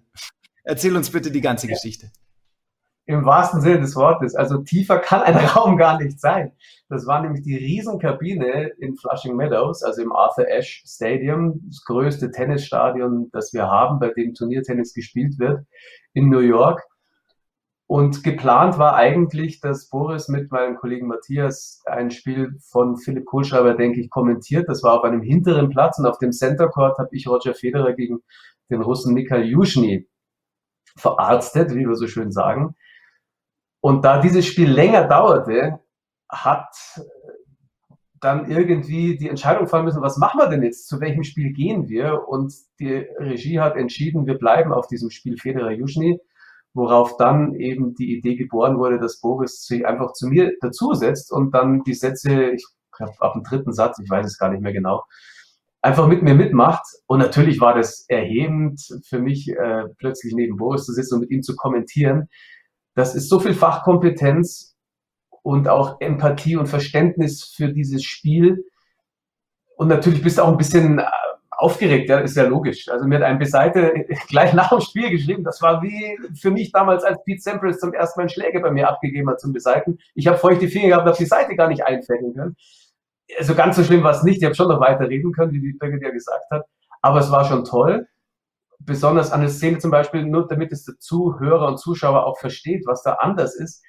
Erzähl 0.62 0.94
uns 0.94 1.10
bitte 1.10 1.30
die 1.30 1.40
ganze 1.40 1.66
ja. 1.66 1.74
Geschichte. 1.74 2.10
Im 3.06 3.24
wahrsten 3.24 3.60
Sinne 3.60 3.80
des 3.80 3.96
Wortes. 3.96 4.34
Also 4.34 4.58
tiefer 4.58 4.98
kann 4.98 5.22
ein 5.22 5.34
Raum 5.56 5.76
gar 5.76 6.00
nicht 6.00 6.20
sein. 6.20 6.52
Das 6.88 7.06
war 7.06 7.22
nämlich 7.22 7.42
die 7.42 7.56
Riesenkabine 7.56 8.72
in 8.78 8.96
Flushing 8.96 9.36
Meadows, 9.36 9.82
also 9.82 10.02
im 10.02 10.12
Arthur 10.12 10.46
Ashe 10.48 10.86
Stadium, 10.86 11.60
das 11.66 11.82
größte 11.84 12.30
Tennisstadion, 12.30 13.30
das 13.32 13.52
wir 13.52 13.66
haben, 13.66 13.98
bei 13.98 14.10
dem 14.10 14.34
Turniertennis 14.34 14.92
gespielt 14.92 15.38
wird, 15.38 15.64
in 16.12 16.28
New 16.28 16.40
York. 16.40 16.82
Und 17.90 18.22
geplant 18.22 18.78
war 18.78 18.94
eigentlich, 18.94 19.58
dass 19.58 19.88
Boris 19.88 20.28
mit 20.28 20.52
meinem 20.52 20.76
Kollegen 20.76 21.08
Matthias 21.08 21.82
ein 21.86 22.12
Spiel 22.12 22.56
von 22.60 22.96
Philipp 22.96 23.24
Kohlschreiber, 23.24 23.74
denke 23.74 24.00
ich, 24.00 24.10
kommentiert. 24.10 24.68
Das 24.68 24.84
war 24.84 24.96
auf 24.96 25.02
einem 25.02 25.22
hinteren 25.22 25.70
Platz 25.70 25.98
und 25.98 26.06
auf 26.06 26.18
dem 26.18 26.30
Center 26.30 26.68
Court 26.68 26.98
habe 26.98 27.08
ich 27.10 27.26
Roger 27.26 27.52
Federer 27.52 27.94
gegen 27.94 28.20
den 28.70 28.80
Russen 28.80 29.12
Mikhail 29.12 29.44
Juschny 29.44 30.08
verarztet, 30.96 31.74
wie 31.74 31.84
wir 31.84 31.96
so 31.96 32.06
schön 32.06 32.30
sagen. 32.30 32.76
Und 33.80 34.04
da 34.04 34.20
dieses 34.20 34.46
Spiel 34.46 34.70
länger 34.70 35.08
dauerte, 35.08 35.80
hat 36.28 36.72
dann 38.20 38.48
irgendwie 38.48 39.18
die 39.18 39.28
Entscheidung 39.28 39.66
fallen 39.66 39.86
müssen, 39.86 40.00
was 40.00 40.16
machen 40.16 40.38
wir 40.38 40.46
denn 40.46 40.62
jetzt? 40.62 40.86
Zu 40.86 41.00
welchem 41.00 41.24
Spiel 41.24 41.52
gehen 41.52 41.88
wir? 41.88 42.28
Und 42.28 42.54
die 42.78 43.04
Regie 43.18 43.58
hat 43.58 43.74
entschieden, 43.74 44.28
wir 44.28 44.38
bleiben 44.38 44.72
auf 44.72 44.86
diesem 44.86 45.10
Spiel 45.10 45.36
Federer 45.36 45.72
Juschny, 45.72 46.20
worauf 46.72 47.16
dann 47.16 47.54
eben 47.54 47.94
die 47.94 48.16
Idee 48.16 48.36
geboren 48.36 48.78
wurde, 48.78 48.98
dass 48.98 49.20
Boris 49.20 49.64
sich 49.64 49.86
einfach 49.86 50.12
zu 50.12 50.28
mir 50.28 50.52
dazusetzt 50.60 51.32
und 51.32 51.52
dann 51.52 51.82
die 51.82 51.94
Sätze, 51.94 52.50
ich 52.50 52.66
glaube 52.96 53.12
ab 53.20 53.32
dem 53.34 53.42
dritten 53.42 53.72
Satz, 53.72 53.98
ich 53.98 54.08
weiß 54.08 54.26
es 54.26 54.38
gar 54.38 54.50
nicht 54.50 54.62
mehr 54.62 54.72
genau, 54.72 55.02
einfach 55.82 56.06
mit 56.06 56.22
mir 56.22 56.34
mitmacht. 56.34 56.84
Und 57.06 57.18
natürlich 57.18 57.60
war 57.60 57.74
das 57.74 58.04
erhebend 58.08 58.80
für 59.04 59.18
mich, 59.18 59.48
äh, 59.50 59.84
plötzlich 59.98 60.34
neben 60.34 60.56
Boris 60.56 60.84
zu 60.84 60.92
sitzen 60.92 61.14
und 61.14 61.20
mit 61.20 61.30
ihm 61.30 61.42
zu 61.42 61.56
kommentieren, 61.56 62.28
das 62.94 63.14
ist 63.14 63.28
so 63.28 63.38
viel 63.40 63.54
Fachkompetenz 63.54 64.76
und 65.42 65.68
auch 65.68 66.00
Empathie 66.00 66.56
und 66.56 66.66
Verständnis 66.66 67.44
für 67.44 67.72
dieses 67.72 68.04
Spiel. 68.04 68.64
Und 69.76 69.88
natürlich 69.88 70.22
bist 70.22 70.38
du 70.38 70.42
auch 70.42 70.48
ein 70.48 70.58
bisschen 70.58 71.00
aufgeregt, 71.60 72.08
ja, 72.08 72.18
ist 72.18 72.36
ja 72.36 72.44
logisch. 72.44 72.88
Also 72.88 73.06
mir 73.06 73.16
hat 73.16 73.24
ein 73.24 73.38
Beseite 73.38 73.92
gleich 74.28 74.52
nach 74.52 74.70
dem 74.70 74.80
Spiel 74.80 75.10
geschrieben, 75.10 75.44
das 75.44 75.60
war 75.62 75.82
wie 75.82 76.18
für 76.40 76.50
mich 76.50 76.72
damals, 76.72 77.04
als 77.04 77.22
Pete 77.24 77.40
Sampras 77.40 77.78
zum 77.78 77.92
ersten 77.92 78.20
Mal 78.20 78.28
Schläge 78.28 78.60
bei 78.60 78.70
mir 78.70 78.88
abgegeben 78.88 79.28
hat 79.28 79.40
zum 79.40 79.52
Beseiten. 79.52 79.98
Ich 80.14 80.26
habe 80.26 80.38
feuchte 80.38 80.68
Finger 80.68 80.88
gehabt, 80.88 81.06
habe 81.06 81.16
die 81.16 81.26
Seite 81.26 81.54
gar 81.56 81.68
nicht 81.68 81.84
einfängen 81.84 82.34
können. 82.34 82.56
Also 83.38 83.54
ganz 83.54 83.76
so 83.76 83.84
schlimm 83.84 84.02
war 84.02 84.12
es 84.12 84.22
nicht. 84.22 84.38
Ich 84.38 84.44
habe 84.44 84.54
schon 84.54 84.68
noch 84.68 84.80
weiter 84.80 85.08
reden 85.08 85.32
können, 85.32 85.52
wie 85.52 85.60
die 85.60 85.76
Birgit 85.78 86.02
ja 86.02 86.10
gesagt 86.10 86.50
hat. 86.50 86.64
Aber 87.02 87.20
es 87.20 87.30
war 87.30 87.44
schon 87.44 87.64
toll 87.64 88.06
besonders 88.80 89.30
an 89.30 89.40
der 89.40 89.50
Szene 89.50 89.78
zum 89.78 89.90
Beispiel, 89.90 90.24
nur 90.24 90.48
damit 90.48 90.72
es 90.72 90.84
der 90.84 90.98
Zuhörer 90.98 91.68
und 91.68 91.78
Zuschauer 91.78 92.24
auch 92.24 92.38
versteht, 92.38 92.86
was 92.86 93.02
da 93.02 93.14
anders 93.14 93.54
ist. 93.54 93.84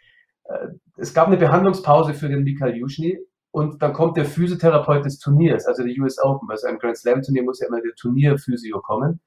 Äh, 0.45 0.67
es 0.97 1.13
gab 1.13 1.28
eine 1.28 1.38
Behandlungspause 1.38 2.13
für 2.13 2.30
den 2.30 2.43
Mikhail 2.43 2.76
Juschny 2.76 3.17
und 3.52 3.82
dann 3.82 3.93
kommt 3.93 4.18
der 4.18 4.26
Physiotherapeut 4.26 5.06
des 5.06 5.20
Turniers, 5.20 5.66
also 5.66 5.84
der 5.84 5.93
US 5.99 6.18
Open. 6.24 6.47
Bei 6.47 6.56
so 6.56 6.68
einem 6.68 6.80
Grand 6.80 6.97
Slam 6.97 7.22
Turnier 7.22 7.43
muss 7.43 7.60
ja 7.60 7.68
immer 7.68 7.82
der 7.82 7.93
Turnierphysio 7.95 8.80
kommen. 8.82 9.20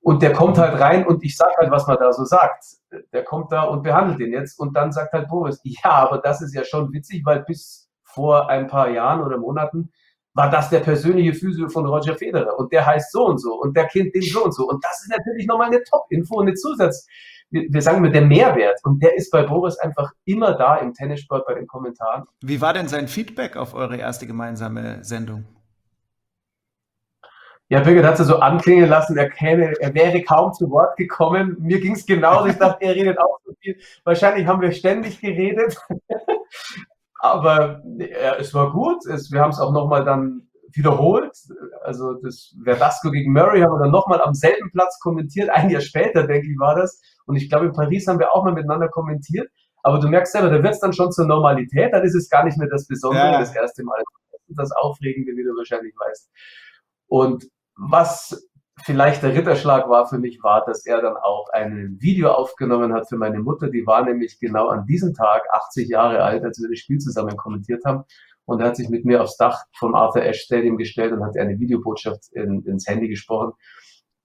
Und 0.00 0.22
der 0.22 0.32
kommt 0.32 0.58
halt 0.58 0.78
rein 0.78 1.06
und 1.06 1.24
ich 1.24 1.36
sag 1.36 1.56
halt, 1.56 1.70
was 1.70 1.86
man 1.86 1.96
da 1.98 2.12
so 2.12 2.24
sagt. 2.24 2.64
Der 3.12 3.24
kommt 3.24 3.52
da 3.52 3.62
und 3.62 3.82
behandelt 3.82 4.20
den 4.20 4.32
jetzt 4.32 4.58
und 4.58 4.76
dann 4.76 4.92
sagt 4.92 5.14
halt 5.14 5.28
Boris, 5.28 5.60
ja, 5.64 5.90
aber 5.90 6.18
das 6.18 6.42
ist 6.42 6.54
ja 6.54 6.62
schon 6.62 6.92
witzig, 6.92 7.24
weil 7.24 7.42
bis 7.44 7.88
vor 8.02 8.50
ein 8.50 8.66
paar 8.66 8.90
Jahren 8.90 9.22
oder 9.22 9.38
Monaten 9.38 9.90
war 10.34 10.50
das 10.50 10.68
der 10.68 10.80
persönliche 10.80 11.32
Physio 11.32 11.68
von 11.68 11.86
Roger 11.86 12.16
Federer 12.16 12.58
und 12.58 12.72
der 12.72 12.84
heißt 12.84 13.12
so 13.12 13.24
und 13.24 13.38
so 13.38 13.54
und 13.54 13.76
der 13.76 13.86
kennt 13.86 14.14
den 14.14 14.22
so 14.22 14.44
und 14.44 14.52
so. 14.52 14.68
Und 14.68 14.84
das 14.84 15.00
ist 15.02 15.10
natürlich 15.16 15.46
nochmal 15.46 15.68
eine 15.68 15.82
Top-Info, 15.84 16.40
eine 16.40 16.54
Zusatz. 16.54 17.06
Wir, 17.54 17.82
sagen 17.82 18.00
mit 18.00 18.14
der 18.14 18.22
Mehrwert 18.22 18.80
und 18.82 19.00
der 19.00 19.14
ist 19.16 19.30
bei 19.30 19.44
Boris 19.44 19.78
einfach 19.78 20.12
immer 20.24 20.54
da 20.54 20.76
im 20.76 20.92
Tennissport 20.92 21.46
bei 21.46 21.54
den 21.54 21.68
Kommentaren. 21.68 22.24
Wie 22.42 22.60
war 22.60 22.72
denn 22.72 22.88
sein 22.88 23.06
Feedback 23.06 23.56
auf 23.56 23.74
eure 23.74 23.96
erste 23.96 24.26
gemeinsame 24.26 25.04
Sendung? 25.04 25.44
Ja, 27.68 27.80
Birgit 27.80 28.04
hat 28.04 28.18
es 28.20 28.26
so 28.26 28.40
anklingen 28.40 28.88
lassen, 28.88 29.16
er, 29.16 29.30
käme, 29.30 29.72
er 29.80 29.94
wäre 29.94 30.20
kaum 30.22 30.52
zu 30.52 30.70
Wort 30.70 30.96
gekommen. 30.96 31.56
Mir 31.60 31.80
ging 31.80 31.94
es 31.94 32.04
genauso. 32.04 32.46
Ich 32.46 32.56
dachte, 32.56 32.84
er 32.84 32.94
redet 32.94 33.18
auch 33.18 33.38
so 33.44 33.52
viel. 33.60 33.78
Wahrscheinlich 34.04 34.46
haben 34.46 34.60
wir 34.60 34.72
ständig 34.72 35.20
geredet. 35.20 35.76
Aber 37.20 37.82
ja, 37.96 38.34
es 38.34 38.52
war 38.52 38.72
gut. 38.72 39.06
Es, 39.06 39.32
wir 39.32 39.40
haben 39.40 39.50
es 39.50 39.60
auch 39.60 39.72
nochmal 39.72 40.04
dann 40.04 40.48
wiederholt. 40.76 41.36
Also 41.82 42.14
das 42.14 42.54
Verdasco 42.62 43.10
gegen 43.10 43.32
Murray 43.32 43.60
haben 43.60 43.72
wir 43.72 43.80
dann 43.80 43.90
nochmal 43.90 44.20
am 44.22 44.34
selben 44.34 44.70
Platz 44.72 44.98
kommentiert. 45.00 45.50
Ein 45.50 45.70
Jahr 45.70 45.80
später, 45.80 46.26
denke 46.26 46.48
ich, 46.50 46.58
war 46.58 46.74
das. 46.74 47.00
Und 47.26 47.36
ich 47.36 47.48
glaube, 47.48 47.66
in 47.66 47.72
Paris 47.72 48.06
haben 48.06 48.18
wir 48.18 48.32
auch 48.32 48.44
mal 48.44 48.52
miteinander 48.52 48.88
kommentiert. 48.88 49.48
Aber 49.82 49.98
du 49.98 50.08
merkst 50.08 50.32
selber, 50.32 50.50
da 50.50 50.62
wird 50.62 50.74
es 50.74 50.80
dann 50.80 50.92
schon 50.92 51.12
zur 51.12 51.26
Normalität. 51.26 51.92
Dann 51.92 52.04
ist 52.04 52.14
es 52.14 52.28
gar 52.28 52.44
nicht 52.44 52.56
mehr 52.56 52.68
das 52.68 52.86
Besondere, 52.86 53.32
ja. 53.32 53.40
das 53.40 53.54
erste 53.54 53.84
Mal. 53.84 54.02
Das 54.48 54.72
Aufregende, 54.72 55.32
wie 55.32 55.42
du 55.42 55.50
wahrscheinlich 55.56 55.94
weißt. 55.98 56.30
Und 57.08 57.46
was 57.76 58.48
vielleicht 58.82 59.22
der 59.22 59.34
Ritterschlag 59.34 59.88
war 59.88 60.06
für 60.06 60.18
mich, 60.18 60.42
war, 60.42 60.64
dass 60.64 60.84
er 60.84 61.00
dann 61.00 61.16
auch 61.16 61.48
ein 61.52 61.96
Video 62.00 62.30
aufgenommen 62.30 62.92
hat 62.92 63.08
für 63.08 63.16
meine 63.16 63.38
Mutter. 63.38 63.68
Die 63.68 63.86
war 63.86 64.04
nämlich 64.04 64.38
genau 64.40 64.68
an 64.68 64.86
diesem 64.86 65.14
Tag 65.14 65.42
80 65.52 65.88
Jahre 65.88 66.22
alt, 66.22 66.44
als 66.44 66.60
wir 66.60 66.68
das 66.68 66.78
Spiel 66.78 66.98
zusammen 66.98 67.36
kommentiert 67.36 67.84
haben. 67.84 68.04
Und 68.46 68.60
er 68.60 68.68
hat 68.68 68.76
sich 68.76 68.88
mit 68.88 69.04
mir 69.04 69.22
aufs 69.22 69.36
Dach 69.36 69.64
vom 69.76 69.94
Arthur 69.94 70.22
Ashe 70.22 70.44
Stadium 70.44 70.76
gestellt 70.76 71.12
und 71.12 71.24
hat 71.24 71.36
eine 71.38 71.58
Videobotschaft 71.58 72.32
in, 72.32 72.62
ins 72.66 72.86
Handy 72.86 73.08
gesprochen. 73.08 73.52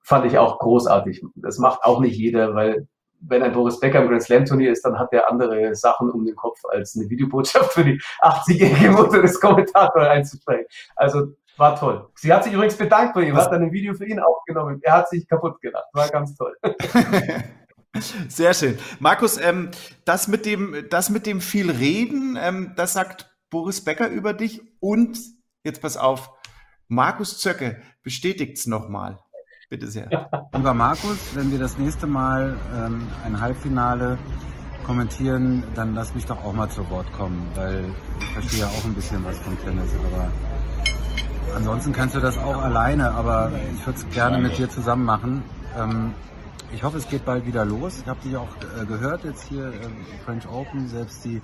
Fand 0.02 0.26
ich 0.26 0.38
auch 0.38 0.60
großartig. 0.60 1.24
Das 1.36 1.58
macht 1.60 1.84
auch 1.84 2.00
nicht 2.00 2.18
jeder, 2.18 2.56
weil 2.56 2.88
wenn 3.22 3.44
ein 3.44 3.52
Boris 3.52 3.80
Becker 3.80 4.02
im 4.02 4.08
Grand 4.08 4.24
Slam 4.24 4.46
Turnier 4.46 4.72
ist, 4.72 4.84
dann 4.86 4.98
hat 4.98 5.12
er 5.12 5.30
andere 5.30 5.76
Sachen 5.76 6.10
um 6.10 6.26
den 6.26 6.36
Kopf, 6.36 6.60
als 6.70 6.96
eine 6.96 7.10
Videobotschaft 7.10 7.74
für 7.74 7.84
die 7.84 8.02
80-jährige 8.22 8.92
Mutter 8.92 9.22
des 9.22 9.40
Kommentators 9.40 10.08
einzusprechen. 10.08 10.66
Also 10.96 11.34
war 11.58 11.78
toll. 11.78 12.08
Sie 12.16 12.32
hat 12.32 12.46
sich 12.46 12.54
übrigens 12.54 12.78
bedankt 12.78 13.14
bei 13.14 13.24
ihm, 13.24 13.36
hat 13.36 13.52
dann 13.52 13.64
ein 13.64 13.72
Video 13.72 13.94
für 13.94 14.06
ihn 14.06 14.20
aufgenommen. 14.20 14.80
Er 14.82 14.94
hat 14.94 15.10
sich 15.10 15.28
kaputt 15.28 15.60
gelacht. 15.62 15.88
War 15.94 16.08
ganz 16.08 16.36
toll. 16.36 16.56
Sehr 18.30 18.54
schön. 18.54 18.78
Markus, 19.00 19.38
ähm, 19.38 19.72
das, 20.06 20.28
mit 20.28 20.46
dem, 20.46 20.86
das 20.90 21.10
mit 21.10 21.26
dem 21.26 21.42
viel 21.42 21.70
Reden, 21.70 22.38
ähm, 22.40 22.74
das 22.78 22.94
sagt 22.94 23.29
Boris 23.50 23.84
Becker 23.84 24.10
über 24.10 24.34
dich 24.34 24.62
und, 24.80 25.20
jetzt 25.64 25.82
pass 25.82 25.98
auf, 25.98 26.32
Markus 26.88 27.40
Zöcke 27.40 27.82
bestätigt 28.04 28.58
es 28.58 28.68
nochmal. 28.68 29.20
Bitte 29.70 29.88
sehr. 29.88 30.10
Lieber 30.54 30.74
Markus, 30.74 31.36
wenn 31.36 31.52
wir 31.52 31.60
das 31.60 31.78
nächste 31.78 32.08
Mal 32.08 32.58
ähm, 32.76 33.08
ein 33.24 33.40
Halbfinale 33.40 34.18
kommentieren, 34.84 35.64
dann 35.76 35.94
lass 35.94 36.16
mich 36.16 36.26
doch 36.26 36.44
auch 36.44 36.54
mal 36.54 36.70
zu 36.70 36.90
Wort 36.90 37.12
kommen, 37.14 37.48
weil 37.54 37.86
ich 38.20 38.26
verstehe 38.34 38.60
ja 38.62 38.68
auch 38.68 38.86
ein 38.86 38.96
bisschen 38.96 39.24
was 39.24 39.38
vom 39.38 39.56
Tennis, 39.64 39.92
aber 40.12 40.32
ansonsten 41.56 41.94
kannst 41.94 42.16
du 42.16 42.20
das 42.20 42.40
auch 42.40 42.60
alleine, 42.60 43.12
aber 43.12 43.52
ich 43.76 43.86
würde 43.86 44.00
es 44.00 44.10
gerne 44.10 44.40
mit 44.40 44.58
dir 44.58 44.68
zusammen 44.68 45.06
machen. 45.06 45.44
Ähm, 45.78 46.16
ich 46.74 46.84
hoffe, 46.84 46.98
es 46.98 47.08
geht 47.08 47.26
bald 47.26 47.46
wieder 47.46 47.66
los. 47.66 48.00
Ich 48.00 48.08
habe 48.08 48.20
dich 48.22 48.36
auch 48.36 48.50
äh, 48.82 48.86
gehört 48.86 49.24
jetzt 49.24 49.48
hier 49.48 49.68
äh, 49.68 49.74
French 50.26 50.48
Open, 50.48 50.88
selbst 50.88 51.24
die 51.26 51.42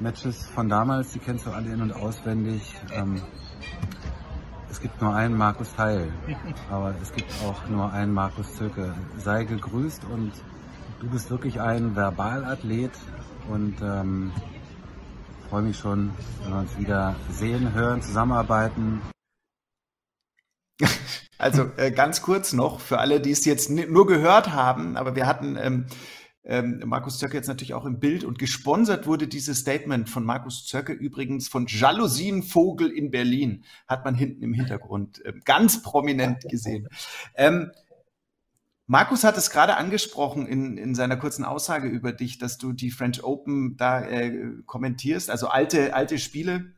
Matches 0.00 0.46
von 0.46 0.68
damals, 0.68 1.12
die 1.12 1.18
kennst 1.18 1.46
du 1.46 1.50
alle 1.50 1.72
in- 1.72 1.82
und 1.82 1.92
auswendig. 1.92 2.74
Ähm, 2.92 3.22
es 4.70 4.80
gibt 4.80 5.00
nur 5.00 5.14
einen 5.14 5.36
Markus 5.36 5.74
Teil, 5.74 6.12
aber 6.70 6.94
es 7.00 7.12
gibt 7.12 7.30
auch 7.46 7.68
nur 7.68 7.92
einen 7.92 8.12
Markus 8.12 8.54
Zöcke. 8.56 8.94
Sei 9.18 9.44
gegrüßt 9.44 10.02
und 10.12 10.32
du 11.00 11.08
bist 11.08 11.30
wirklich 11.30 11.60
ein 11.60 11.94
Verbalathlet 11.94 12.92
und 13.48 13.76
ähm, 13.82 14.32
freue 15.48 15.62
mich 15.62 15.78
schon, 15.78 16.10
wenn 16.42 16.52
wir 16.52 16.58
uns 16.60 16.78
wieder 16.78 17.14
sehen, 17.30 17.72
hören, 17.72 18.02
zusammenarbeiten. 18.02 19.00
Also 21.36 21.68
äh, 21.76 21.90
ganz 21.90 22.22
kurz 22.22 22.52
noch 22.52 22.80
für 22.80 23.00
alle, 23.00 23.20
die 23.20 23.32
es 23.32 23.44
jetzt 23.44 23.68
nur 23.68 24.06
gehört 24.06 24.52
haben, 24.52 24.96
aber 24.96 25.16
wir 25.16 25.26
hatten 25.26 25.58
ähm, 25.60 25.86
ähm, 26.44 26.82
Markus 26.84 27.18
Zöcke 27.18 27.36
jetzt 27.36 27.48
natürlich 27.48 27.74
auch 27.74 27.86
im 27.86 27.98
Bild 27.98 28.22
und 28.22 28.38
gesponsert 28.38 29.06
wurde 29.06 29.26
dieses 29.26 29.60
Statement 29.60 30.10
von 30.10 30.24
Markus 30.24 30.66
Zöcke 30.66 30.92
übrigens 30.92 31.48
von 31.48 31.66
Jalousienvogel 31.66 32.90
in 32.90 33.10
Berlin, 33.10 33.64
hat 33.86 34.04
man 34.04 34.14
hinten 34.14 34.42
im 34.42 34.52
Hintergrund 34.52 35.24
äh, 35.24 35.32
ganz 35.44 35.82
prominent 35.82 36.42
gesehen. 36.48 36.88
Ähm, 37.34 37.70
Markus 38.86 39.24
hat 39.24 39.38
es 39.38 39.50
gerade 39.50 39.78
angesprochen 39.78 40.46
in, 40.46 40.76
in 40.76 40.94
seiner 40.94 41.16
kurzen 41.16 41.44
Aussage 41.44 41.88
über 41.88 42.12
dich, 42.12 42.36
dass 42.36 42.58
du 42.58 42.74
die 42.74 42.90
French 42.90 43.24
Open 43.24 43.78
da 43.78 44.02
äh, 44.02 44.58
kommentierst, 44.66 45.30
also 45.30 45.48
alte, 45.48 45.94
alte 45.94 46.18
Spiele 46.18 46.74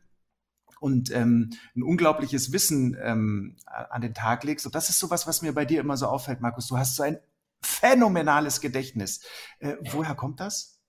und 0.79 1.11
ähm, 1.11 1.49
ein 1.75 1.83
unglaubliches 1.83 2.53
Wissen 2.53 2.95
ähm, 3.01 3.57
an 3.65 4.01
den 4.01 4.13
Tag 4.13 4.45
legst. 4.45 4.65
Und 4.65 4.75
das 4.75 4.89
ist 4.89 4.99
sowas, 4.99 5.27
was 5.27 5.41
mir 5.41 5.53
bei 5.53 5.65
dir 5.65 5.81
immer 5.81 5.97
so 5.97 6.05
auffällt, 6.05 6.39
Markus. 6.39 6.67
Du 6.67 6.77
hast 6.77 6.95
so 6.95 7.03
ein 7.03 7.17
phänomenales 7.61 8.61
Gedächtnis. 8.61 9.25
Äh, 9.59 9.75
woher 9.91 10.15
kommt 10.15 10.39
das? 10.39 10.79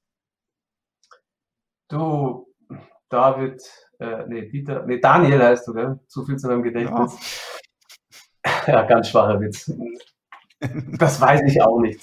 Du, 1.88 2.46
David, 3.08 3.62
äh, 3.98 4.26
nee, 4.26 4.48
Dieter, 4.48 4.84
nee, 4.86 5.00
Daniel 5.00 5.42
heißt 5.42 5.66
du, 5.68 5.72
gell? 5.72 6.00
Zu 6.06 6.24
viel 6.24 6.36
zu 6.36 6.48
meinem 6.48 6.62
Gedächtnis. 6.62 7.16
Ja, 8.44 8.52
ja 8.66 8.82
ganz 8.82 9.08
schwacher 9.08 9.40
Witz. 9.40 9.72
Das 10.98 11.20
weiß 11.20 11.42
ich 11.46 11.62
auch 11.62 11.80
nicht. 11.80 12.00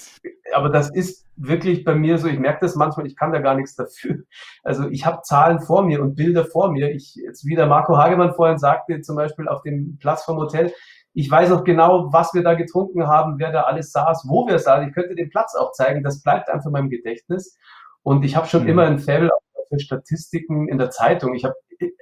Aber 0.54 0.70
das 0.70 0.90
ist 0.90 1.26
wirklich 1.36 1.84
bei 1.84 1.94
mir 1.94 2.18
so, 2.18 2.26
ich 2.26 2.38
merke 2.38 2.60
das 2.62 2.74
manchmal, 2.74 3.06
ich 3.06 3.14
kann 3.14 3.32
da 3.32 3.40
gar 3.40 3.54
nichts 3.54 3.76
dafür. 3.76 4.22
Also 4.62 4.88
ich 4.88 5.04
habe 5.04 5.22
Zahlen 5.22 5.60
vor 5.60 5.84
mir 5.84 6.00
und 6.00 6.14
Bilder 6.14 6.44
vor 6.44 6.72
mir. 6.72 6.90
Ich, 6.90 7.14
jetzt 7.14 7.44
wie 7.44 7.54
der 7.54 7.66
Marco 7.66 7.98
Hagemann 7.98 8.34
vorhin 8.34 8.58
sagte, 8.58 9.02
zum 9.02 9.16
Beispiel 9.16 9.48
auf 9.48 9.62
dem 9.62 9.98
Platz 9.98 10.24
vom 10.24 10.38
Hotel, 10.38 10.72
ich 11.18 11.30
weiß 11.30 11.50
auch 11.52 11.64
genau, 11.64 12.12
was 12.12 12.34
wir 12.34 12.42
da 12.42 12.52
getrunken 12.52 13.06
haben, 13.08 13.38
wer 13.38 13.50
da 13.50 13.62
alles 13.62 13.90
saß, 13.90 14.26
wo 14.28 14.46
wir 14.46 14.58
saßen. 14.58 14.86
Ich 14.86 14.94
könnte 14.94 15.14
den 15.14 15.30
Platz 15.30 15.54
auch 15.54 15.72
zeigen. 15.72 16.04
Das 16.04 16.22
bleibt 16.22 16.50
einfach 16.50 16.66
in 16.66 16.72
meinem 16.72 16.90
Gedächtnis. 16.90 17.56
Und 18.02 18.22
ich 18.22 18.36
habe 18.36 18.46
schon 18.46 18.64
mhm. 18.64 18.68
immer 18.68 18.82
ein 18.82 18.98
Faible 18.98 19.30
für 19.70 19.80
Statistiken 19.80 20.68
in 20.68 20.76
der 20.76 20.90
Zeitung. 20.90 21.34
Ich 21.34 21.46
habe, 21.46 21.54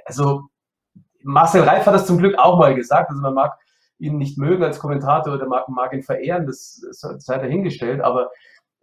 also 0.04 0.42
Marcel 1.22 1.62
Reif 1.62 1.86
hat 1.86 1.94
das 1.94 2.06
zum 2.06 2.18
Glück 2.18 2.36
auch 2.38 2.58
mal 2.58 2.74
gesagt. 2.74 3.08
Also 3.08 3.22
man 3.22 3.34
mag 3.34 3.56
ihn 3.98 4.18
nicht 4.18 4.36
mögen 4.36 4.64
als 4.64 4.80
Kommentator 4.80 5.32
oder 5.32 5.46
mag, 5.46 5.68
mag 5.68 5.92
ihn 5.92 6.02
verehren, 6.02 6.44
das 6.46 6.84
sei 6.90 7.38
dahingestellt, 7.38 8.00
aber 8.00 8.32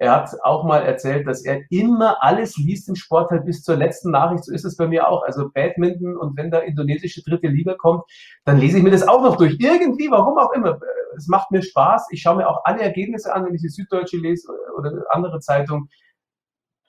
er 0.01 0.13
hat 0.13 0.31
auch 0.41 0.63
mal 0.63 0.79
erzählt, 0.79 1.27
dass 1.27 1.45
er 1.45 1.61
immer 1.69 2.23
alles 2.23 2.57
liest 2.57 2.89
im 2.89 2.95
Sport 2.95 3.29
halt 3.29 3.45
bis 3.45 3.61
zur 3.61 3.75
letzten 3.75 4.09
Nachricht. 4.09 4.45
So 4.45 4.51
ist 4.51 4.65
es 4.65 4.75
bei 4.75 4.87
mir 4.87 5.07
auch. 5.07 5.21
Also 5.21 5.51
Badminton 5.53 6.17
und 6.17 6.35
wenn 6.35 6.49
da 6.49 6.57
indonesische 6.57 7.21
dritte 7.21 7.49
Liga 7.49 7.75
kommt, 7.75 8.01
dann 8.43 8.57
lese 8.57 8.79
ich 8.79 8.83
mir 8.83 8.89
das 8.89 9.07
auch 9.07 9.21
noch 9.21 9.37
durch. 9.37 9.57
Irgendwie, 9.59 10.09
warum 10.09 10.39
auch 10.39 10.53
immer. 10.53 10.79
Es 11.15 11.27
macht 11.27 11.51
mir 11.51 11.61
Spaß. 11.61 12.07
Ich 12.09 12.23
schaue 12.23 12.37
mir 12.37 12.49
auch 12.49 12.61
alle 12.63 12.81
Ergebnisse 12.81 13.31
an, 13.31 13.45
wenn 13.45 13.53
ich 13.53 13.61
die 13.61 13.69
Süddeutsche 13.69 14.17
lese 14.17 14.51
oder 14.75 15.03
andere 15.11 15.39
Zeitung. 15.39 15.87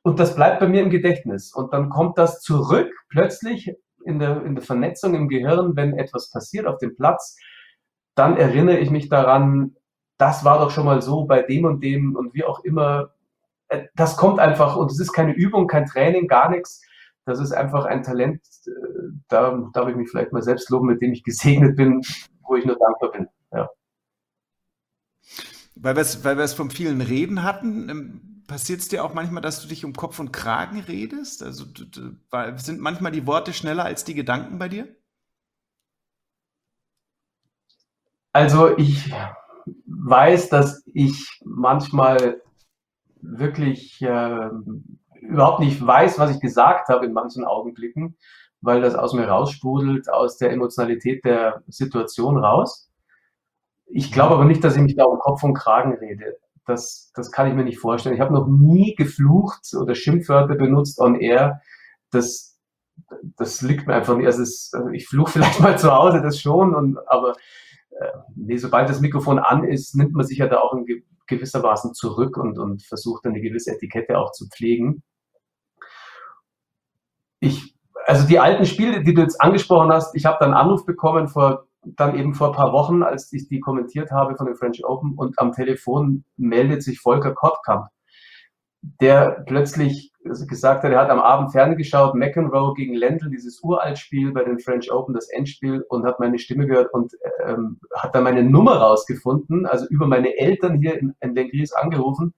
Und 0.03 0.19
das 0.19 0.35
bleibt 0.35 0.61
bei 0.61 0.69
mir 0.69 0.81
im 0.81 0.89
Gedächtnis. 0.89 1.53
Und 1.53 1.75
dann 1.75 1.91
kommt 1.91 2.17
das 2.17 2.41
zurück 2.41 2.91
plötzlich 3.11 3.77
in 4.07 4.21
der, 4.21 4.43
in 4.43 4.55
der 4.55 4.65
Vernetzung 4.65 5.15
im 5.15 5.29
Gehirn, 5.29 5.77
wenn 5.77 5.99
etwas 5.99 6.31
passiert 6.31 6.67
auf 6.67 6.79
dem 6.79 6.97
Platz 6.97 7.37
dann 8.15 8.37
erinnere 8.37 8.79
ich 8.79 8.91
mich 8.91 9.09
daran, 9.09 9.77
das 10.23 10.45
war 10.45 10.61
doch 10.61 10.71
schon 10.71 10.85
mal 10.85 11.03
so 11.03 11.25
bei 11.25 11.43
dem 11.43 11.65
und 11.65 11.83
dem 11.83 12.15
und 12.15 12.33
wie 12.33 12.45
auch 12.45 12.61
immer. 12.61 13.11
Äh, 13.67 13.87
das 13.97 14.17
kommt 14.17 14.39
einfach 14.39 14.77
und 14.77 14.89
es 14.89 15.01
ist 15.01 15.13
keine 15.13 15.33
Übung, 15.33 15.67
kein 15.67 15.85
Training, 15.85 16.29
gar 16.29 16.49
nichts. 16.49 16.81
Das 17.25 17.41
ist 17.41 17.51
einfach 17.51 17.87
ein 17.87 18.05
Talent, 18.05 18.41
äh, 18.67 18.71
da 19.27 19.69
darf 19.73 19.89
ich 19.89 19.97
mich 19.97 20.09
vielleicht 20.09 20.33
mal 20.33 20.43
selbst 20.43 20.71
loben, 20.71 20.87
mit 20.87 21.03
dem 21.03 21.13
ich 21.13 21.25
gesegnet 21.25 21.77
bin, 21.77 22.03
wo 22.43 22.55
ich 22.55 22.65
nur 22.65 22.79
dankbar 22.79 23.11
bin. 23.11 23.27
Ja. 23.51 23.69
Weil 25.75 25.97
wir 25.97 26.03
es 26.03 26.25
weil 26.25 26.47
vom 26.47 26.71
vielen 26.71 27.01
Reden 27.01 27.43
hatten, 27.43 27.89
ähm, 27.89 28.45
passiert 28.47 28.79
es 28.79 28.87
dir 28.87 29.05
auch 29.05 29.15
manchmal, 29.15 29.43
dass 29.43 29.61
du 29.61 29.67
dich 29.67 29.85
um 29.85 29.93
Kopf 29.93 30.21
und 30.21 30.33
Kragen 30.33 30.79
redest? 30.79 31.43
Also 31.43 31.65
sind 32.59 32.81
manchmal 32.81 33.11
die 33.11 33.27
Worte 33.27 33.53
schneller 33.53 33.85
als 33.85 34.05
die 34.05 34.15
Gedanken 34.15 34.61
bei 34.61 34.69
dir? 34.69 34.87
Also 38.33 38.79
ich 38.79 39.13
weiß, 40.05 40.49
dass 40.49 40.83
ich 40.93 41.41
manchmal 41.45 42.43
wirklich 43.21 44.03
äh, 44.03 44.49
überhaupt 45.21 45.61
nicht 45.61 45.85
weiß, 45.85 46.19
was 46.19 46.33
ich 46.33 46.41
gesagt 46.41 46.89
habe 46.89 47.07
in 47.07 47.13
manchen 47.13 47.45
Augenblicken, 47.45 48.17
weil 48.61 48.81
das 48.81 48.95
aus 48.95 49.15
mir 49.15 49.29
raussprudelt, 49.29 50.11
aus 50.11 50.39
der 50.39 50.51
Emotionalität 50.51 51.25
der 51.25 51.63
Situation 51.69 52.37
raus. 52.37 52.91
Ich 53.87 54.11
glaube 54.11 54.35
aber 54.35 54.45
nicht, 54.45 54.65
dass 54.65 54.77
ich 54.77 54.83
mich 54.83 54.97
da 54.97 55.05
um 55.05 55.19
Kopf 55.19 55.43
und 55.45 55.55
Kragen 55.55 55.95
rede. 55.95 56.37
Das, 56.67 57.13
das 57.15 57.31
kann 57.31 57.49
ich 57.49 57.55
mir 57.55 57.65
nicht 57.65 57.79
vorstellen. 57.79 58.15
Ich 58.15 58.21
habe 58.21 58.35
noch 58.35 58.47
nie 58.47 58.95
geflucht 58.95 59.67
oder 59.79 59.95
Schimpfwörter 59.95 60.55
benutzt 60.55 61.01
on 61.01 61.21
air. 61.21 61.61
Das, 62.11 62.59
das 63.37 63.63
liegt 63.63 63.87
mir 63.87 63.95
einfach 63.95 64.17
nicht. 64.17 64.27
Also, 64.27 64.43
es, 64.43 64.71
also 64.73 64.89
ich 64.91 65.07
fluche 65.07 65.33
vielleicht 65.33 65.61
mal 65.61 65.79
zu 65.79 65.93
Hause, 65.93 66.23
das 66.23 66.41
schon, 66.41 66.75
und, 66.75 66.99
aber 67.09 67.35
nee, 68.35 68.57
sobald 68.57 68.89
das 68.89 69.01
Mikrofon 69.01 69.39
an 69.39 69.65
ist, 69.65 69.95
nimmt 69.95 70.13
man 70.13 70.27
sich 70.27 70.39
ja 70.39 70.49
da 70.49 70.59
auch 70.59 70.75
in 70.75 70.87
gewissermaßen 71.27 71.95
zurück 71.95 72.37
und, 72.37 72.59
und 72.59 72.83
versucht 72.83 73.25
eine 73.27 73.41
gewisse 73.41 73.73
Etikette 73.73 74.19
auch 74.19 74.33
zu 74.33 74.49
pflegen. 74.49 75.03
Ich, 77.41 77.75
also 78.07 78.27
die 78.27 78.39
alten 78.39 78.67
Spiele, 78.67 79.03
die 79.03 79.15
du 79.15 79.23
jetzt 79.23 79.41
angesprochen 79.41 79.93
hast, 79.93 80.15
ich 80.15 80.27
habe 80.27 80.39
dann 80.41 80.55
Anruf 80.55 80.85
bekommen 80.85 81.29
vor 81.29 81.67
dann 81.85 82.17
eben 82.17 82.35
vor 82.35 82.49
ein 82.49 82.55
paar 82.55 82.73
Wochen, 82.73 83.03
als 83.03 83.33
ich 83.33 83.49
die 83.49 83.61
kommentiert 83.61 84.11
habe 84.11 84.37
von 84.37 84.47
den 84.47 84.57
French 84.57 84.85
Open 84.85 85.15
und 85.17 85.39
am 85.39 85.53
Telefon 85.53 86.25
meldet 86.37 86.83
sich 86.83 87.01
Volker 87.01 87.35
Kottkamp, 87.35 87.87
der 88.83 89.43
plötzlich 89.47 90.12
gesagt 90.23 90.85
hat, 90.85 90.93
er 90.93 91.01
hat 91.01 91.11
am 91.11 91.21
Abend 91.21 91.53
ferngeschaut, 91.53 92.15
McEnroe 92.15 92.75
gegen 92.75 92.95
Lendl, 92.95 93.31
dieses 93.31 93.61
Uraltspiel 93.63 94.33
bei 94.33 94.45
den 94.45 94.61
French 94.61 94.93
Open, 94.93 95.15
das 95.15 95.29
Endspiel, 95.29 95.85
und 95.89 96.05
hat 96.05 96.21
meine 96.21 96.39
Stimme 96.39 96.67
gehört 96.67 96.93
und 96.93 97.13
ähm, 97.45 97.81
hat 97.97 98.15
dann 98.15 98.25
meine 98.25 98.45
Nummer 98.45 98.77
rausgefunden, 98.77 99.67
also 99.67 99.87
über 99.89 100.07
meine 100.07 100.37
Eltern 100.37 100.79
hier 100.81 100.99
in, 100.99 101.15
in 101.21 101.35
Lengries 101.35 101.73
angerufen, 101.73 102.35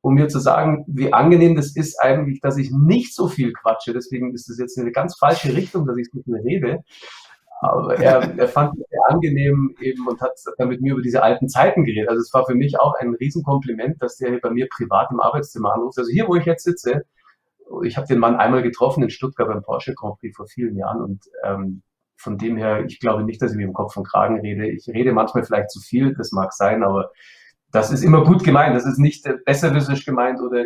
um 0.00 0.14
mir 0.14 0.28
zu 0.28 0.38
sagen, 0.38 0.84
wie 0.88 1.12
angenehm 1.12 1.54
das 1.54 1.76
ist 1.76 2.00
eigentlich, 2.00 2.40
dass 2.40 2.56
ich 2.56 2.70
nicht 2.70 3.14
so 3.14 3.28
viel 3.28 3.52
quatsche. 3.52 3.92
Deswegen 3.92 4.32
ist 4.32 4.48
das 4.48 4.58
jetzt 4.58 4.78
eine 4.78 4.92
ganz 4.92 5.16
falsche 5.18 5.54
Richtung, 5.54 5.86
dass 5.86 5.96
ich 5.96 6.08
nicht 6.12 6.28
mehr 6.28 6.42
rede. 6.42 6.84
Aber 7.60 7.96
er, 7.98 8.20
er 8.38 8.48
fand 8.48 8.78
es 8.78 8.88
sehr 8.88 9.00
angenehm 9.08 9.74
eben 9.80 10.06
und 10.06 10.20
hat 10.20 10.32
dann 10.56 10.68
mit 10.68 10.80
mir 10.80 10.92
über 10.92 11.02
diese 11.02 11.22
alten 11.22 11.48
Zeiten 11.48 11.84
geredet. 11.84 12.08
Also 12.08 12.22
es 12.22 12.32
war 12.32 12.46
für 12.46 12.54
mich 12.54 12.78
auch 12.78 12.94
ein 13.00 13.14
Riesenkompliment, 13.14 14.00
dass 14.00 14.16
der 14.16 14.30
hier 14.30 14.40
bei 14.40 14.50
mir 14.50 14.68
privat 14.74 15.10
im 15.10 15.20
Arbeitszimmer 15.20 15.74
anruft. 15.74 15.98
Also 15.98 16.10
hier, 16.10 16.28
wo 16.28 16.36
ich 16.36 16.44
jetzt 16.44 16.64
sitze, 16.64 17.04
ich 17.84 17.96
habe 17.96 18.06
den 18.06 18.18
Mann 18.18 18.36
einmal 18.36 18.62
getroffen 18.62 19.02
in 19.02 19.10
Stuttgart 19.10 19.48
beim 19.48 19.62
Porsche 19.62 19.94
Grand 19.94 20.18
Prix 20.18 20.36
vor 20.36 20.46
vielen 20.46 20.76
Jahren 20.76 21.02
und 21.02 21.24
ähm, 21.44 21.82
von 22.16 22.36
dem 22.36 22.56
her, 22.56 22.84
ich 22.84 22.98
glaube 22.98 23.22
nicht, 23.22 23.40
dass 23.40 23.52
ich 23.52 23.56
mir 23.56 23.66
im 23.66 23.72
Kopf 23.72 23.96
und 23.96 24.06
Kragen 24.06 24.40
rede. 24.40 24.68
Ich 24.68 24.88
rede 24.88 25.12
manchmal 25.12 25.44
vielleicht 25.44 25.70
zu 25.70 25.80
viel, 25.80 26.14
das 26.14 26.32
mag 26.32 26.52
sein, 26.52 26.82
aber 26.82 27.10
das 27.70 27.92
ist 27.92 28.02
immer 28.02 28.24
gut 28.24 28.42
gemeint. 28.44 28.74
Das 28.74 28.86
ist 28.86 28.98
nicht 28.98 29.28
besserwisserisch 29.44 30.04
gemeint 30.04 30.40
oder 30.40 30.64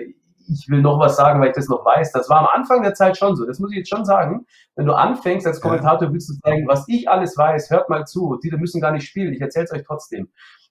ich 0.48 0.68
will 0.68 0.80
noch 0.80 0.98
was 0.98 1.16
sagen, 1.16 1.40
weil 1.40 1.48
ich 1.48 1.54
das 1.54 1.68
noch 1.68 1.84
weiß. 1.84 2.12
Das 2.12 2.28
war 2.28 2.40
am 2.40 2.46
Anfang 2.46 2.82
der 2.82 2.94
Zeit 2.94 3.16
schon 3.16 3.36
so. 3.36 3.46
Das 3.46 3.58
muss 3.58 3.70
ich 3.70 3.78
jetzt 3.78 3.90
schon 3.90 4.04
sagen. 4.04 4.46
Wenn 4.74 4.86
du 4.86 4.92
anfängst 4.92 5.46
als 5.46 5.60
Kommentator, 5.60 6.12
willst 6.12 6.30
du 6.30 6.34
sagen, 6.42 6.66
was 6.66 6.88
ich 6.88 7.08
alles 7.08 7.36
weiß, 7.36 7.70
hört 7.70 7.88
mal 7.88 8.06
zu. 8.06 8.38
Die 8.42 8.50
müssen 8.50 8.80
gar 8.80 8.92
nicht 8.92 9.06
spielen. 9.06 9.32
Ich 9.32 9.40
erzähle 9.40 9.66
es 9.66 9.72
euch 9.72 9.84
trotzdem. 9.86 10.30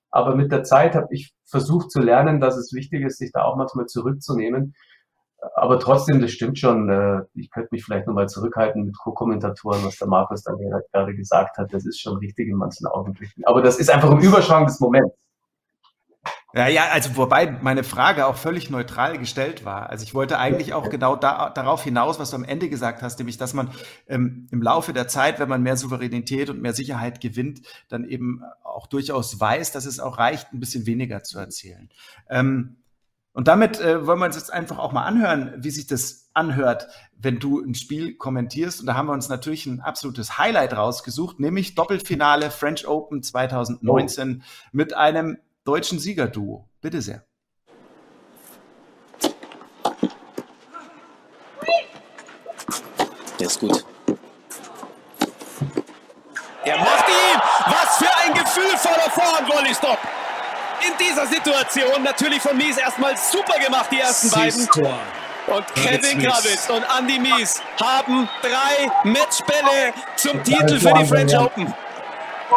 Aber 0.09 0.35
mit 0.35 0.51
der 0.51 0.63
Zeit 0.63 0.95
habe 0.95 1.07
ich 1.11 1.33
versucht 1.45 1.89
zu 1.89 2.01
lernen, 2.01 2.41
dass 2.41 2.57
es 2.57 2.73
wichtig 2.73 3.03
ist, 3.03 3.17
sich 3.17 3.31
da 3.31 3.43
auch 3.43 3.55
manchmal 3.55 3.85
zurückzunehmen. 3.85 4.75
Aber 5.55 5.79
trotzdem, 5.79 6.21
das 6.21 6.31
stimmt 6.31 6.59
schon. 6.59 6.89
Äh, 6.89 7.21
ich 7.33 7.49
könnte 7.49 7.69
mich 7.71 7.83
vielleicht 7.83 8.07
nochmal 8.07 8.29
zurückhalten 8.29 8.85
mit 8.85 8.97
Co-Kommentatoren, 8.97 9.83
was 9.83 9.97
der 9.97 10.07
Markus 10.07 10.43
dann 10.43 10.57
gerade 10.57 11.15
gesagt 11.15 11.57
hat. 11.57 11.73
Das 11.73 11.85
ist 11.85 11.99
schon 11.99 12.17
richtig 12.17 12.47
in 12.47 12.57
manchen 12.57 12.85
Augenblicken. 12.87 13.43
Aber 13.45 13.61
das 13.61 13.77
ist 13.77 13.89
einfach 13.89 14.11
ein 14.11 14.19
Überschwang 14.19 14.65
des 14.65 14.79
Moments. 14.79 15.15
Ja, 16.53 16.67
ja, 16.67 16.89
also 16.91 17.15
wobei 17.15 17.49
meine 17.61 17.85
Frage 17.85 18.25
auch 18.25 18.35
völlig 18.35 18.69
neutral 18.69 19.17
gestellt 19.17 19.63
war. 19.63 19.89
Also 19.89 20.03
ich 20.03 20.13
wollte 20.13 20.37
eigentlich 20.37 20.73
auch 20.73 20.89
genau 20.89 21.15
da, 21.15 21.49
darauf 21.49 21.83
hinaus, 21.83 22.19
was 22.19 22.31
du 22.31 22.35
am 22.35 22.43
Ende 22.43 22.67
gesagt 22.67 23.01
hast, 23.01 23.19
nämlich, 23.19 23.37
dass 23.37 23.53
man 23.53 23.71
ähm, 24.07 24.47
im 24.51 24.61
Laufe 24.61 24.91
der 24.91 25.07
Zeit, 25.07 25.39
wenn 25.39 25.47
man 25.47 25.63
mehr 25.63 25.77
Souveränität 25.77 26.49
und 26.49 26.61
mehr 26.61 26.73
Sicherheit 26.73 27.21
gewinnt, 27.21 27.61
dann 27.87 28.03
eben 28.03 28.41
auch 28.63 28.87
durchaus 28.87 29.39
weiß, 29.39 29.71
dass 29.71 29.85
es 29.85 30.01
auch 30.01 30.17
reicht, 30.17 30.51
ein 30.51 30.59
bisschen 30.59 30.85
weniger 30.85 31.23
zu 31.23 31.39
erzählen. 31.39 31.89
Ähm, 32.29 32.80
und 33.33 33.47
damit 33.47 33.79
äh, 33.79 34.05
wollen 34.05 34.19
wir 34.19 34.25
uns 34.25 34.35
jetzt 34.35 34.51
einfach 34.51 34.77
auch 34.77 34.91
mal 34.91 35.05
anhören, 35.05 35.53
wie 35.57 35.69
sich 35.69 35.87
das 35.87 36.29
anhört, 36.33 36.87
wenn 37.17 37.39
du 37.39 37.61
ein 37.61 37.75
Spiel 37.75 38.15
kommentierst. 38.15 38.81
Und 38.81 38.87
da 38.87 38.95
haben 38.95 39.07
wir 39.07 39.13
uns 39.13 39.29
natürlich 39.29 39.65
ein 39.65 39.79
absolutes 39.79 40.37
Highlight 40.37 40.75
rausgesucht, 40.75 41.39
nämlich 41.39 41.75
Doppelfinale 41.75 42.51
French 42.51 42.87
Open 42.87 43.23
2019 43.23 44.41
oh. 44.41 44.45
mit 44.73 44.93
einem 44.93 45.37
deutschen 45.63 45.99
Siegerduo. 45.99 46.67
Bitte 46.81 47.01
sehr. 47.01 47.23
Der 53.39 53.47
ist 53.47 53.59
gut. 53.59 53.85
Er 56.63 56.77
macht 56.77 57.07
ihn! 57.07 57.41
Was 57.65 57.97
für 57.97 58.17
ein 58.23 58.33
gefühlvoller 58.33 59.09
Vorhand-Volley-Stop! 59.09 59.97
In 60.87 60.97
dieser 60.97 61.27
Situation 61.27 62.03
natürlich 62.03 62.41
von 62.41 62.57
Mies 62.57 62.77
erstmal 62.77 63.15
super 63.17 63.59
gemacht, 63.59 63.87
die 63.91 63.99
ersten 63.99 64.29
beiden. 64.31 64.67
Und 65.47 65.75
Kevin 65.75 66.21
Kravitz 66.21 66.69
und 66.69 66.83
Andy 66.97 67.19
Mies 67.19 67.61
haben 67.79 68.29
drei 68.41 68.91
Matchbälle 69.03 69.93
zum 70.15 70.43
Titel 70.43 70.79
für 70.79 70.93
die 70.93 71.05
French 71.05 71.37
Open. 71.37 71.73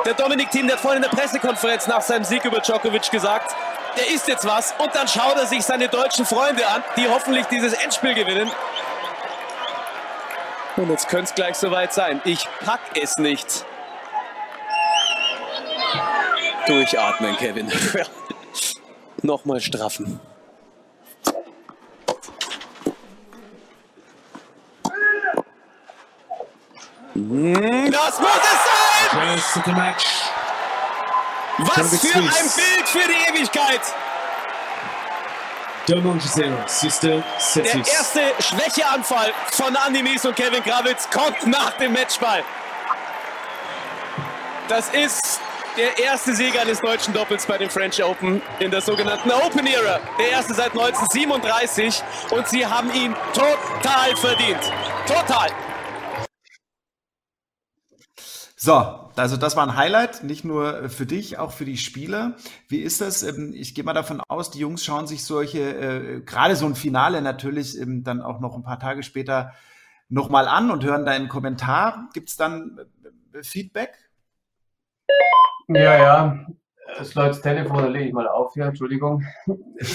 Der 0.05 0.15
Dominik 0.15 0.51
Thiem, 0.51 0.67
der 0.67 0.77
hat 0.77 0.83
vorhin 0.83 1.03
in 1.03 1.09
der 1.09 1.17
Pressekonferenz 1.17 1.87
nach 1.87 2.03
seinem 2.03 2.25
Sieg 2.25 2.45
über 2.45 2.61
Djokovic 2.61 3.11
gesagt, 3.11 3.55
der 3.97 4.09
ist 4.09 4.27
jetzt 4.29 4.47
was. 4.47 4.75
Und 4.79 4.95
dann 4.95 5.09
schaut 5.09 5.37
er 5.37 5.47
sich 5.47 5.65
seine 5.65 5.89
deutschen 5.89 6.27
Freunde 6.27 6.67
an, 6.67 6.83
die 6.97 7.09
hoffentlich 7.09 7.47
dieses 7.47 7.73
Endspiel 7.73 8.15
gewinnen. 8.15 8.51
Und 10.77 10.91
jetzt 10.91 11.09
könnte 11.09 11.25
es 11.25 11.35
gleich 11.35 11.57
soweit 11.57 11.95
sein. 11.95 12.21
Ich 12.25 12.49
pack 12.65 12.81
es 13.01 13.17
nicht. 13.17 13.65
Durchatmen, 16.67 17.37
Kevin. 17.37 17.71
Nochmal 19.23 19.61
straffen. 19.61 20.21
Hm, 27.15 27.93
das 27.93 28.19
muss 28.19 28.29
es 28.29 29.55
sein! 29.55 29.95
Was 31.59 32.01
für 32.01 32.19
ein 32.19 32.23
Bild 32.25 32.89
für 32.89 33.09
die 33.09 33.39
Ewigkeit! 33.39 33.81
Der 35.87 37.75
erste 37.75 38.21
Schwächeanfall 38.41 39.33
von 39.53 39.77
Andy 39.87 40.03
Mies 40.03 40.25
und 40.25 40.35
Kevin 40.35 40.63
Krawitz 40.65 41.09
kommt 41.11 41.47
nach 41.47 41.73
dem 41.73 41.93
Matchball. 41.93 42.43
Das 44.69 44.89
ist 44.89 45.41
der 45.77 45.99
erste 45.99 46.35
Sieger 46.35 46.63
eines 46.63 46.81
deutschen 46.81 47.13
Doppels 47.15 47.47
bei 47.47 47.59
den 47.59 47.71
French 47.71 48.03
Open 48.03 48.41
in 48.61 48.71
der 48.71 48.81
sogenannten 48.81 49.31
Open 49.31 49.67
Era. 49.67 50.01
Der 50.19 50.31
erste 50.31 50.55
seit 50.55 50.71
1937 50.71 52.03
und 52.31 52.47
sie 52.49 52.67
haben 52.67 52.93
ihn 52.93 53.15
total 53.33 54.17
verdient. 54.17 54.73
Total. 55.07 55.51
So, 58.57 58.73
also 59.17 59.37
das 59.37 59.57
war 59.57 59.67
ein 59.67 59.77
Highlight, 59.77 60.25
nicht 60.25 60.45
nur 60.45 60.89
für 60.89 61.05
dich, 61.05 61.39
auch 61.39 61.53
für 61.53 61.67
die 61.67 61.77
Spieler. 61.77 62.37
Wie 62.69 62.79
ist 62.79 63.01
das? 63.01 63.23
Ähm, 63.23 63.53
ich 63.55 63.75
gehe 63.75 63.85
mal 63.85 63.93
davon 63.93 64.23
aus, 64.29 64.51
die 64.51 64.61
Jungs 64.61 64.85
schauen 64.85 65.07
sich 65.07 65.25
solche, 65.25 65.61
äh, 65.61 66.21
gerade 66.21 66.57
so 66.57 66.65
ein 66.65 66.75
Finale 66.75 67.21
natürlich 67.21 67.79
ähm, 67.79 68.05
dann 68.05 68.23
auch 68.23 68.41
noch 68.41 68.55
ein 68.55 68.63
paar 68.63 68.79
Tage 68.79 69.03
später 69.03 69.53
nochmal 70.09 70.49
an 70.49 70.71
und 70.71 70.83
hören 70.83 71.05
deinen 71.05 71.29
Kommentar. 71.29 72.09
Gibt 72.15 72.31
es 72.31 72.37
dann 72.37 72.79
äh, 73.35 73.43
Feedback? 73.43 73.99
Ja, 75.69 75.99
ja. 75.99 76.47
Das 76.99 77.15
läuft 77.15 77.31
das 77.31 77.41
Telefon, 77.41 77.79
da 77.79 77.87
lege 77.89 78.07
ich 78.07 78.13
mal 78.13 78.29
auf 78.29 78.53
hier, 78.55 78.67
Entschuldigung. 78.67 79.25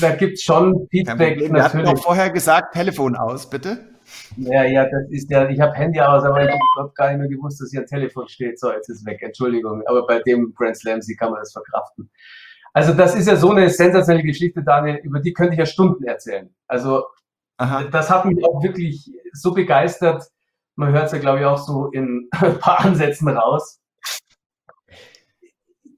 Da 0.01 0.11
gibt 0.11 0.34
es 0.34 0.43
schon 0.43 0.88
Feedback. 0.91 1.39
Wir 1.39 1.63
hatten 1.63 1.86
auch 1.86 1.97
vorher 1.97 2.30
gesagt, 2.30 2.74
Telefon 2.74 3.15
aus, 3.15 3.49
bitte. 3.49 3.89
Ja, 4.38 4.63
ja, 4.63 4.84
das 4.84 5.09
ist 5.09 5.30
ja, 5.30 5.47
ich 5.47 5.59
habe 5.59 5.74
Handy 5.74 6.01
aus, 6.01 6.24
aber 6.24 6.43
ich 6.43 6.51
habe 6.78 6.91
gar 6.95 7.09
nicht 7.09 7.20
mehr 7.20 7.30
gewusst, 7.30 7.61
dass 7.61 7.72
hier 7.72 7.82
ein 7.82 7.86
Telefon 7.86 8.28
steht. 8.28 8.59
So, 8.59 8.72
jetzt 8.72 8.89
ist 8.89 8.99
es 8.99 9.05
weg, 9.05 9.22
Entschuldigung. 9.22 9.82
Aber 9.86 10.05
bei 10.05 10.20
dem 10.22 10.53
Grand 10.55 10.76
Slam 10.76 11.01
Sie 11.01 11.15
kann 11.15 11.32
man 11.32 11.39
das 11.39 11.53
verkraften. 11.53 12.09
Also 12.74 12.93
das 12.93 13.15
ist 13.15 13.28
ja 13.28 13.36
so 13.36 13.51
eine 13.51 13.70
sensationelle 13.70 14.26
Geschichte, 14.26 14.63
Daniel, 14.63 14.97
über 15.03 15.20
die 15.20 15.34
könnte 15.34 15.53
ich 15.53 15.59
ja 15.59 15.65
Stunden 15.65 16.03
erzählen. 16.03 16.53
Also 16.67 17.05
Aha. 17.57 17.86
das 17.86 18.09
hat 18.09 18.26
mich 18.26 18.43
auch 18.43 18.61
wirklich 18.63 19.11
so 19.34 19.53
begeistert. 19.53 20.24
Man 20.76 20.91
hört 20.93 21.07
es 21.07 21.11
ja, 21.11 21.20
glaube 21.20 21.39
ich, 21.39 21.45
auch 21.45 21.57
so 21.57 21.88
in 21.88 22.30
ein 22.39 22.59
paar 22.59 22.82
Ansätzen 22.82 23.28
raus. 23.30 23.80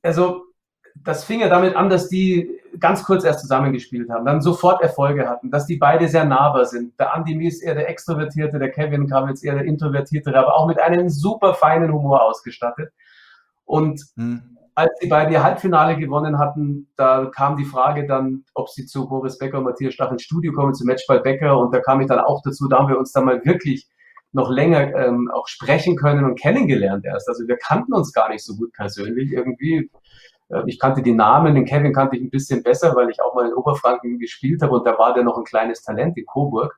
Also 0.02 0.46
das 0.96 1.24
fing 1.24 1.40
ja 1.40 1.50
damit 1.50 1.76
an, 1.76 1.90
dass 1.90 2.10
die 2.10 2.60
ganz 2.80 3.04
kurz 3.04 3.24
erst 3.24 3.42
zusammengespielt 3.42 4.10
haben, 4.10 4.26
dann 4.26 4.42
sofort 4.42 4.82
Erfolge 4.82 5.28
hatten, 5.28 5.52
dass 5.52 5.66
die 5.66 5.78
beide 5.78 6.08
sehr 6.08 6.26
nahbar 6.26 6.66
sind. 6.66 7.00
Der 7.00 7.14
Andy 7.16 7.36
Mies 7.36 7.62
eher 7.62 7.76
der 7.76 7.90
Extrovertierte, 7.90 8.60
der 8.60 8.72
Kevin 8.72 9.08
Kravitz 9.08 9.44
eher 9.44 9.56
der 9.56 9.66
Introvertierte, 9.66 10.36
aber 10.38 10.56
auch 10.56 10.68
mit 10.68 10.80
einem 10.80 11.10
super 11.10 11.54
feinen 11.54 11.92
Humor 11.92 12.24
ausgestattet. 12.24 12.92
Und 13.66 14.02
hm. 14.16 14.58
als 14.76 14.92
die 15.02 15.08
beiden 15.08 15.34
ihr 15.34 15.44
Halbfinale 15.44 15.98
gewonnen 15.98 16.38
hatten, 16.40 16.90
da 16.96 17.26
kam 17.34 17.58
die 17.58 17.66
Frage 17.66 18.08
dann, 18.08 18.44
ob 18.54 18.70
sie 18.70 18.86
zu 18.86 19.08
Boris 19.08 19.38
Becker 19.38 19.60
und 19.60 19.66
Matthias 19.66 19.94
Stach 19.94 20.12
ins 20.12 20.24
Studio 20.24 20.54
kommen, 20.54 20.74
zu 20.74 20.86
Matchball 20.86 21.22
Becker. 21.22 21.58
Und 21.58 21.74
da 21.74 21.80
kam 21.80 22.02
ich 22.02 22.08
dann 22.08 22.20
auch 22.20 22.42
dazu, 22.44 22.68
da 22.68 22.80
haben 22.80 22.90
wir 22.90 22.98
uns 22.98 23.12
dann 23.12 23.26
mal 23.26 23.44
wirklich 23.46 23.88
noch 24.34 24.50
länger 24.50 24.94
ähm, 24.96 25.30
auch 25.34 25.48
sprechen 25.48 25.96
können 25.96 26.24
und 26.26 26.40
kennengelernt 26.40 27.06
erst. 27.06 27.28
Also 27.28 27.48
wir 27.48 27.58
kannten 27.58 27.94
uns 27.94 28.14
gar 28.14 28.30
nicht 28.30 28.44
so 28.44 28.56
gut 28.56 28.72
persönlich 28.74 29.32
irgendwie. 29.32 29.90
Äh, 30.50 30.64
ich 30.68 30.80
kannte 30.80 31.02
die 31.02 31.14
Namen, 31.14 31.56
den 31.56 31.66
Kevin 31.66 31.94
kannte 31.94 32.18
ich 32.18 32.24
ein 32.24 32.30
bisschen 32.30 32.64
besser, 32.64 32.96
weil 32.96 33.10
ich 33.10 33.22
auch 33.22 33.36
mal 33.36 33.48
in 33.48 33.54
Oberfranken 33.54 34.20
gespielt 34.20 34.62
habe 34.62 34.74
und 34.74 34.86
da 34.86 34.98
war 34.98 35.14
der 35.14 35.24
noch 35.24 35.38
ein 35.38 35.44
kleines 35.44 35.84
Talent 35.84 36.18
in 36.18 36.26
Coburg. 36.26 36.78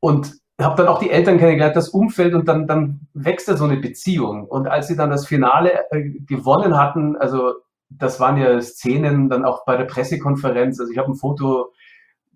Und 0.00 0.40
habe 0.60 0.76
dann 0.76 0.88
auch 0.88 0.98
die 0.98 1.10
Eltern 1.10 1.38
kennengelernt, 1.38 1.76
das 1.76 1.88
Umfeld 1.88 2.34
und 2.34 2.46
dann, 2.46 2.66
dann 2.66 3.08
wächst 3.14 3.48
da 3.48 3.56
so 3.56 3.64
eine 3.64 3.78
Beziehung. 3.78 4.46
Und 4.46 4.66
als 4.66 4.88
sie 4.88 4.96
dann 4.96 5.10
das 5.10 5.26
Finale 5.26 5.90
äh, 5.90 6.10
gewonnen 6.26 6.76
hatten, 6.76 7.16
also 7.16 7.54
das 7.88 8.20
waren 8.20 8.36
ja 8.36 8.60
Szenen 8.60 9.28
dann 9.28 9.44
auch 9.44 9.64
bei 9.64 9.76
der 9.76 9.84
Pressekonferenz, 9.84 10.78
also 10.78 10.92
ich 10.92 10.98
habe 10.98 11.10
ein 11.10 11.16
Foto, 11.16 11.72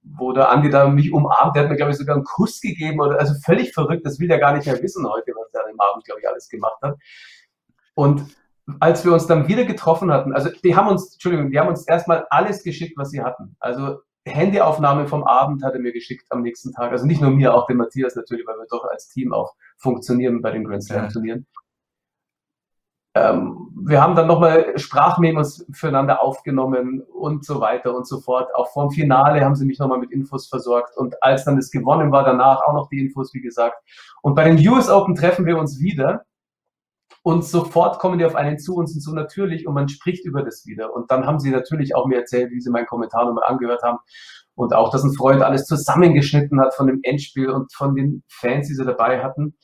wo 0.05 0.33
der 0.33 0.51
Andi 0.51 0.71
da 0.71 0.89
mich 0.89 1.13
umarmt, 1.13 1.57
der 1.57 1.65
hat 1.65 1.71
mir, 1.71 1.77
glaube 1.77 1.93
ich, 1.93 1.99
sogar 1.99 2.15
einen 2.15 2.25
Kuss 2.25 2.61
gegeben 2.61 3.01
oder 3.01 3.19
also 3.19 3.35
völlig 3.45 3.73
verrückt, 3.73 4.05
das 4.05 4.21
will 4.21 4.31
er 4.31 4.39
gar 4.39 4.55
nicht 4.55 4.67
mehr 4.67 4.81
wissen 4.83 5.09
heute, 5.09 5.33
was 5.33 5.53
er 5.53 5.65
an 5.65 5.73
dem 5.73 5.81
Abend, 5.81 6.05
glaube 6.05 6.21
ich, 6.21 6.29
alles 6.29 6.49
gemacht 6.49 6.81
hat. 6.83 6.97
Und 7.95 8.25
als 8.81 9.05
wir 9.05 9.13
uns 9.13 9.27
dann 9.27 9.49
wieder 9.49 9.65
getroffen 9.65 10.13
hatten, 10.13 10.35
also 10.35 10.51
die 10.63 10.77
haben 10.77 10.89
uns, 10.89 11.15
Entschuldigung, 11.15 11.51
die 11.51 11.59
haben 11.59 11.69
uns 11.69 11.87
erstmal 11.87 12.27
alles 12.31 12.63
geschickt, 12.63 12.97
was 12.97 13.11
sie 13.11 13.23
hatten. 13.23 13.57
Also 13.61 13.99
Handyaufnahme 14.27 15.07
vom 15.07 15.25
Abend 15.25 15.63
hat 15.63 15.75
er 15.75 15.81
mir 15.81 15.93
geschickt 15.93 16.27
am 16.31 16.43
nächsten 16.43 16.73
Tag. 16.73 16.91
Also 16.93 17.07
nicht 17.07 17.21
nur 17.21 17.31
mir, 17.31 17.55
auch 17.55 17.67
dem 17.67 17.77
Matthias 17.77 18.17
natürlich, 18.17 18.47
weil 18.47 18.57
wir 18.57 18.67
doch 18.71 18.85
als 18.85 19.09
Team 19.09 19.33
auch 19.33 19.55
funktionieren 19.77 20.41
bei 20.41 20.51
den 20.51 20.65
Grand 20.65 20.83
Slam 20.83 21.11
Turnieren. 21.11 21.47
Ähm, 23.15 23.71
wir 23.77 24.03
haben 24.03 24.17
dann 24.17 24.27
nochmal 24.27 24.77
Sprachmemos 24.77 25.67
füreinander 25.73 26.21
aufgenommen 26.21 27.03
und 27.13 27.45
so 27.45 27.61
weiter 27.61 27.95
und 27.95 28.09
so 28.09 28.21
fort. 28.21 28.53
Auch 28.55 28.73
vorm 28.73 28.91
Finale 28.91 29.45
haben 29.45 29.55
sie 29.55 29.67
mich 29.67 29.79
nochmal 29.79 29.99
mit 29.99 30.11
Infos 30.11 30.49
versorgt. 30.49 30.97
Und 30.97 31.23
als 31.23 31.45
dann 31.45 31.57
das 31.57 31.71
gewonnen 31.71 32.11
war, 32.11 32.25
danach 32.25 32.63
auch 32.63 32.75
noch 32.75 32.89
die 32.89 32.99
Infos, 32.99 33.33
wie 33.35 33.41
gesagt. 33.41 33.77
Und 34.23 34.35
bei 34.35 34.45
den 34.45 34.69
US 34.69 34.89
Open 34.89 35.15
treffen 35.15 35.47
wir 35.47 35.59
uns 35.59 35.81
wieder 35.81 36.25
und 37.23 37.45
sofort 37.45 38.01
kommen 38.01 38.19
die 38.19 38.25
auf 38.27 38.35
einen 38.35 38.59
zu 38.59 38.75
und 38.75 38.87
sind 38.87 39.01
so 39.01 39.13
natürlich 39.13 39.67
und 39.67 39.75
man 39.75 39.89
spricht 39.89 40.27
über 40.27 40.43
das 40.43 40.67
wieder. 40.67 40.93
Und 40.93 41.11
dann 41.11 41.27
haben 41.27 41.39
sie 41.39 41.51
natürlich 41.51 41.95
auch 41.95 42.07
mir 42.07 42.19
erzählt, 42.19 42.51
wie 42.51 42.61
sie 42.61 42.71
meinen 42.71 42.87
Kommentar 42.87 43.25
nochmal 43.25 43.49
angehört 43.49 43.83
haben 43.83 43.99
und 44.55 44.75
auch, 44.75 44.91
dass 44.91 45.05
ein 45.05 45.15
Freund 45.15 45.43
alles 45.43 45.65
zusammengeschnitten 45.67 46.61
hat 46.61 46.75
von 46.75 46.87
dem 46.87 47.01
Endspiel 47.03 47.49
und 47.51 47.73
von 47.73 47.95
den 47.95 48.25
Fans, 48.29 48.69
die 48.69 48.75
sie 48.75 48.85
dabei 48.85 49.23
hatten. 49.23 49.57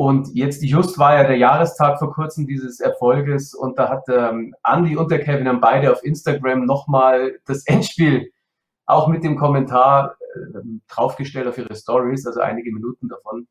Und 0.00 0.34
jetzt 0.34 0.64
just 0.64 0.98
war 0.98 1.14
ja 1.16 1.24
der 1.24 1.36
Jahrestag 1.36 1.98
vor 1.98 2.10
kurzem 2.10 2.46
dieses 2.46 2.80
Erfolges 2.80 3.52
und 3.52 3.78
da 3.78 3.90
hat 3.90 4.04
ähm, 4.08 4.54
Andy 4.66 4.96
und 4.96 5.10
der 5.10 5.22
Kevin 5.22 5.46
haben 5.46 5.60
beide 5.60 5.92
auf 5.92 6.02
Instagram 6.02 6.64
nochmal 6.64 7.38
das 7.44 7.64
Endspiel 7.66 8.32
auch 8.86 9.08
mit 9.08 9.24
dem 9.24 9.36
Kommentar 9.36 10.16
äh, 10.34 10.60
draufgestellt 10.88 11.46
auf 11.48 11.58
ihre 11.58 11.76
Stories, 11.76 12.26
also 12.26 12.40
einige 12.40 12.72
Minuten 12.72 13.10
davon. 13.10 13.46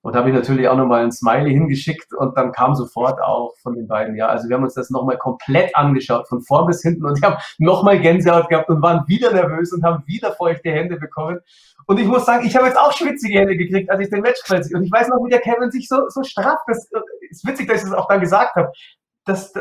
Und 0.00 0.16
habe 0.16 0.30
ich 0.30 0.34
natürlich 0.34 0.68
auch 0.68 0.76
nochmal 0.78 1.04
ein 1.04 1.12
Smiley 1.12 1.50
hingeschickt 1.50 2.14
und 2.14 2.34
dann 2.38 2.52
kam 2.52 2.74
sofort 2.74 3.20
auch 3.22 3.54
von 3.62 3.74
den 3.74 3.86
beiden, 3.86 4.16
ja, 4.16 4.28
also 4.28 4.48
wir 4.48 4.56
haben 4.56 4.64
uns 4.64 4.72
das 4.72 4.88
nochmal 4.88 5.18
komplett 5.18 5.76
angeschaut, 5.76 6.28
von 6.28 6.40
vorn 6.40 6.66
bis 6.66 6.80
hinten 6.80 7.04
und 7.04 7.18
die 7.18 7.26
haben 7.26 7.36
nochmal 7.58 8.00
Gänsehaut 8.00 8.48
gehabt 8.48 8.70
und 8.70 8.80
waren 8.80 9.06
wieder 9.06 9.34
nervös 9.34 9.70
und 9.74 9.84
haben 9.84 10.02
wieder 10.06 10.32
feuchte 10.32 10.70
Hände 10.70 10.96
bekommen. 10.96 11.40
Und 11.86 11.98
ich 11.98 12.06
muss 12.06 12.24
sagen, 12.24 12.46
ich 12.46 12.56
habe 12.56 12.66
jetzt 12.66 12.78
auch 12.78 12.92
schwitzige 12.92 13.40
Hände 13.40 13.56
gekriegt, 13.56 13.90
als 13.90 14.00
ich 14.00 14.10
den 14.10 14.20
Match 14.20 14.40
plötzlich, 14.44 14.74
und 14.74 14.84
ich 14.84 14.92
weiß 14.92 15.08
noch, 15.08 15.24
wie 15.24 15.30
der 15.30 15.40
Kevin 15.40 15.70
sich 15.70 15.88
so, 15.88 16.08
so 16.08 16.22
straff, 16.22 16.60
das 16.66 16.88
ist 17.30 17.46
witzig, 17.46 17.68
dass 17.68 17.78
ich 17.78 17.90
das 17.90 17.92
auch 17.92 18.08
dann 18.08 18.20
gesagt 18.20 18.54
habe, 18.56 18.72
dass, 19.24 19.52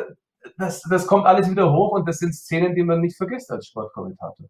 das, 0.57 0.81
das 0.89 1.07
kommt 1.07 1.25
alles 1.25 1.49
wieder 1.49 1.71
hoch 1.71 1.91
und 1.91 2.07
das 2.07 2.19
sind 2.19 2.33
Szenen, 2.33 2.75
die 2.75 2.83
man 2.83 3.01
nicht 3.01 3.17
vergisst 3.17 3.51
als 3.51 3.67
Sportkommentator. 3.67 4.47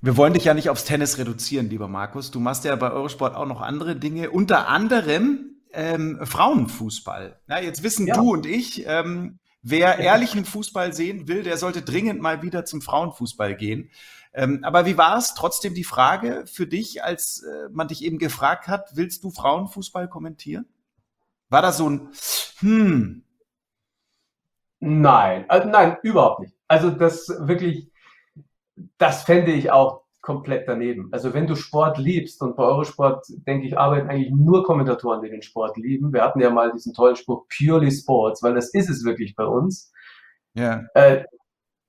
Wir 0.00 0.18
wollen 0.18 0.34
dich 0.34 0.44
ja 0.44 0.52
nicht 0.52 0.68
aufs 0.68 0.84
Tennis 0.84 1.16
reduzieren, 1.16 1.70
lieber 1.70 1.88
Markus. 1.88 2.30
Du 2.30 2.38
machst 2.38 2.64
ja 2.64 2.76
bei 2.76 2.90
Eurosport 2.90 3.34
auch 3.34 3.46
noch 3.46 3.62
andere 3.62 3.96
Dinge, 3.96 4.30
unter 4.30 4.68
anderem 4.68 5.56
ähm, 5.72 6.18
Frauenfußball. 6.22 7.40
Ja, 7.48 7.58
jetzt 7.58 7.82
wissen 7.82 8.06
ja. 8.06 8.14
du 8.14 8.32
und 8.32 8.44
ich, 8.44 8.86
ähm, 8.86 9.38
wer 9.62 9.98
ehrlichen 9.98 10.44
Fußball 10.44 10.92
sehen 10.92 11.26
will, 11.26 11.42
der 11.42 11.56
sollte 11.56 11.80
dringend 11.80 12.20
mal 12.20 12.42
wieder 12.42 12.66
zum 12.66 12.82
Frauenfußball 12.82 13.56
gehen. 13.56 13.90
Ähm, 14.34 14.60
aber 14.64 14.84
wie 14.84 14.98
war 14.98 15.16
es 15.16 15.34
trotzdem 15.34 15.74
die 15.74 15.84
Frage 15.84 16.44
für 16.46 16.66
dich, 16.66 17.04
als 17.04 17.42
äh, 17.42 17.68
man 17.70 17.86
dich 17.86 18.02
eben 18.04 18.18
gefragt 18.18 18.66
hat, 18.66 18.90
willst 18.94 19.22
du 19.22 19.30
Frauenfußball 19.30 20.08
kommentieren? 20.08 20.66
War 21.48 21.62
das 21.62 21.76
so 21.76 21.88
ein 21.88 22.08
Hm? 22.58 23.22
Nein, 24.80 25.44
also 25.48 25.68
nein, 25.68 25.96
überhaupt 26.02 26.40
nicht. 26.40 26.54
Also 26.66 26.90
das 26.90 27.28
wirklich, 27.28 27.90
das 28.98 29.22
fände 29.22 29.52
ich 29.52 29.70
auch 29.70 30.02
komplett 30.20 30.66
daneben. 30.68 31.10
Also 31.12 31.32
wenn 31.32 31.46
du 31.46 31.54
Sport 31.54 31.98
liebst 31.98 32.42
und 32.42 32.56
bei 32.56 32.64
Eurosport, 32.64 33.24
denke 33.46 33.66
ich, 33.66 33.78
arbeiten 33.78 34.08
eigentlich 34.08 34.32
nur 34.32 34.64
Kommentatoren, 34.64 35.22
die 35.22 35.30
den 35.30 35.42
Sport 35.42 35.76
lieben. 35.76 36.12
Wir 36.12 36.22
hatten 36.22 36.40
ja 36.40 36.50
mal 36.50 36.72
diesen 36.72 36.92
tollen 36.92 37.14
Spruch 37.14 37.46
Purely 37.56 37.92
Sports, 37.92 38.42
weil 38.42 38.54
das 38.54 38.74
ist 38.74 38.90
es 38.90 39.04
wirklich 39.04 39.36
bei 39.36 39.44
uns. 39.44 39.92
Ja. 40.54 40.82
Äh, 40.94 41.24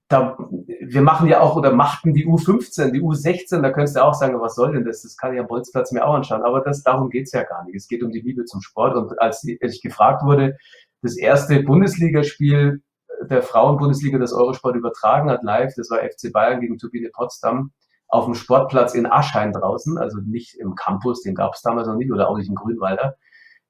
da, 0.08 0.38
wir 0.38 1.02
machen 1.02 1.28
ja 1.28 1.40
auch 1.40 1.56
oder 1.56 1.72
machten 1.74 2.14
die 2.14 2.28
U15, 2.28 2.92
die 2.92 3.02
U16, 3.02 3.62
da 3.62 3.72
könntest 3.72 3.96
du 3.96 4.04
auch 4.04 4.14
sagen, 4.14 4.40
was 4.40 4.56
soll 4.56 4.74
denn 4.74 4.86
das? 4.86 5.02
Das 5.02 5.18
kann 5.18 5.34
ich 5.34 5.40
am 5.40 5.48
Bolzplatz 5.48 5.92
mir 5.92 6.06
auch 6.06 6.14
anschauen. 6.14 6.44
Aber 6.44 6.62
das, 6.62 6.84
darum 6.84 7.10
geht's 7.10 7.32
ja 7.32 7.44
gar 7.44 7.64
nicht. 7.66 7.76
Es 7.76 7.88
geht 7.88 8.04
um 8.04 8.12
die 8.12 8.22
Liebe 8.22 8.46
zum 8.46 8.62
Sport. 8.62 8.96
Und 8.96 9.20
als 9.20 9.44
ich 9.44 9.82
gefragt 9.82 10.24
wurde, 10.24 10.58
das 11.02 11.18
erste 11.18 11.62
Bundesligaspiel 11.64 12.84
der 13.30 13.42
Frauenbundesliga 13.42 14.20
das 14.20 14.34
Eurosport 14.34 14.76
übertragen 14.76 15.30
hat 15.30 15.44
live, 15.44 15.74
das 15.76 15.90
war 15.90 16.00
FC 16.00 16.32
Bayern 16.32 16.62
gegen 16.62 16.78
Turbine 16.78 17.10
Potsdam 17.12 17.72
auf 18.08 18.26
dem 18.26 18.36
Sportplatz 18.36 18.94
in 18.94 19.12
Aschheim 19.12 19.52
draußen, 19.52 19.98
also 19.98 20.20
nicht 20.20 20.56
im 20.56 20.76
Campus, 20.76 21.24
den 21.24 21.34
gab 21.34 21.54
es 21.56 21.62
damals 21.62 21.88
noch 21.88 21.96
nicht, 21.96 22.12
oder 22.12 22.30
auch 22.30 22.38
nicht 22.38 22.50
im 22.50 22.56
Grünwalder. 22.56 23.16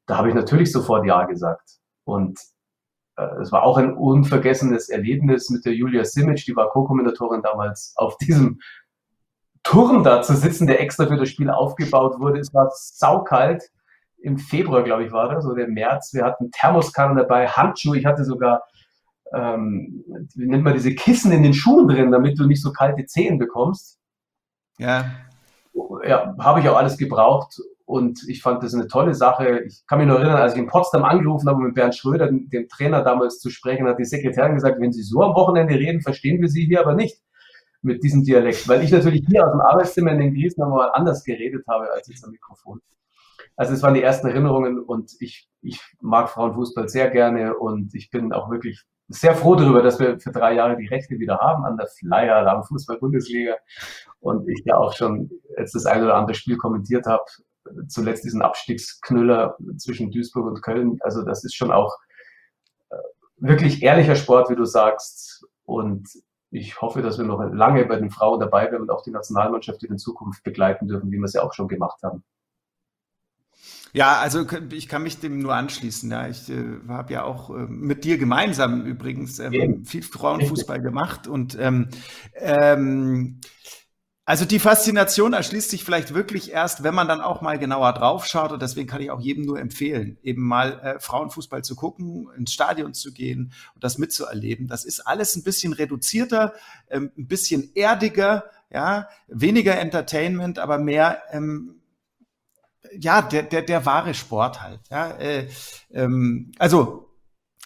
Da 0.06 0.18
habe 0.18 0.30
ich 0.30 0.36
natürlich 0.36 0.72
sofort 0.72 1.06
Ja 1.06 1.24
gesagt. 1.24 1.78
Und 2.04 2.38
es 3.42 3.52
war 3.52 3.64
auch 3.64 3.78
ein 3.78 3.94
unvergessenes 3.94 4.90
Erlebnis 4.90 5.50
mit 5.50 5.66
der 5.66 5.74
Julia 5.74 6.04
Simic, 6.04 6.46
die 6.46 6.56
war 6.56 6.70
Co-Kommentatorin 6.70 7.42
damals, 7.42 7.94
auf 7.96 8.18
diesem 8.18 8.60
Turm 9.64 10.04
da 10.04 10.22
zu 10.22 10.36
sitzen, 10.36 10.68
der 10.68 10.82
extra 10.82 11.08
für 11.08 11.18
das 11.18 11.30
Spiel 11.30 11.50
aufgebaut 11.50 12.20
wurde. 12.20 12.40
Es 12.40 12.54
war 12.54 12.70
saukalt. 12.72 13.64
Im 14.18 14.38
Februar, 14.38 14.84
glaube 14.84 15.06
ich, 15.06 15.12
war 15.12 15.30
das, 15.30 15.46
oder 15.46 15.66
im 15.66 15.74
März. 15.74 16.14
Wir 16.14 16.24
hatten 16.24 16.52
Thermoskanne 16.52 17.22
dabei, 17.22 17.48
Handschuhe. 17.48 17.98
Ich 17.98 18.06
hatte 18.06 18.26
sogar, 18.26 18.64
ähm, 19.34 20.04
wie 20.36 20.48
nennt 20.48 20.64
man 20.64 20.74
diese 20.74 20.94
Kissen 20.94 21.32
in 21.32 21.44
den 21.44 21.54
Schuhen 21.54 21.88
drin, 21.88 22.12
damit 22.12 22.40
du 22.40 22.46
nicht 22.46 22.62
so 22.62 22.72
kalte 22.72 23.06
Zehen 23.06 23.40
bekommst. 23.40 24.00
Ja. 24.78 25.06
Ja, 26.06 26.36
habe 26.40 26.60
ich 26.60 26.70
auch 26.70 26.78
alles 26.78 26.98
gebraucht. 26.98 27.60
Und 27.86 28.28
ich 28.28 28.42
fand 28.42 28.64
das 28.64 28.74
eine 28.74 28.88
tolle 28.88 29.14
Sache. 29.14 29.60
Ich 29.60 29.86
kann 29.88 30.00
mich 30.00 30.08
noch 30.08 30.16
erinnern, 30.16 30.38
als 30.38 30.54
ich 30.54 30.60
in 30.60 30.68
Potsdam 30.68 31.04
angerufen 31.04 31.48
habe, 31.48 31.62
mit 31.62 31.76
Bernd 31.76 31.96
Schröder, 31.96 32.32
dem 32.32 32.68
Trainer 32.68 33.04
damals 33.04 33.40
zu 33.40 33.52
sprechen, 33.52 33.88
hat 33.88 34.00
die 34.00 34.06
Sekretärin 34.06 34.56
gesagt, 34.56 34.82
wenn 34.82 34.92
Sie 34.92 35.04
so 35.04 35.22
am 35.22 35.36
Wochenende 35.36 35.76
reden, 35.76 36.02
verstehen 36.02 36.42
wir 36.42 36.50
Sie 36.50 36.66
hier 36.66 36.82
aber 36.82 36.96
nicht 36.96 37.22
mit 37.84 38.04
diesem 38.04 38.24
Dialekt. 38.24 38.68
Weil 38.68 38.84
ich 38.84 38.92
natürlich 38.92 39.24
hier 39.30 39.46
aus 39.46 39.52
dem 39.52 39.62
Arbeitszimmer 39.62 40.12
in 40.12 40.20
den 40.20 40.34
Griesen 40.34 40.62
nochmal 40.62 40.90
anders 40.94 41.24
geredet 41.24 41.64
habe 41.68 41.92
als 41.92 42.08
jetzt 42.08 42.26
am 42.26 42.32
Mikrofon. 42.32 42.82
Also 43.56 43.74
es 43.74 43.84
waren 43.84 43.94
die 43.94 44.02
ersten 44.02 44.28
Erinnerungen 44.28 44.80
und 44.80 45.12
ich, 45.20 45.48
ich 45.62 45.80
mag 46.02 46.30
Frauenfußball 46.30 46.90
sehr 46.90 47.10
gerne 47.12 47.56
und 47.56 47.94
ich 47.94 48.10
bin 48.10 48.34
auch 48.34 48.50
wirklich 48.50 48.84
sehr 49.08 49.36
froh 49.36 49.56
darüber, 49.56 49.84
dass 49.84 50.00
wir 50.00 50.20
für 50.20 50.32
drei 50.32 50.56
Jahre 50.56 50.76
die 50.76 50.88
Rechte 50.88 51.20
wieder 51.20 51.38
haben 51.38 51.64
an 51.64 51.78
der 51.78 51.88
Flyer, 51.88 52.38
an 52.38 52.46
der 52.46 52.64
Fußball-Bundesliga 52.64 53.54
und 54.20 54.50
ich 54.50 54.64
ja 54.66 54.78
auch 54.78 54.94
schon 54.94 55.30
jetzt 55.58 55.76
das 55.76 55.86
eine 55.86 56.06
oder 56.06 56.16
andere 56.16 56.36
Spiel 56.36 56.58
kommentiert 56.58 57.06
habe 57.06 57.24
zuletzt 57.88 58.24
diesen 58.24 58.42
Abstiegsknüller 58.42 59.58
zwischen 59.78 60.12
Duisburg 60.12 60.48
und 60.48 60.62
Köln. 60.62 61.00
Also 61.02 61.24
das 61.24 61.44
ist 61.44 61.56
schon 61.56 61.72
auch 61.72 61.96
äh, 62.90 62.96
wirklich 63.38 63.84
ehrlicher 63.84 64.16
Sport, 64.16 64.50
wie 64.50 64.56
du 64.56 64.66
sagst. 64.66 65.46
Und 65.64 66.08
ich 66.52 66.82
hoffe, 66.82 67.02
dass 67.02 67.18
wir 67.18 67.26
noch 67.26 67.42
lange 67.52 67.86
bei 67.86 67.98
den 67.98 68.12
Frauen 68.12 68.40
dabei 68.40 68.68
bleiben 68.68 68.84
und 68.84 68.92
auch 68.92 69.04
die 69.04 69.12
Nationalmannschaft 69.12 69.84
in 69.84 69.98
Zukunft 69.98 70.44
begleiten 70.44 70.88
dürfen, 70.88 71.12
wie 71.12 71.18
wir 71.18 71.26
es 71.26 71.34
ja 71.34 71.44
auch 71.44 71.54
schon 71.54 71.68
gemacht 71.68 72.02
haben. 72.04 72.24
Ja, 73.94 74.20
also 74.20 74.46
ich 74.72 74.90
kann 74.90 75.04
mich 75.04 75.20
dem 75.20 75.40
nur 75.40 75.54
anschließen. 75.54 76.12
Ja. 76.12 76.28
Ich 76.28 76.50
äh, 76.50 76.80
habe 76.90 77.14
ja 77.14 77.24
auch 77.24 77.50
äh, 77.50 77.66
mit 77.68 78.04
dir 78.04 78.18
gemeinsam 78.18 78.86
übrigens 78.86 79.40
ähm, 79.40 79.86
viel 79.86 80.04
Frauenfußball 80.04 80.82
gemacht 80.82 81.28
und 81.28 81.58
ähm, 81.58 81.88
ähm, 82.36 83.40
also 84.28 84.44
die 84.44 84.58
Faszination 84.58 85.34
erschließt 85.34 85.70
sich 85.70 85.84
vielleicht 85.84 86.16
wirklich 86.16 86.52
erst, 86.52 86.82
wenn 86.82 86.96
man 86.96 87.08
dann 87.08 87.22
auch 87.22 87.42
mal 87.42 87.60
genauer 87.60 87.94
draufschaut. 87.94 88.52
Und 88.52 88.62
deswegen 88.62 88.88
kann 88.88 89.02
ich 89.02 89.12
auch 89.12 89.20
jedem 89.20 89.46
nur 89.46 89.60
empfehlen, 89.60 90.18
eben 90.24 90.42
mal 90.42 90.80
äh, 90.80 91.00
Frauenfußball 91.00 91.64
zu 91.64 91.76
gucken, 91.76 92.28
ins 92.36 92.52
Stadion 92.52 92.96
zu 92.96 93.14
gehen 93.14 93.54
und 93.76 93.84
das 93.84 94.00
mitzuerleben. 94.00 94.68
Das 94.68 94.84
ist 94.84 95.02
alles 95.02 95.36
ein 95.36 95.44
bisschen 95.44 95.74
reduzierter, 95.74 96.54
ähm, 96.90 97.12
ein 97.16 97.28
bisschen 97.28 97.70
erdiger, 97.76 98.46
ja, 98.72 99.10
weniger 99.28 99.78
Entertainment, 99.78 100.58
aber 100.58 100.80
mehr 100.80 101.22
ähm, 101.32 101.76
ja, 102.98 103.22
der, 103.22 103.44
der, 103.44 103.62
der 103.62 103.86
wahre 103.86 104.16
Sport 104.16 104.64
halt. 104.64 104.80
Ja, 104.90 105.12
äh, 105.18 105.48
ähm, 105.92 106.52
also 106.58 107.12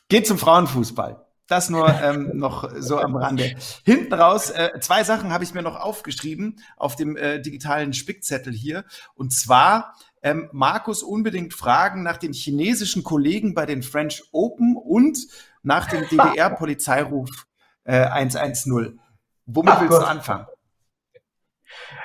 geht 0.09 0.27
zum 0.27 0.37
Frauenfußball. 0.37 1.25
Das 1.49 1.71
nur 1.71 1.89
ähm, 2.01 2.37
noch 2.37 2.69
so 2.77 2.99
am 2.99 3.15
Rande. 3.15 3.55
Hinten 3.83 4.13
raus, 4.13 4.51
äh, 4.51 4.79
zwei 4.81 5.03
Sachen 5.03 5.33
habe 5.33 5.43
ich 5.43 5.55
mir 5.55 5.63
noch 5.63 5.75
aufgeschrieben 5.75 6.61
auf 6.77 6.95
dem 6.95 7.17
äh, 7.17 7.41
digitalen 7.41 7.93
Spickzettel 7.93 8.53
hier. 8.53 8.85
Und 9.15 9.33
zwar 9.33 9.95
ähm, 10.21 10.47
Markus 10.51 11.01
unbedingt 11.01 11.55
fragen 11.55 12.03
nach 12.03 12.17
den 12.17 12.33
chinesischen 12.33 13.03
Kollegen 13.03 13.55
bei 13.55 13.65
den 13.65 13.81
French 13.81 14.23
Open 14.31 14.75
und 14.77 15.17
nach 15.63 15.87
dem 15.87 16.07
DDR-Polizeiruf 16.07 17.47
äh, 17.83 18.05
110. 18.05 18.99
Womit 19.47 19.73
Ach 19.73 19.81
willst 19.81 19.91
Gott. 19.91 20.03
du 20.03 20.07
anfangen? 20.07 20.45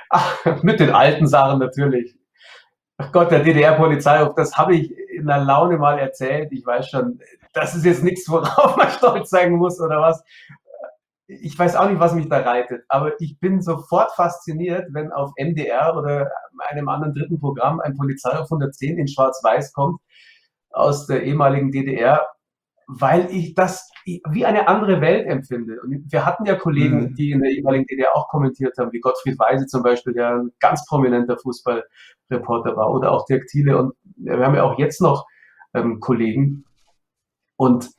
Ach, 0.08 0.44
mit 0.62 0.80
den 0.80 0.90
alten 0.90 1.26
Sachen 1.26 1.58
natürlich. 1.58 2.16
Ach 2.96 3.12
Gott, 3.12 3.30
der 3.30 3.40
DDR-Polizeiruf, 3.40 4.34
das 4.36 4.56
habe 4.56 4.74
ich 4.74 4.90
in 4.90 5.26
der 5.26 5.44
Laune 5.44 5.76
mal 5.76 5.98
erzählt. 5.98 6.50
Ich 6.52 6.64
weiß 6.64 6.88
schon, 6.88 7.20
das 7.54 7.74
ist 7.74 7.84
jetzt 7.84 8.02
nichts, 8.02 8.28
worauf 8.28 8.76
man 8.76 8.90
stolz 8.90 9.30
sein 9.30 9.52
muss 9.52 9.80
oder 9.80 10.00
was. 10.00 10.22
Ich 11.26 11.58
weiß 11.58 11.76
auch 11.76 11.88
nicht, 11.88 12.00
was 12.00 12.14
mich 12.14 12.28
da 12.28 12.40
reitet, 12.40 12.84
aber 12.88 13.18
ich 13.18 13.40
bin 13.40 13.62
sofort 13.62 14.12
fasziniert, 14.12 14.88
wenn 14.92 15.10
auf 15.10 15.32
MDR 15.38 15.96
oder 15.96 16.30
einem 16.68 16.88
anderen 16.88 17.14
dritten 17.14 17.40
Programm 17.40 17.80
ein 17.80 17.96
Polizeiruf 17.96 18.44
110 18.52 18.98
in 18.98 19.08
Schwarz-Weiß 19.08 19.72
kommt 19.72 20.00
aus 20.70 21.06
der 21.06 21.22
ehemaligen 21.22 21.70
DDR, 21.70 22.26
weil 22.86 23.30
ich 23.30 23.54
das 23.54 23.88
wie 24.28 24.44
eine 24.44 24.68
andere 24.68 25.00
Welt 25.00 25.26
empfinde. 25.26 25.80
Und 25.80 26.12
wir 26.12 26.26
hatten 26.26 26.44
ja 26.44 26.56
Kollegen, 26.56 27.00
mhm. 27.00 27.14
die 27.14 27.30
in 27.30 27.40
der 27.40 27.52
ehemaligen 27.52 27.86
DDR 27.86 28.14
auch 28.14 28.28
kommentiert 28.28 28.76
haben, 28.76 28.92
wie 28.92 29.00
Gottfried 29.00 29.38
Weise 29.38 29.66
zum 29.66 29.82
Beispiel, 29.82 30.12
der 30.12 30.34
ein 30.34 30.50
ganz 30.60 30.84
prominenter 30.86 31.38
Fußballreporter 31.38 32.76
war, 32.76 32.90
oder 32.90 33.12
auch 33.12 33.24
Dirk 33.24 33.46
Thiele. 33.46 33.78
Und 33.78 33.94
wir 34.16 34.38
haben 34.38 34.54
ja 34.54 34.64
auch 34.64 34.78
jetzt 34.78 35.00
noch 35.00 35.26
ähm, 35.72 36.00
Kollegen, 36.00 36.64
und 37.56 37.90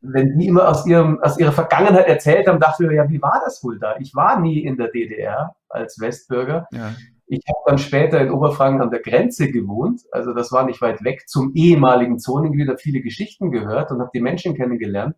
wenn 0.00 0.38
die 0.38 0.48
immer 0.48 0.68
aus, 0.68 0.86
ihrem, 0.86 1.20
aus 1.22 1.38
ihrer 1.38 1.52
Vergangenheit 1.52 2.06
erzählt 2.06 2.46
haben, 2.46 2.60
dachte 2.60 2.84
ich 2.84 2.90
mir, 2.90 2.96
ja, 2.96 3.08
wie 3.08 3.22
war 3.22 3.40
das 3.44 3.64
wohl 3.64 3.78
da? 3.78 3.96
Ich 3.98 4.14
war 4.14 4.38
nie 4.38 4.62
in 4.62 4.76
der 4.76 4.88
DDR 4.88 5.56
als 5.68 5.98
Westbürger. 5.98 6.66
Ja. 6.72 6.94
Ich 7.26 7.40
habe 7.48 7.58
dann 7.66 7.78
später 7.78 8.20
in 8.20 8.30
Oberfranken 8.30 8.82
an 8.82 8.90
der 8.90 9.00
Grenze 9.00 9.50
gewohnt, 9.50 10.02
also 10.12 10.34
das 10.34 10.52
war 10.52 10.66
nicht 10.66 10.82
weit 10.82 11.02
weg, 11.04 11.26
zum 11.26 11.52
ehemaligen 11.54 12.18
Zonengebiet, 12.18 12.68
habe 12.68 12.78
viele 12.78 13.00
Geschichten 13.00 13.50
gehört 13.50 13.90
und 13.90 14.00
habe 14.00 14.10
die 14.12 14.20
Menschen 14.20 14.54
kennengelernt. 14.54 15.16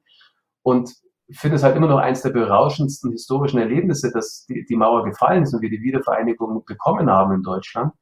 Und 0.63 0.95
finde 1.31 1.57
es 1.57 1.63
halt 1.63 1.77
immer 1.77 1.89
noch 1.89 1.99
eines 1.99 2.23
der 2.23 2.31
berauschendsten 2.31 3.11
historischen 3.11 3.59
Erlebnisse, 3.59 4.13
dass 4.13 4.47
die, 4.47 4.65
die 4.65 4.77
Mauer 4.77 5.05
gefallen 5.05 5.43
ist 5.43 5.55
und 5.55 5.63
wir 5.63 5.71
die 5.71 5.83
Wiedervereinigung 5.83 6.65
bekommen 6.65 7.11
haben 7.11 7.35
in 7.35 7.43
Deutschland. 7.43 7.93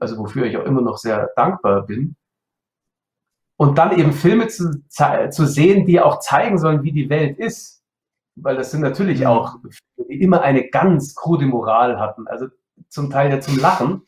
Also 0.00 0.18
wofür 0.18 0.44
ich 0.44 0.56
auch 0.56 0.64
immer 0.64 0.82
noch 0.82 0.98
sehr 0.98 1.30
dankbar 1.36 1.86
bin. 1.86 2.16
Und 3.56 3.78
dann 3.78 3.98
eben 3.98 4.12
Filme 4.12 4.48
zu, 4.48 4.82
zu 4.88 5.46
sehen, 5.46 5.86
die 5.86 6.00
auch 6.00 6.18
zeigen 6.18 6.58
sollen, 6.58 6.82
wie 6.82 6.92
die 6.92 7.08
Welt 7.08 7.38
ist. 7.38 7.82
Weil 8.36 8.56
das 8.56 8.72
sind 8.72 8.80
natürlich 8.80 9.20
mhm. 9.20 9.26
auch, 9.26 9.56
die 10.08 10.20
immer 10.20 10.42
eine 10.42 10.68
ganz 10.68 11.14
krude 11.14 11.46
Moral 11.46 12.00
hatten. 12.00 12.26
Also 12.26 12.48
zum 12.88 13.10
Teil 13.10 13.30
ja 13.30 13.40
zum 13.40 13.58
Lachen. 13.58 14.02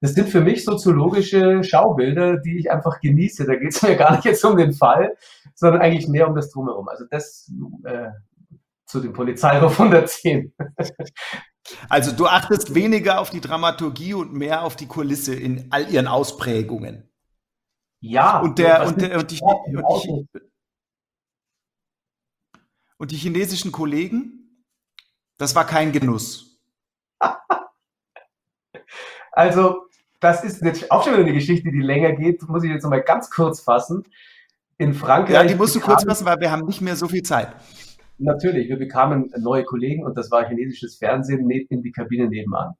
Das 0.00 0.14
sind 0.14 0.28
für 0.28 0.42
mich 0.42 0.64
soziologische 0.64 1.64
Schaubilder, 1.64 2.36
die 2.36 2.58
ich 2.58 2.70
einfach 2.70 3.00
genieße. 3.00 3.46
Da 3.46 3.56
geht 3.56 3.74
es 3.74 3.82
mir 3.82 3.96
gar 3.96 4.12
nicht 4.12 4.24
jetzt 4.24 4.44
um 4.44 4.56
den 4.56 4.74
Fall, 4.74 5.16
sondern 5.54 5.80
eigentlich 5.80 6.08
mehr 6.08 6.28
um 6.28 6.34
das 6.34 6.50
Drumherum. 6.50 6.88
Also 6.88 7.04
das 7.10 7.50
äh, 7.84 8.10
zu 8.86 9.00
dem 9.00 9.12
Polizeiruf 9.12 9.80
110. 9.80 10.52
Also 11.88 12.12
du 12.12 12.26
achtest 12.26 12.74
weniger 12.74 13.18
auf 13.20 13.30
die 13.30 13.40
Dramaturgie 13.40 14.12
und 14.12 14.34
mehr 14.34 14.64
auf 14.64 14.76
die 14.76 14.86
Kulisse 14.86 15.34
in 15.34 15.68
all 15.70 15.90
ihren 15.90 16.06
Ausprägungen. 16.06 17.08
Ja. 18.06 18.40
Und 18.40 18.58
der, 18.58 18.86
und, 18.86 19.00
der, 19.00 19.18
und, 19.18 19.30
die, 19.30 19.40
und, 19.40 19.58
die, 20.02 20.26
und 22.98 23.10
die 23.10 23.16
chinesischen 23.16 23.72
Kollegen, 23.72 24.62
das 25.38 25.54
war 25.54 25.66
kein 25.66 25.90
Genuss. 25.90 26.60
also, 29.32 29.86
das 30.20 30.44
ist 30.44 30.60
jetzt 30.60 30.90
auch 30.90 31.02
schon 31.02 31.14
wieder 31.14 31.22
eine 31.22 31.32
Geschichte, 31.32 31.70
die 31.70 31.80
länger 31.80 32.12
geht, 32.12 32.46
muss 32.46 32.62
ich 32.62 32.70
jetzt 32.70 32.82
noch 32.82 32.90
mal 32.90 33.00
ganz 33.00 33.30
kurz 33.30 33.60
fassen. 33.60 34.04
In 34.76 34.92
Frankreich. 34.92 35.34
Ja, 35.34 35.44
die 35.44 35.54
musst 35.54 35.74
du 35.74 35.80
kurz 35.80 36.04
fassen, 36.04 36.26
weil 36.26 36.40
wir 36.40 36.50
haben 36.50 36.66
nicht 36.66 36.82
mehr 36.82 36.96
so 36.96 37.08
viel 37.08 37.22
Zeit. 37.22 37.54
Natürlich, 38.18 38.68
wir 38.68 38.76
bekamen 38.76 39.32
neue 39.38 39.64
Kollegen 39.64 40.04
und 40.04 40.18
das 40.18 40.30
war 40.30 40.46
chinesisches 40.46 40.96
Fernsehen 40.96 41.48
in 41.50 41.80
die 41.80 41.92
Kabine 41.92 42.28
nebenan. 42.28 42.74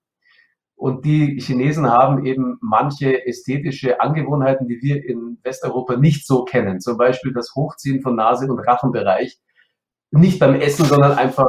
Und 0.77 1.05
die 1.05 1.41
Chinesen 1.41 1.91
haben 1.91 2.27
eben 2.27 2.59
manche 2.61 3.27
ästhetische 3.27 4.01
Angewohnheiten, 4.01 4.67
die 4.67 4.81
wir 4.83 5.05
in 5.05 5.39
Westeuropa 5.43 5.97
nicht 5.97 6.27
so 6.27 6.45
kennen. 6.45 6.81
Zum 6.81 6.99
Beispiel 6.99 7.33
das 7.33 7.55
Hochziehen 7.55 8.03
von 8.03 8.17
Nase- 8.17 8.51
und 8.51 8.59
Rachenbereich. 8.59 9.39
Nicht 10.11 10.39
beim 10.39 10.55
Essen, 10.55 10.85
sondern 10.85 11.13
einfach 11.13 11.49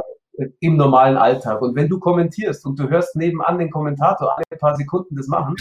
im 0.60 0.76
normalen 0.76 1.16
Alltag. 1.16 1.62
Und 1.62 1.74
wenn 1.76 1.88
du 1.88 1.98
kommentierst 1.98 2.66
und 2.66 2.78
du 2.78 2.88
hörst 2.88 3.16
nebenan 3.16 3.58
den 3.58 3.70
Kommentator 3.70 4.36
alle 4.36 4.58
paar 4.58 4.76
Sekunden 4.76 5.16
das 5.16 5.28
machen, 5.28 5.56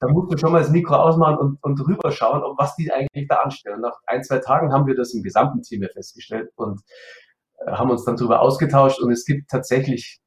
dann 0.00 0.12
musst 0.12 0.32
du 0.32 0.38
schon 0.38 0.52
mal 0.52 0.60
das 0.60 0.70
Mikro 0.70 0.94
ausmachen 0.94 1.36
und, 1.36 1.58
und 1.62 1.86
rüberschauen, 1.86 2.42
was 2.56 2.74
die 2.76 2.90
eigentlich 2.90 3.28
da 3.28 3.36
anstellen. 3.36 3.80
Nach 3.82 3.98
ein, 4.06 4.24
zwei 4.24 4.38
Tagen 4.38 4.72
haben 4.72 4.86
wir 4.86 4.96
das 4.96 5.12
im 5.12 5.22
gesamten 5.22 5.62
Team 5.62 5.86
festgestellt 5.92 6.50
und 6.56 6.80
äh, 7.66 7.72
haben 7.72 7.90
uns 7.90 8.04
dann 8.04 8.16
darüber 8.16 8.40
ausgetauscht. 8.40 9.00
Und 9.00 9.10
es 9.10 9.24
gibt 9.24 9.50
tatsächlich 9.50 10.20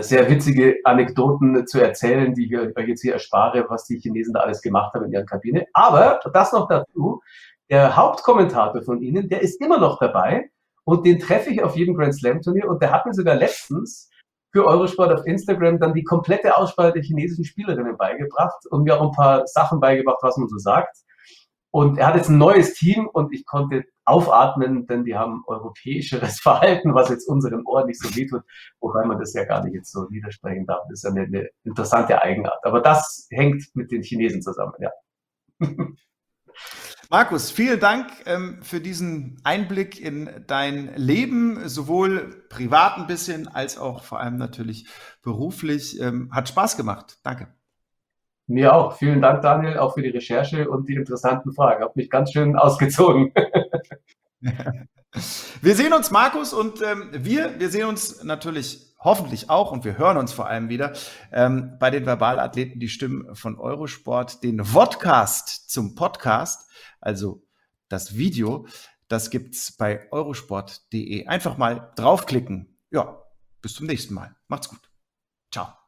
sehr 0.00 0.28
witzige 0.28 0.76
Anekdoten 0.84 1.66
zu 1.66 1.80
erzählen, 1.80 2.34
die 2.34 2.46
ich 2.46 2.58
euch 2.58 2.88
jetzt 2.88 3.02
hier 3.02 3.14
erspare, 3.14 3.66
was 3.68 3.84
die 3.84 3.98
Chinesen 3.98 4.34
da 4.34 4.40
alles 4.40 4.60
gemacht 4.60 4.92
haben 4.94 5.06
in 5.06 5.12
ihrer 5.12 5.24
Kabine. 5.24 5.66
Aber 5.72 6.20
das 6.32 6.52
noch 6.52 6.68
dazu, 6.68 7.22
der 7.70 7.96
Hauptkommentator 7.96 8.82
von 8.82 9.00
ihnen, 9.00 9.28
der 9.28 9.40
ist 9.42 9.60
immer 9.60 9.78
noch 9.78 9.98
dabei 9.98 10.50
und 10.84 11.06
den 11.06 11.18
treffe 11.18 11.50
ich 11.50 11.62
auf 11.62 11.76
jedem 11.76 11.94
Grand 11.94 12.14
Slam 12.14 12.40
Turnier 12.40 12.68
und 12.68 12.82
der 12.82 12.90
hat 12.90 13.06
mir 13.06 13.14
sogar 13.14 13.34
letztens 13.34 14.10
für 14.52 14.66
Eurosport 14.66 15.12
auf 15.12 15.26
Instagram 15.26 15.78
dann 15.78 15.94
die 15.94 16.02
komplette 16.02 16.56
Auswahl 16.56 16.92
der 16.92 17.02
chinesischen 17.02 17.44
Spielerinnen 17.44 17.96
beigebracht 17.96 18.66
und 18.70 18.84
mir 18.84 18.96
auch 18.96 19.02
ein 19.02 19.12
paar 19.12 19.46
Sachen 19.46 19.80
beigebracht, 19.80 20.18
was 20.22 20.36
man 20.38 20.48
so 20.48 20.58
sagt. 20.58 20.96
Und 21.70 21.98
er 21.98 22.06
hat 22.06 22.16
jetzt 22.16 22.30
ein 22.30 22.38
neues 22.38 22.74
Team 22.74 23.06
und 23.12 23.32
ich 23.34 23.44
konnte 23.44 23.84
aufatmen, 24.08 24.86
denn 24.86 25.04
die 25.04 25.16
haben 25.16 25.42
europäischeres 25.46 26.40
Verhalten, 26.42 26.94
was 26.94 27.08
jetzt 27.08 27.28
unseren 27.28 27.64
Ohren 27.64 27.86
nicht 27.86 28.00
so 28.00 28.14
wehtut, 28.16 28.42
wobei 28.80 29.04
man 29.04 29.18
das 29.18 29.34
ja 29.34 29.44
gar 29.44 29.64
nicht 29.64 29.74
jetzt 29.74 29.92
so 29.92 30.06
niedersprechen 30.08 30.66
darf. 30.66 30.80
Das 30.88 30.98
ist 30.98 31.04
ja 31.04 31.10
eine, 31.10 31.22
eine 31.22 31.48
interessante 31.64 32.20
Eigenart. 32.22 32.64
Aber 32.64 32.80
das 32.80 33.28
hängt 33.30 33.64
mit 33.74 33.90
den 33.90 34.02
Chinesen 34.02 34.42
zusammen, 34.42 34.74
ja. 34.80 34.90
Markus, 37.10 37.50
vielen 37.50 37.80
Dank 37.80 38.06
ähm, 38.26 38.58
für 38.62 38.80
diesen 38.80 39.40
Einblick 39.42 39.98
in 39.98 40.28
dein 40.46 40.94
Leben, 40.94 41.66
sowohl 41.66 42.44
privat 42.50 42.98
ein 42.98 43.06
bisschen 43.06 43.48
als 43.48 43.78
auch 43.78 44.02
vor 44.02 44.20
allem 44.20 44.36
natürlich 44.36 44.86
beruflich. 45.22 45.98
Ähm, 46.02 46.28
hat 46.32 46.50
Spaß 46.50 46.76
gemacht. 46.76 47.18
Danke. 47.22 47.48
Mir 48.46 48.74
auch. 48.74 48.96
Vielen 48.96 49.22
Dank, 49.22 49.40
Daniel, 49.40 49.78
auch 49.78 49.94
für 49.94 50.02
die 50.02 50.10
Recherche 50.10 50.68
und 50.68 50.86
die 50.88 50.94
interessanten 50.94 51.52
Fragen. 51.52 51.82
Hat 51.82 51.96
mich 51.96 52.10
ganz 52.10 52.32
schön 52.32 52.56
ausgezogen. 52.58 53.32
wir 55.62 55.74
sehen 55.74 55.92
uns, 55.92 56.10
Markus, 56.10 56.52
und 56.52 56.82
ähm, 56.82 57.10
wir, 57.12 57.58
wir 57.58 57.70
sehen 57.70 57.88
uns 57.88 58.22
natürlich 58.22 58.94
hoffentlich 58.98 59.48
auch 59.48 59.72
und 59.72 59.84
wir 59.84 59.96
hören 59.96 60.16
uns 60.16 60.32
vor 60.32 60.48
allem 60.48 60.68
wieder 60.68 60.92
ähm, 61.32 61.76
bei 61.78 61.90
den 61.90 62.04
Verbalathleten 62.04 62.80
die 62.80 62.88
Stimmen 62.88 63.34
von 63.34 63.58
Eurosport, 63.58 64.42
den 64.42 64.64
Vodcast 64.64 65.70
zum 65.70 65.94
Podcast, 65.94 66.68
also 67.00 67.46
das 67.88 68.16
Video, 68.16 68.66
das 69.08 69.30
gibt's 69.30 69.72
bei 69.76 70.10
eurosport.de. 70.12 71.26
Einfach 71.26 71.56
mal 71.56 71.92
draufklicken. 71.96 72.78
Ja, 72.90 73.22
bis 73.62 73.74
zum 73.74 73.86
nächsten 73.86 74.14
Mal. 74.14 74.36
Macht's 74.48 74.68
gut. 74.68 74.90
Ciao. 75.50 75.87